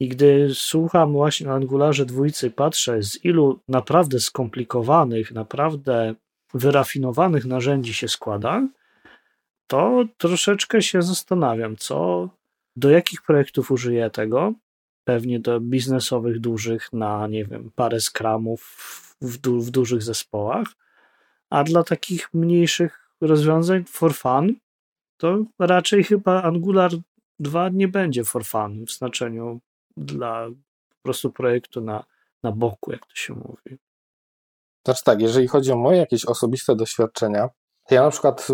I 0.00 0.08
gdy 0.08 0.48
słucham 0.54 1.12
właśnie 1.12 1.46
na 1.46 1.54
Angularze 1.54 2.06
dwójcy, 2.06 2.50
patrzę 2.50 3.02
z 3.02 3.24
ilu 3.24 3.60
naprawdę 3.68 4.20
skomplikowanych, 4.20 5.32
naprawdę 5.32 6.14
wyrafinowanych 6.54 7.44
narzędzi 7.44 7.94
się 7.94 8.08
składa, 8.08 8.68
to 9.66 10.04
troszeczkę 10.18 10.82
się 10.82 11.02
zastanawiam, 11.02 11.76
co, 11.76 12.28
do 12.76 12.90
jakich 12.90 13.22
projektów 13.22 13.70
użyję 13.70 14.10
tego. 14.10 14.52
Pewnie 15.04 15.40
do 15.40 15.60
biznesowych, 15.60 16.40
dużych, 16.40 16.92
na 16.92 17.26
nie 17.26 17.44
wiem, 17.44 17.70
parę 17.74 18.00
skramów 18.00 18.76
w, 19.20 19.38
du 19.38 19.60
w 19.60 19.70
dużych 19.70 20.02
zespołach, 20.02 20.68
a 21.50 21.64
dla 21.64 21.84
takich 21.84 22.34
mniejszych 22.34 23.10
rozwiązań 23.20 23.84
for 23.84 24.14
fun, 24.14 24.54
to 25.16 25.44
raczej 25.58 26.04
chyba 26.04 26.42
Angular 26.42 26.90
2 27.38 27.68
nie 27.68 27.88
będzie 27.88 28.24
for 28.24 28.44
fun 28.44 28.84
w 28.86 28.90
znaczeniu 28.90 29.60
dla 29.96 30.48
po 30.88 31.02
prostu 31.02 31.32
projektu 31.32 31.80
na, 31.80 32.04
na 32.42 32.52
boku, 32.52 32.92
jak 32.92 33.06
to 33.06 33.14
się 33.14 33.34
mówi. 33.34 33.78
Znaczy 34.84 35.04
tak, 35.04 35.20
jeżeli 35.20 35.48
chodzi 35.48 35.72
o 35.72 35.76
moje 35.76 35.98
jakieś 35.98 36.24
osobiste 36.24 36.76
doświadczenia, 36.76 37.48
ja 37.90 38.02
na 38.02 38.10
przykład, 38.10 38.48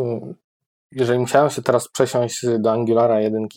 jeżeli 0.93 1.19
musiałem 1.19 1.51
się 1.51 1.63
teraz 1.63 1.89
przesiąść 1.89 2.47
do 2.59 2.73
Angulara 2.73 3.21
1, 3.21 3.49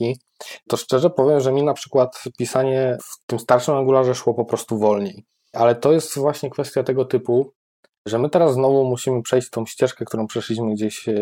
to 0.67 0.77
szczerze 0.77 1.09
powiem, 1.09 1.39
że 1.39 1.51
mi 1.51 1.63
na 1.63 1.73
przykład 1.73 2.23
pisanie 2.37 2.97
w 3.03 3.25
tym 3.25 3.39
starszym 3.39 3.75
Angularze 3.75 4.15
szło 4.15 4.33
po 4.33 4.45
prostu 4.45 4.79
wolniej. 4.79 5.25
Ale 5.53 5.75
to 5.75 5.91
jest 5.91 6.17
właśnie 6.17 6.49
kwestia 6.49 6.83
tego 6.83 7.05
typu, 7.05 7.53
że 8.05 8.19
my 8.19 8.29
teraz 8.29 8.53
znowu 8.53 8.85
musimy 8.85 9.21
przejść 9.21 9.49
tą 9.49 9.65
ścieżkę, 9.65 10.05
którą 10.05 10.27
przeszliśmy 10.27 10.73
gdzieś 10.73 11.09
e, 11.09 11.13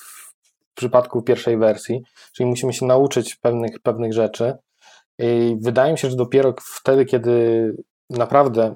w 0.00 0.34
przypadku 0.74 1.22
pierwszej 1.22 1.58
wersji, 1.58 2.02
czyli 2.32 2.48
musimy 2.48 2.72
się 2.72 2.86
nauczyć 2.86 3.34
pewnych, 3.34 3.80
pewnych 3.80 4.12
rzeczy. 4.12 4.54
I 5.18 5.56
wydaje 5.60 5.92
mi 5.92 5.98
się, 5.98 6.10
że 6.10 6.16
dopiero 6.16 6.54
wtedy, 6.60 7.04
kiedy 7.04 7.76
naprawdę 8.10 8.74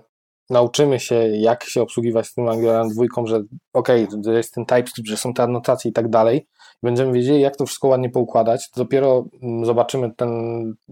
nauczymy 0.51 1.01
się, 1.01 1.15
jak 1.29 1.65
się 1.65 1.83
obsługiwać 1.83 2.27
z 2.27 2.35
tym 2.35 2.49
Angularem 2.49 2.89
dwójką, 2.89 3.27
że 3.27 3.43
ok, 3.73 3.89
to 4.25 4.33
jest 4.33 4.55
ten 4.55 4.67
TypeScript, 4.67 5.09
że 5.09 5.17
są 5.17 5.35
te 5.35 5.43
anotacje 5.43 5.91
i 5.91 5.95
tak 5.95 6.09
dalej, 6.09 6.47
będziemy 6.83 7.13
wiedzieli, 7.13 7.41
jak 7.41 7.57
to 7.57 7.67
wszystko 7.67 7.89
ładnie 7.89 8.11
poukładać, 8.11 8.71
dopiero 8.77 9.25
mm, 9.43 9.65
zobaczymy 9.65 10.15
ten, 10.15 10.31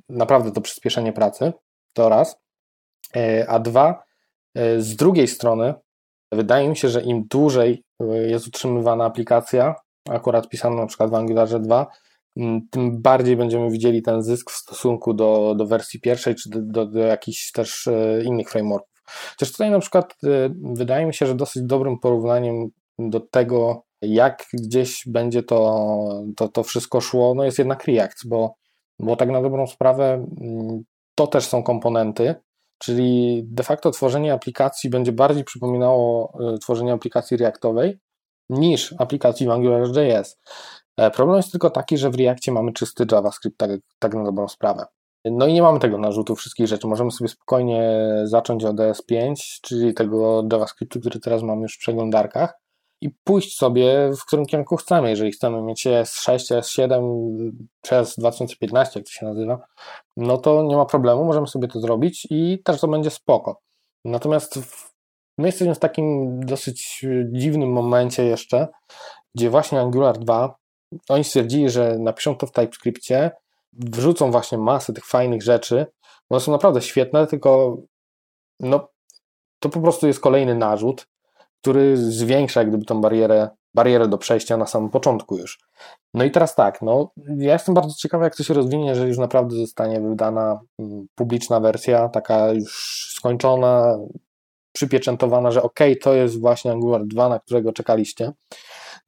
naprawdę 0.09 0.53
to 0.53 0.61
przyspieszenie 0.61 1.13
pracy, 1.13 1.53
to 1.93 2.09
raz. 2.09 2.44
E, 3.17 3.47
a 3.49 3.59
dwa, 3.59 4.05
e, 4.55 4.81
z 4.81 4.97
drugiej 4.97 5.29
strony, 5.29 5.75
wydaje 6.33 6.69
mi 6.69 6.77
się, 6.77 6.89
że 6.89 7.03
im 7.03 7.25
dłużej 7.31 7.85
e, 8.01 8.05
jest 8.17 8.47
utrzymywana 8.47 9.05
aplikacja, 9.05 9.75
akurat 10.11 10.49
pisana 10.49 10.77
na 10.77 10.87
przykład 10.87 11.11
w 11.11 11.15
Angularze 11.15 11.61
2, 11.61 11.87
tym 12.71 13.03
bardziej 13.03 13.37
będziemy 13.37 13.71
widzieli 13.71 14.03
ten 14.03 14.23
zysk 14.23 14.51
w 14.51 14.55
stosunku 14.55 15.15
do, 15.15 15.55
do 15.55 15.67
wersji 15.67 16.01
pierwszej, 16.01 16.35
czy 16.35 16.51
do, 16.51 16.59
do, 16.63 16.87
do 16.87 16.99
jakichś 16.99 17.53
też 17.53 17.89
innych 18.25 18.51
frameworków. 18.51 19.03
Chociaż 19.31 19.53
tutaj 19.53 19.71
na 19.71 19.79
przykład 19.79 20.15
wydaje 20.63 21.07
mi 21.07 21.15
się, 21.15 21.27
że 21.27 21.35
dosyć 21.35 21.63
dobrym 21.63 21.99
porównaniem 21.99 22.69
do 22.99 23.21
tego, 23.21 23.85
jak 24.03 24.45
gdzieś 24.53 25.03
będzie 25.07 25.43
to, 25.43 25.87
to, 26.37 26.49
to 26.49 26.63
wszystko 26.63 27.01
szło, 27.01 27.35
no 27.35 27.45
jest 27.45 27.59
jednak 27.59 27.85
React, 27.85 28.29
bo, 28.29 28.55
bo 28.99 29.17
tak 29.17 29.31
na 29.31 29.43
dobrą 29.43 29.67
sprawę 29.67 30.27
to 31.15 31.27
też 31.27 31.47
są 31.47 31.63
komponenty, 31.63 32.35
Czyli 32.79 33.43
de 33.47 33.63
facto 33.63 33.91
tworzenie 33.91 34.33
aplikacji 34.33 34.91
będzie 34.91 35.13
bardziej 35.13 35.45
przypominało 35.45 36.33
e, 36.55 36.59
tworzenie 36.59 36.93
aplikacji 36.93 37.37
Reactowej 37.37 37.99
niż 38.51 38.95
aplikacji 38.99 39.47
w 39.47 39.51
AngularJS. 39.51 40.41
E, 40.97 41.11
problem 41.11 41.37
jest 41.37 41.51
tylko 41.51 41.71
taki, 41.71 41.99
że 41.99 42.11
w 42.11 42.15
Reactie 42.15 42.53
mamy 42.53 42.73
czysty 42.73 43.07
JavaScript, 43.13 43.59
tak, 43.59 43.71
tak 43.99 44.15
na 44.15 44.25
dobrą 44.25 44.49
sprawę. 44.49 44.87
No 45.25 45.47
i 45.47 45.53
nie 45.53 45.63
mamy 45.63 45.79
tego 45.79 45.99
narzutu 45.99 46.37
wszystkich 46.37 46.67
rzeczy. 46.67 46.87
Możemy 46.87 47.11
sobie 47.11 47.29
spokojnie 47.29 48.01
zacząć 48.25 48.65
od 48.65 48.77
ES5, 48.77 49.35
czyli 49.63 49.95
tego 49.95 50.45
JavaScriptu, 50.53 51.01
który 51.01 51.21
teraz 51.21 51.43
mamy 51.43 51.63
już 51.63 51.75
w 51.75 51.79
przeglądarkach 51.79 52.64
i 53.05 53.11
pójść 53.25 53.57
sobie, 53.57 54.11
w 54.21 54.27
którym 54.27 54.47
kierunku 54.47 54.77
chcemy. 54.77 55.11
Jeżeli 55.11 55.33
chcemy 55.33 55.63
mieć 55.63 55.87
S6, 55.87 56.61
S7 56.61 57.51
przez 57.83 58.17
2015, 58.19 59.01
jak 59.01 59.07
to 59.07 59.13
się 59.13 59.27
nazywa, 59.27 59.67
no 60.17 60.39
to 60.39 60.63
nie 60.63 60.77
ma 60.77 60.87
problemu, 60.87 61.25
możemy 61.25 61.47
sobie 61.47 61.69
to 61.69 61.81
zrobić 61.81 62.27
i 62.31 62.63
też 62.65 62.81
to 62.81 62.89
będzie 62.89 63.11
spoko. 63.11 63.61
Natomiast 64.05 64.59
my 65.39 65.49
jesteśmy 65.49 65.75
w 65.75 65.79
takim 65.79 66.41
dosyć 66.41 67.07
dziwnym 67.33 67.73
momencie 67.73 68.25
jeszcze, 68.25 68.69
gdzie 69.35 69.51
właśnie 69.51 69.81
Angular 69.81 70.19
2, 70.19 70.55
oni 71.09 71.25
stwierdzili, 71.25 71.71
że 71.71 71.99
napiszą 71.99 72.37
to 72.37 72.47
w 72.47 72.53
TypeScriptie, 72.53 73.31
wrzucą 73.73 74.31
właśnie 74.31 74.59
masę 74.59 74.93
tych 74.93 75.07
fajnych 75.07 75.43
rzeczy, 75.43 75.87
one 76.31 76.41
są 76.41 76.53
naprawdę 76.53 76.83
świetne, 76.83 77.27
tylko 77.27 77.77
no, 78.61 78.89
to 79.59 79.69
po 79.69 79.81
prostu 79.81 80.07
jest 80.07 80.21
kolejny 80.21 80.55
narzut, 80.55 81.07
który 81.65 81.97
zwiększa 81.97 82.61
jak 82.61 82.69
gdyby 82.69 82.85
tą 82.85 83.01
barierę, 83.01 83.49
barierę 83.75 84.09
do 84.09 84.19
przejścia 84.19 84.57
na 84.57 84.67
samym 84.67 84.91
początku 84.91 85.37
już. 85.39 85.59
No 86.15 86.25
i 86.25 86.31
teraz 86.31 86.55
tak, 86.55 86.83
no, 86.83 87.11
ja 87.37 87.53
jestem 87.53 87.75
bardzo 87.75 87.95
ciekawy, 87.95 88.25
jak 88.25 88.37
to 88.37 88.43
się 88.43 88.55
rozwinie, 88.55 88.89
jeżeli 88.89 89.09
już 89.09 89.19
naprawdę 89.19 89.57
zostanie 89.57 90.01
wydana 90.01 90.61
mm, 90.79 91.07
publiczna 91.15 91.61
wersja, 91.61 92.09
taka 92.09 92.53
już 92.53 93.13
skończona, 93.17 93.99
przypieczętowana, 94.73 95.51
że 95.51 95.63
ok, 95.63 95.79
to 96.03 96.15
jest 96.15 96.41
właśnie 96.41 96.73
Angular 96.73 97.05
2, 97.07 97.29
na 97.29 97.39
którego 97.39 97.73
czekaliście. 97.73 98.33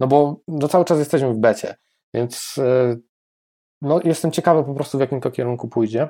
No 0.00 0.06
bo 0.06 0.36
no, 0.48 0.68
cały 0.68 0.84
czas 0.84 0.98
jesteśmy 0.98 1.34
w 1.34 1.38
becie, 1.38 1.74
więc 2.14 2.54
e, 2.58 2.96
no, 3.82 4.00
jestem 4.04 4.32
ciekawy 4.32 4.64
po 4.64 4.74
prostu, 4.74 4.98
w 4.98 5.00
jakim 5.00 5.20
to 5.20 5.30
kierunku 5.30 5.68
pójdzie. 5.68 6.08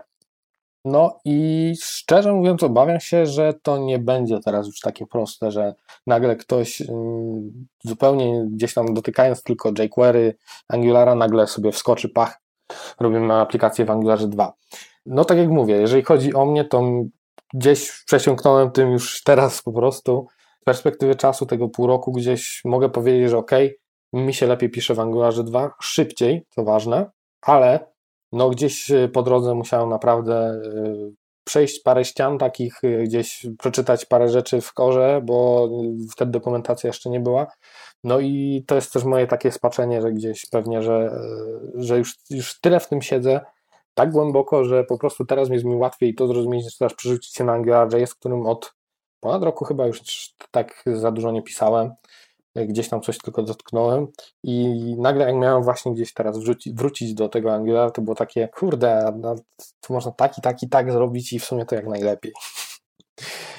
No 0.89 1.21
i 1.25 1.73
szczerze 1.83 2.33
mówiąc, 2.33 2.63
obawiam 2.63 3.01
się, 3.01 3.27
że 3.27 3.55
to 3.63 3.79
nie 3.79 3.99
będzie 3.99 4.41
teraz 4.41 4.67
już 4.67 4.81
takie 4.81 5.07
proste, 5.07 5.51
że 5.51 5.75
nagle 6.07 6.37
ktoś 6.37 6.81
mm, 6.81 7.67
zupełnie 7.85 8.47
gdzieś 8.51 8.75
tam 8.75 8.95
dotykając 8.95 9.43
tylko 9.43 9.73
jQuery, 9.79 10.37
Angulara, 10.69 11.15
nagle 11.15 11.47
sobie 11.47 11.73
wskoczy, 11.73 12.09
pach, 12.09 12.41
robimy 13.01 13.35
aplikację 13.35 13.85
w 13.85 13.91
Angularze 13.91 14.29
2. 14.29 14.53
No 15.07 15.25
tak 15.25 15.39
jak 15.39 15.49
mówię, 15.49 15.75
jeżeli 15.75 16.03
chodzi 16.03 16.35
o 16.35 16.45
mnie, 16.45 16.65
to 16.65 16.83
gdzieś 17.55 18.05
przesiąknąłem 18.05 18.71
tym 18.71 18.93
już 18.93 19.23
teraz 19.23 19.63
po 19.63 19.73
prostu. 19.73 20.27
Z 20.61 20.65
perspektywy 20.65 21.15
czasu 21.15 21.47
tego 21.47 21.69
pół 21.69 21.87
roku 21.87 22.13
gdzieś 22.13 22.63
mogę 22.65 22.89
powiedzieć, 22.89 23.31
że 23.31 23.39
ok, 23.39 23.51
mi 24.13 24.35
się 24.35 24.47
lepiej 24.47 24.71
pisze 24.71 24.95
w 24.95 25.01
Angularze 25.01 25.45
2, 25.45 25.71
szybciej, 25.81 26.47
to 26.57 26.65
ważne, 26.65 27.11
ale 27.43 27.96
no 28.33 28.51
gdzieś 28.51 28.93
po 29.13 29.23
drodze 29.23 29.55
musiałem 29.55 29.89
naprawdę 29.89 30.61
przejść 31.47 31.81
parę 31.81 32.05
ścian 32.05 32.39
takich, 32.39 32.85
y, 32.85 33.03
gdzieś 33.03 33.47
przeczytać 33.59 34.07
parę 34.07 34.29
rzeczy 34.29 34.61
w 34.61 34.73
korze, 34.73 35.21
bo 35.25 35.69
wtedy 36.13 36.31
dokumentacja 36.31 36.89
jeszcze 36.89 37.11
nie 37.11 37.21
była. 37.21 37.47
No 38.05 38.21
i 38.21 38.65
to 38.67 38.75
jest 38.75 38.93
też 38.93 39.05
moje 39.05 39.27
takie 39.27 39.53
spaczenie, 39.53 40.03
że 40.03 40.13
gdzieś 40.13 40.47
pewnie, 40.51 40.83
że, 40.83 41.19
że 41.75 41.99
już, 41.99 42.15
już 42.31 42.61
tyle 42.61 42.81
w 42.81 42.89
tym 42.89 43.03
siedzę, 43.03 43.41
tak 43.95 44.11
głęboko, 44.11 44.65
że 44.65 44.85
po 44.85 44.99
prostu 44.99 45.25
teraz 45.25 45.49
jest 45.49 45.65
mi 45.65 45.75
łatwiej 45.75 46.15
to 46.15 46.27
zrozumieć, 46.27 46.65
niż 46.65 46.77
teraz 46.77 46.95
przerzucić 46.95 47.35
się 47.35 47.45
na 47.45 47.53
AngularJS, 47.53 48.15
którym 48.15 48.47
od 48.47 48.75
ponad 49.21 49.43
roku 49.43 49.65
chyba 49.65 49.87
już 49.87 50.01
tak 50.51 50.85
za 50.87 51.13
dużo 51.13 51.33
nie 51.33 51.43
pisałem 51.43 51.91
gdzieś 52.65 52.89
tam 52.89 53.01
coś 53.01 53.19
tylko 53.19 53.43
dotknąłem 53.43 54.07
i 54.43 54.95
nagle 54.99 55.27
jak 55.27 55.35
miałem 55.35 55.63
właśnie 55.63 55.95
gdzieś 55.95 56.15
teraz 56.15 56.39
wrzucić, 56.39 56.75
wrócić 56.75 57.15
do 57.15 57.29
tego 57.29 57.55
Angular, 57.55 57.93
to 57.93 58.03
było 58.03 58.17
takie, 58.17 58.49
kurde, 58.49 59.13
no, 59.21 59.35
to 59.81 59.95
można 59.95 60.13
tak 60.13 60.39
i 60.39 60.41
tak 60.41 60.63
i 60.63 60.69
tak 60.69 60.93
zrobić 60.93 61.33
i 61.33 61.39
w 61.39 61.45
sumie 61.45 61.67
to 61.67 61.75
jak 61.75 61.87
najlepiej. 61.87 62.33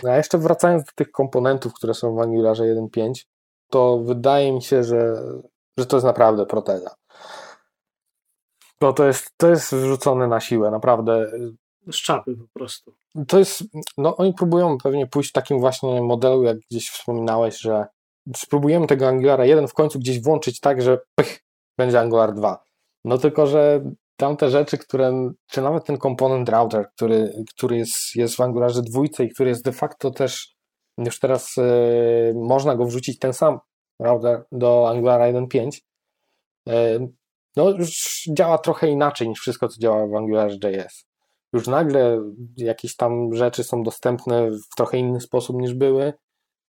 No, 0.03 0.09
a 0.11 0.17
jeszcze 0.17 0.37
wracając 0.37 0.83
do 0.83 0.91
tych 0.95 1.11
komponentów, 1.11 1.73
które 1.73 1.93
są 1.93 2.15
w 2.15 2.19
Angularze 2.19 2.63
1.5, 2.63 3.25
to 3.69 3.99
wydaje 3.99 4.51
mi 4.51 4.61
się, 4.61 4.83
że, 4.83 5.23
że 5.77 5.85
to 5.85 5.95
jest 5.95 6.05
naprawdę 6.05 6.45
proteza. 6.45 6.95
Bo 8.81 8.93
to 8.93 9.05
jest, 9.05 9.31
to 9.37 9.49
jest 9.49 9.75
wrzucone 9.75 10.27
na 10.27 10.39
siłę, 10.39 10.71
naprawdę. 10.71 11.31
Z 11.91 11.95
czapy 11.95 12.35
po 12.35 12.59
prostu. 12.59 12.93
To 13.27 13.39
jest, 13.39 13.63
no 13.97 14.17
oni 14.17 14.33
próbują 14.33 14.77
pewnie 14.77 15.07
pójść 15.07 15.29
w 15.29 15.33
takim 15.33 15.59
właśnie 15.59 16.01
modelu, 16.01 16.43
jak 16.43 16.57
gdzieś 16.71 16.89
wspominałeś, 16.89 17.59
że 17.59 17.85
spróbujemy 18.35 18.87
tego 18.87 19.07
Angulara 19.07 19.45
1 19.45 19.67
w 19.67 19.73
końcu 19.73 19.99
gdzieś 19.99 20.21
włączyć 20.21 20.59
tak, 20.59 20.81
że 20.81 20.99
pych, 21.15 21.39
będzie 21.77 21.99
Angular 21.99 22.33
2. 22.33 22.63
No 23.05 23.17
tylko, 23.17 23.47
że 23.47 23.81
tamte 24.17 24.49
rzeczy, 24.49 24.77
które, 24.77 25.31
czy 25.47 25.61
nawet 25.61 25.85
ten 25.85 25.97
komponent 25.97 26.49
router, 26.49 26.89
który, 26.95 27.33
który 27.55 27.77
jest, 27.77 28.15
jest 28.15 28.35
w 28.35 28.41
Angularze 28.41 28.81
dwójce 28.81 29.23
i 29.23 29.29
który 29.29 29.49
jest 29.49 29.65
de 29.65 29.71
facto 29.71 30.11
też 30.11 30.57
już 30.97 31.19
teraz 31.19 31.57
y, 31.57 32.33
można 32.35 32.75
go 32.75 32.85
wrzucić 32.85 33.19
ten 33.19 33.33
sam 33.33 33.59
router 33.99 34.43
do 34.51 34.89
Angulara 34.89 35.25
1.5, 35.25 35.81
y, 36.69 36.71
e, 36.73 37.07
no 37.55 37.69
już 37.69 38.23
działa 38.37 38.57
trochę 38.57 38.87
inaczej 38.87 39.29
niż 39.29 39.39
wszystko, 39.39 39.67
co 39.67 39.79
działa 39.79 40.07
w 40.07 40.15
AngularJS. 40.15 41.05
Już 41.53 41.67
nagle 41.67 42.19
jakieś 42.57 42.95
tam 42.95 43.33
rzeczy 43.33 43.63
są 43.63 43.83
dostępne 43.83 44.51
w 44.51 44.75
trochę 44.77 44.97
inny 44.97 45.21
sposób 45.21 45.61
niż 45.61 45.73
były 45.73 46.13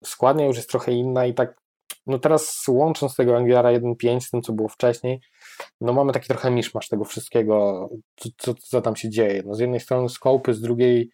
składnia 0.04 0.46
już 0.46 0.56
jest 0.56 0.70
trochę 0.70 0.92
inna 0.92 1.26
i 1.26 1.34
tak, 1.34 1.60
no 2.06 2.18
teraz 2.18 2.64
łącząc 2.68 3.16
tego 3.16 3.36
Angulara 3.36 3.70
1.5 3.70 4.20
z 4.20 4.30
tym, 4.30 4.42
co 4.42 4.52
było 4.52 4.68
wcześniej, 4.68 5.20
no 5.80 5.92
mamy 5.92 6.12
taki 6.12 6.28
trochę 6.28 6.50
miszmasz 6.50 6.88
tego 6.88 7.04
wszystkiego, 7.04 7.88
co, 8.16 8.28
co, 8.38 8.54
co 8.54 8.80
tam 8.80 8.96
się 8.96 9.10
dzieje. 9.10 9.42
No 9.46 9.54
z 9.54 9.60
jednej 9.60 9.80
strony 9.80 10.08
skopy, 10.08 10.54
z 10.54 10.60
drugiej 10.60 11.10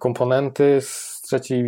komponenty, 0.00 0.78
z 0.80 1.20
trzeciej 1.22 1.60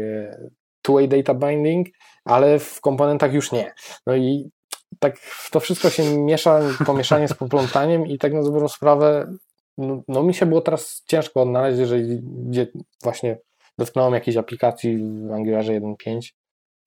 e, 0.00 0.50
two-way 0.82 1.08
data 1.08 1.34
binding, 1.34 1.88
ale 2.24 2.58
w 2.58 2.80
komponentach 2.80 3.32
już 3.32 3.52
nie. 3.52 3.74
No 4.06 4.16
i 4.16 4.50
tak 4.98 5.16
to 5.50 5.60
wszystko 5.60 5.90
się 5.90 6.18
miesza, 6.18 6.60
pomieszanie 6.86 7.28
z 7.28 7.34
poplątaniem 7.34 8.06
i 8.06 8.18
tak 8.18 8.32
na 8.32 8.42
dobrą 8.42 8.68
sprawę 8.68 9.36
no, 9.78 10.02
no, 10.08 10.22
mi 10.22 10.34
się 10.34 10.46
było 10.46 10.60
teraz 10.60 11.02
ciężko 11.06 11.42
odnaleźć, 11.42 11.78
jeżeli 11.78 12.20
gdzie 12.22 12.66
właśnie 13.02 13.38
dotknąłem 13.78 14.14
jakiejś 14.14 14.36
aplikacji 14.36 14.98
w 15.28 15.32
Angularze 15.32 15.72
1.5, 15.72 16.32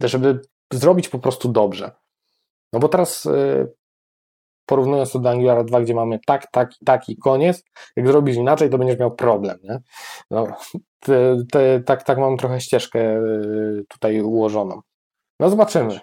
żeby 0.04 0.40
zrobić 0.74 1.10
po 1.10 1.20
prostu 1.20 1.50
dobrze. 1.50 1.92
No 2.74 2.80
bo 2.80 2.90
teraz 2.90 3.26
y, 3.26 3.74
porównując 4.66 5.12
to 5.12 5.20
do 5.20 5.30
Angulara 5.30 5.64
2, 5.64 5.82
gdzie 5.82 5.96
mamy 5.96 6.20
tak, 6.26 6.52
tak, 6.52 6.72
tak 6.86 7.10
i 7.10 7.18
koniec, 7.18 7.64
jak 7.96 8.08
zrobisz 8.08 8.36
inaczej, 8.36 8.70
to 8.70 8.78
będziesz 8.78 9.00
miał 9.00 9.16
problem. 9.16 9.58
Nie? 9.64 9.80
No, 10.32 10.48
te, 11.00 11.38
te, 11.52 11.80
tak, 11.80 12.04
tak 12.04 12.18
mam 12.18 12.38
trochę 12.38 12.62
ścieżkę 12.62 13.18
y, 13.18 13.86
tutaj 13.90 14.22
ułożoną. 14.22 14.82
No 15.40 15.50
zobaczymy. 15.50 16.00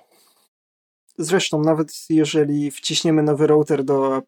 Zresztą, 1.18 1.60
nawet 1.60 1.92
jeżeli 2.08 2.70
wciśniemy 2.70 3.22
nowy 3.22 3.46
router 3.46 3.84
do 3.84 4.22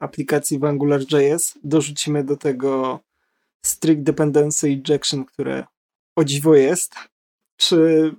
aplikacji 0.00 0.58
w 0.58 0.64
AngularJS, 0.64 1.58
dorzucimy 1.64 2.24
do 2.24 2.36
tego 2.36 3.00
strict 3.66 4.02
dependency 4.02 4.70
injection, 4.70 5.24
które 5.24 5.64
o 6.16 6.24
dziwo 6.24 6.54
jest, 6.54 6.94
czy 7.56 8.10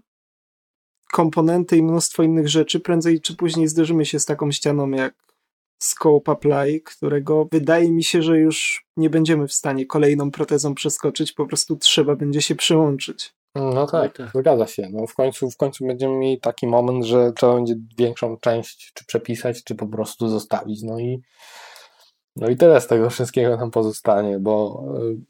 komponenty 1.12 1.78
i 1.78 1.84
mnóstwo 1.84 2.24
innych 2.24 2.50
rzeczy, 2.50 2.80
prędzej 2.80 3.22
czy 3.22 3.36
później 3.36 3.68
zderzymy 3.68 4.06
się 4.06 4.20
z 4.20 4.26
taką 4.26 4.52
ścianą 4.52 4.90
jak 4.90 5.14
Scope 5.80 6.32
Apply, 6.32 6.82
którego 6.82 7.48
wydaje 7.52 7.92
mi 7.92 8.04
się, 8.04 8.22
że 8.22 8.40
już 8.40 8.86
nie 8.98 9.10
będziemy 9.10 9.48
w 9.48 9.54
stanie 9.54 9.86
kolejną 9.86 10.32
protezą 10.32 10.76
przeskoczyć, 10.76 11.34
po 11.34 11.46
prostu 11.46 11.76
trzeba 11.76 12.16
będzie 12.16 12.42
się 12.42 12.56
przyłączyć. 12.56 13.34
No 13.56 13.88
tak, 13.88 14.18
tak, 14.18 14.32
zgadza 14.36 14.68
się. 14.68 14.90
No 14.92 15.08
w, 15.08 15.14
końcu, 15.14 15.50
w 15.52 15.58
końcu 15.58 15.88
będziemy 15.88 16.16
mieli 16.16 16.40
taki 16.40 16.68
moment, 16.68 17.06
że 17.06 17.32
trzeba 17.32 17.56
będzie 17.56 17.76
większą 17.98 18.38
część 18.38 18.92
czy 18.94 19.06
przepisać, 19.06 19.64
czy 19.64 19.76
po 19.76 19.88
prostu 19.88 20.30
zostawić. 20.30 20.84
No 20.84 21.00
i 21.00 21.22
no 22.40 22.50
i 22.50 22.58
tyle 22.58 22.82
z 22.82 22.88
tego 22.88 23.10
wszystkiego 23.10 23.58
nam 23.58 23.72
pozostanie, 23.72 24.40
bo, 24.40 24.84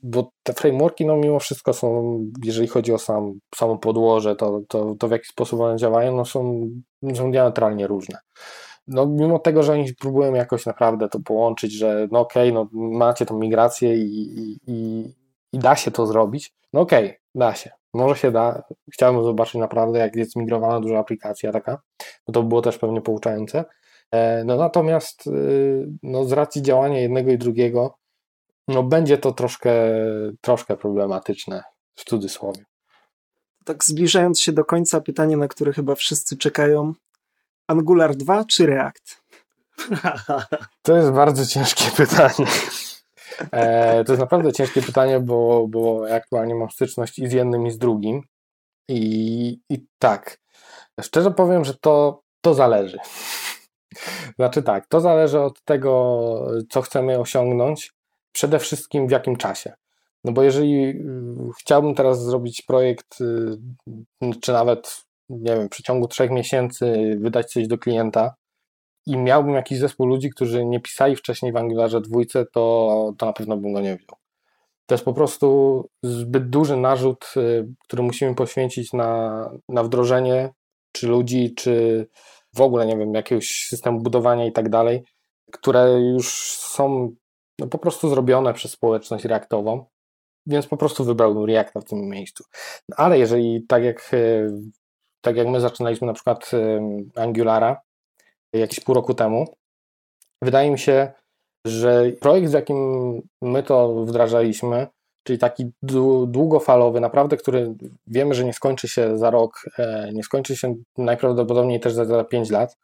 bo 0.03 0.31
te 0.43 0.53
frameworki, 0.53 1.05
no 1.05 1.17
mimo 1.17 1.39
wszystko 1.39 1.73
są, 1.73 2.19
jeżeli 2.43 2.67
chodzi 2.67 2.93
o 2.93 2.97
sam, 2.97 3.39
samą 3.55 3.77
podłoże, 3.77 4.35
to, 4.35 4.61
to, 4.67 4.95
to 4.99 5.07
w 5.07 5.11
jaki 5.11 5.25
sposób 5.25 5.59
one 5.59 5.77
działają, 5.77 6.15
no 6.15 6.25
są, 6.25 6.69
są 7.15 7.31
diametralnie 7.31 7.87
różne. 7.87 8.17
No 8.87 9.05
mimo 9.05 9.39
tego, 9.39 9.63
że 9.63 9.73
oni 9.73 9.93
próbują 9.93 10.33
jakoś 10.33 10.65
naprawdę 10.65 11.09
to 11.09 11.19
połączyć, 11.19 11.73
że 11.73 12.07
no 12.11 12.19
okej, 12.19 12.51
okay, 12.51 12.67
no 12.73 12.89
macie 12.97 13.25
tą 13.25 13.39
migrację 13.39 13.97
i, 13.97 14.39
i, 14.39 14.59
i, 14.67 15.05
i 15.53 15.59
da 15.59 15.75
się 15.75 15.91
to 15.91 16.07
zrobić, 16.07 16.53
no 16.73 16.81
okej, 16.81 17.05
okay, 17.05 17.19
da 17.35 17.55
się, 17.55 17.71
może 17.93 18.15
się 18.15 18.31
da. 18.31 18.63
Chciałbym 18.93 19.23
zobaczyć 19.23 19.55
naprawdę, 19.55 19.99
jak 19.99 20.15
jest 20.15 20.35
migrowana 20.35 20.79
duża 20.79 20.99
aplikacja 20.99 21.51
taka, 21.51 21.81
bo 22.27 22.33
to 22.33 22.43
było 22.43 22.61
też 22.61 22.77
pewnie 22.77 23.01
pouczające. 23.01 23.65
E, 24.11 24.43
no 24.43 24.55
natomiast 24.57 25.27
y, 25.27 25.87
no, 26.03 26.25
z 26.25 26.31
racji 26.31 26.61
działania 26.61 26.99
jednego 26.99 27.31
i 27.31 27.37
drugiego, 27.37 27.97
no 28.67 28.83
będzie 28.83 29.17
to 29.17 29.31
troszkę, 29.31 29.73
troszkę 30.41 30.77
problematyczne 30.77 31.63
w 31.95 32.05
cudzysłowie. 32.05 32.65
Tak 33.65 33.83
zbliżając 33.83 34.41
się 34.41 34.51
do 34.51 34.65
końca, 34.65 35.01
pytanie, 35.01 35.37
na 35.37 35.47
które 35.47 35.73
chyba 35.73 35.95
wszyscy 35.95 36.37
czekają. 36.37 36.93
Angular 37.67 38.15
2 38.15 38.45
czy 38.45 38.65
React? 38.65 39.21
To 40.81 40.97
jest 40.97 41.11
bardzo 41.11 41.45
ciężkie 41.45 41.91
pytanie. 41.97 42.49
E, 43.51 44.03
to 44.03 44.11
jest 44.11 44.19
naprawdę 44.19 44.53
ciężkie 44.53 44.81
pytanie, 44.81 45.19
bo, 45.19 45.67
bo 45.69 46.07
ja 46.07 46.15
aktualnie 46.15 46.55
mam 46.55 46.69
styczność 46.69 47.19
i 47.19 47.27
z 47.27 47.31
jednym, 47.31 47.67
i 47.67 47.71
z 47.71 47.77
drugim. 47.77 48.21
I, 48.89 49.59
i 49.69 49.85
tak, 49.99 50.39
szczerze 51.01 51.31
powiem, 51.31 51.65
że 51.65 51.73
to, 51.73 52.23
to 52.41 52.53
zależy. 52.53 52.97
Znaczy 54.35 54.63
tak, 54.63 54.87
to 54.87 54.99
zależy 54.99 55.39
od 55.39 55.63
tego, 55.63 56.51
co 56.69 56.81
chcemy 56.81 57.19
osiągnąć, 57.19 57.93
przede 58.31 58.59
wszystkim 58.59 59.07
w 59.07 59.11
jakim 59.11 59.35
czasie. 59.35 59.73
No 60.23 60.31
bo 60.31 60.43
jeżeli 60.43 60.89
y, 60.89 60.93
chciałbym 61.59 61.95
teraz 61.95 62.23
zrobić 62.23 62.61
projekt, 62.61 63.21
y, 63.21 63.57
czy 64.41 64.51
nawet, 64.51 65.05
nie 65.29 65.55
wiem, 65.55 65.67
w 65.67 65.71
przeciągu 65.71 66.07
trzech 66.07 66.31
miesięcy 66.31 67.17
wydać 67.21 67.51
coś 67.51 67.67
do 67.67 67.77
klienta 67.77 68.35
i 69.05 69.17
miałbym 69.17 69.53
jakiś 69.53 69.79
zespół 69.79 70.07
ludzi, 70.07 70.29
którzy 70.29 70.65
nie 70.65 70.79
pisali 70.79 71.15
wcześniej 71.15 71.51
w 71.51 71.57
Angularze 71.57 72.01
dwójce, 72.01 72.45
to, 72.53 73.13
to 73.17 73.25
na 73.25 73.33
pewno 73.33 73.57
bym 73.57 73.73
go 73.73 73.81
nie 73.81 73.95
wziął. 73.95 74.17
To 74.85 74.95
jest 74.95 75.05
po 75.05 75.13
prostu 75.13 75.89
zbyt 76.03 76.49
duży 76.49 76.77
narzut, 76.77 77.33
y, 77.37 77.67
który 77.83 78.03
musimy 78.03 78.35
poświęcić 78.35 78.93
na, 78.93 79.49
na 79.69 79.83
wdrożenie, 79.83 80.49
czy 80.91 81.07
ludzi, 81.07 81.53
czy, 81.55 82.07
w 82.57 82.61
ogóle, 82.61 82.85
nie 82.85 82.97
wiem, 82.97 83.13
jakiegoś 83.13 83.65
systemu 83.69 84.01
budowania 84.01 84.45
i 84.45 84.51
tak 84.51 84.69
dalej, 84.69 85.03
które 85.51 85.99
już 86.13 86.51
są 86.51 87.15
no, 87.59 87.67
po 87.67 87.77
prostu 87.77 88.09
zrobione 88.09 88.53
przez 88.53 88.71
społeczność 88.71 89.25
reaktową, 89.25 89.85
więc 90.47 90.67
po 90.67 90.77
prostu 90.77 91.03
wybrałbym 91.03 91.45
Reacta 91.45 91.79
w 91.79 91.83
tym 91.83 91.99
miejscu. 91.99 92.43
Ale 92.97 93.19
jeżeli 93.19 93.65
tak 93.67 93.83
jak, 93.83 94.09
e, 94.13 94.47
tak 95.21 95.35
jak 95.35 95.47
my 95.47 95.61
zaczynaliśmy 95.61 96.07
na 96.07 96.13
przykład 96.13 96.51
e, 96.53 96.79
Angulara 97.21 97.81
jakieś 98.53 98.79
pół 98.79 98.95
roku 98.95 99.13
temu, 99.13 99.45
wydaje 100.41 100.71
mi 100.71 100.79
się, 100.79 101.11
że 101.67 102.11
projekt, 102.19 102.49
z 102.49 102.53
jakim 102.53 102.77
my 103.41 103.63
to 103.63 104.03
wdrażaliśmy, 104.05 104.87
czyli 105.27 105.39
taki 105.39 105.71
długofalowy, 106.27 106.99
naprawdę, 106.99 107.37
który 107.37 107.75
wiemy, 108.07 108.33
że 108.33 108.45
nie 108.45 108.53
skończy 108.53 108.87
się 108.87 109.17
za 109.17 109.29
rok, 109.29 109.65
e, 109.77 110.09
nie 110.13 110.23
skończy 110.23 110.55
się 110.55 110.75
najprawdopodobniej 110.97 111.79
też 111.79 111.93
za, 111.93 112.05
za 112.05 112.23
5 112.23 112.49
lat. 112.49 112.77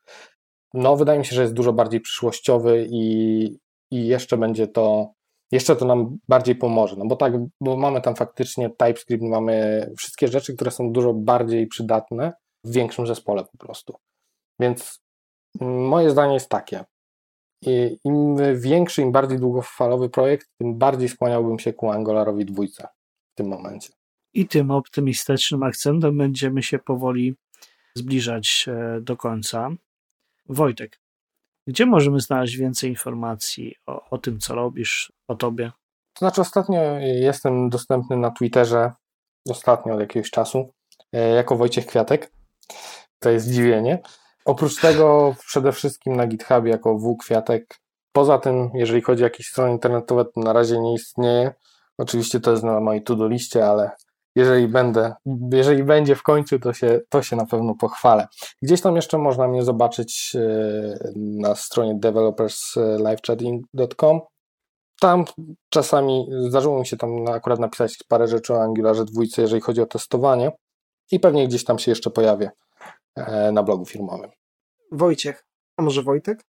No, 0.73 0.95
wydaje 0.95 1.19
mi 1.19 1.25
się, 1.25 1.35
że 1.35 1.41
jest 1.41 1.53
dużo 1.53 1.73
bardziej 1.73 2.01
przyszłościowy 2.01 2.87
i, 2.89 3.45
i 3.91 4.07
jeszcze 4.07 4.37
będzie 4.37 4.67
to 4.67 5.11
jeszcze 5.51 5.75
to 5.75 5.85
nam 5.85 6.17
bardziej 6.27 6.55
pomoże, 6.55 6.95
no 6.97 7.05
bo 7.05 7.15
tak, 7.15 7.33
bo 7.61 7.77
mamy 7.77 8.01
tam 8.01 8.15
faktycznie 8.15 8.69
TypeScript, 8.69 9.23
mamy 9.23 9.87
wszystkie 9.97 10.27
rzeczy, 10.27 10.55
które 10.55 10.71
są 10.71 10.91
dużo 10.91 11.13
bardziej 11.13 11.67
przydatne 11.67 12.33
w 12.63 12.71
większym 12.71 13.07
zespole 13.07 13.43
po 13.43 13.57
prostu. 13.57 13.95
Więc 14.59 14.99
moje 15.61 16.09
zdanie 16.09 16.33
jest 16.33 16.49
takie, 16.49 16.83
im 18.03 18.37
większy, 18.55 19.01
im 19.01 19.11
bardziej 19.11 19.39
długofalowy 19.39 20.09
projekt, 20.09 20.49
tym 20.57 20.77
bardziej 20.77 21.09
skłaniałbym 21.09 21.59
się 21.59 21.73
ku 21.73 21.91
Angolarowi 21.91 22.45
dwójce 22.45 22.87
w 23.33 23.35
tym 23.35 23.47
momencie. 23.47 23.89
I 24.33 24.47
tym 24.47 24.71
optymistycznym 24.71 25.63
akcentem 25.63 26.17
będziemy 26.17 26.63
się 26.63 26.79
powoli 26.79 27.35
zbliżać 27.95 28.65
e, 28.67 29.01
do 29.01 29.17
końca. 29.17 29.69
Wojtek, 30.49 30.99
gdzie 31.67 31.85
możemy 31.85 32.19
znaleźć 32.19 32.55
więcej 32.55 32.89
informacji 32.89 33.75
o, 33.85 34.09
o 34.09 34.17
tym, 34.17 34.39
co 34.39 34.55
robisz, 34.55 35.13
o 35.27 35.35
tobie? 35.35 35.71
To 36.13 36.19
znaczy, 36.19 36.41
ostatnio 36.41 36.81
jestem 36.99 37.69
dostępny 37.69 38.17
na 38.17 38.31
Twitterze, 38.31 38.91
ostatnio 39.49 39.93
od 39.93 39.99
jakiegoś 39.99 40.31
czasu, 40.31 40.73
e, 41.13 41.29
jako 41.29 41.55
Wojciech 41.55 41.85
Kwiatek. 41.85 42.31
To 43.19 43.29
jest 43.29 43.45
zdziwienie. 43.45 43.99
Oprócz 44.45 44.81
tego 44.81 45.35
przede 45.47 45.71
wszystkim 45.71 46.15
na 46.15 46.27
GitHubie 46.27 46.71
jako 46.71 46.97
W 46.97 47.17
Kwiatek. 47.17 47.79
Poza 48.11 48.37
tym, 48.37 48.69
jeżeli 48.73 49.01
chodzi 49.01 49.23
o 49.23 49.25
jakieś 49.25 49.47
strony 49.47 49.71
internetowe, 49.71 50.25
to 50.25 50.41
na 50.41 50.53
razie 50.53 50.79
nie 50.79 50.93
istnieje. 50.93 51.53
Oczywiście 51.97 52.39
to 52.39 52.51
jest 52.51 52.63
na 52.63 52.79
mojej 52.79 53.03
to-do 53.03 53.27
liście, 53.27 53.67
ale 53.67 53.91
jeżeli 54.35 54.67
będę, 54.67 55.13
jeżeli 55.51 55.83
będzie 55.83 56.15
w 56.15 56.23
końcu, 56.23 56.59
to 56.59 56.73
się, 56.73 56.99
to 57.09 57.23
się 57.23 57.35
na 57.35 57.45
pewno 57.45 57.75
pochwalę. 57.75 58.27
Gdzieś 58.61 58.81
tam 58.81 58.95
jeszcze 58.95 59.17
można 59.17 59.47
mnie 59.47 59.63
zobaczyć 59.63 60.35
e, 60.35 60.39
na 61.15 61.55
stronie 61.55 61.95
developerslivechatting.com. 61.99 64.19
Tam 64.99 65.25
czasami 65.69 66.27
zdarzyło 66.49 66.79
mi 66.79 66.85
się 66.85 66.97
tam 66.97 67.27
akurat 67.27 67.59
napisać 67.59 67.97
parę 68.07 68.27
rzeczy 68.27 68.53
o 68.53 68.61
Angularze 68.61 69.05
dwójce, 69.05 69.41
jeżeli 69.41 69.61
chodzi 69.61 69.81
o 69.81 69.85
testowanie 69.85 70.51
i 71.11 71.19
pewnie 71.19 71.47
gdzieś 71.47 71.63
tam 71.63 71.79
się 71.79 71.91
jeszcze 71.91 72.09
pojawię 72.09 72.51
na 73.51 73.63
blogu 73.63 73.85
firmowym. 73.85 74.31
Wojciech, 74.91 75.45
a 75.77 75.81
może 75.81 76.03
Wojtek? 76.03 76.45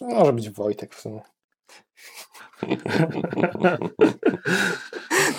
Może 0.00 0.32
być 0.32 0.50
Wojtek 0.50 0.94
w 0.94 1.00
sumie. 1.00 1.22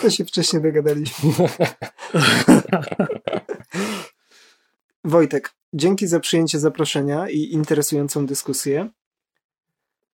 To 0.02 0.10
się 0.10 0.26
wcześniej 0.26 0.62
dogadaliśmy. 0.62 1.34
Wojtek, 5.04 5.54
dzięki 5.74 6.08
za 6.08 6.20
przyjęcie 6.20 6.60
zaproszenia 6.60 7.30
i 7.30 7.40
interesującą 7.40 8.26
dyskusję. 8.26 8.90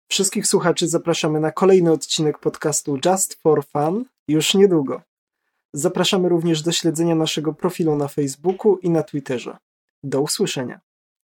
Wszystkich 0.08 0.46
słuchaczy 0.46 0.88
zapraszamy 0.88 1.40
na 1.40 1.52
kolejny 1.52 1.92
odcinek 1.92 2.38
podcastu 2.38 2.98
Just 3.04 3.34
for 3.34 3.66
Fun 3.66 4.04
już 4.28 4.54
niedługo. 4.54 5.02
Zapraszamy 5.72 6.28
również 6.28 6.62
do 6.62 6.72
śledzenia 6.72 7.14
naszego 7.14 7.52
profilu 7.52 7.96
na 7.96 8.08
Facebooku 8.08 8.76
i 8.76 8.90
na 8.90 9.02
Twitterze. 9.02 9.56
Do 10.02 10.20
usłyszenia. 10.20 10.80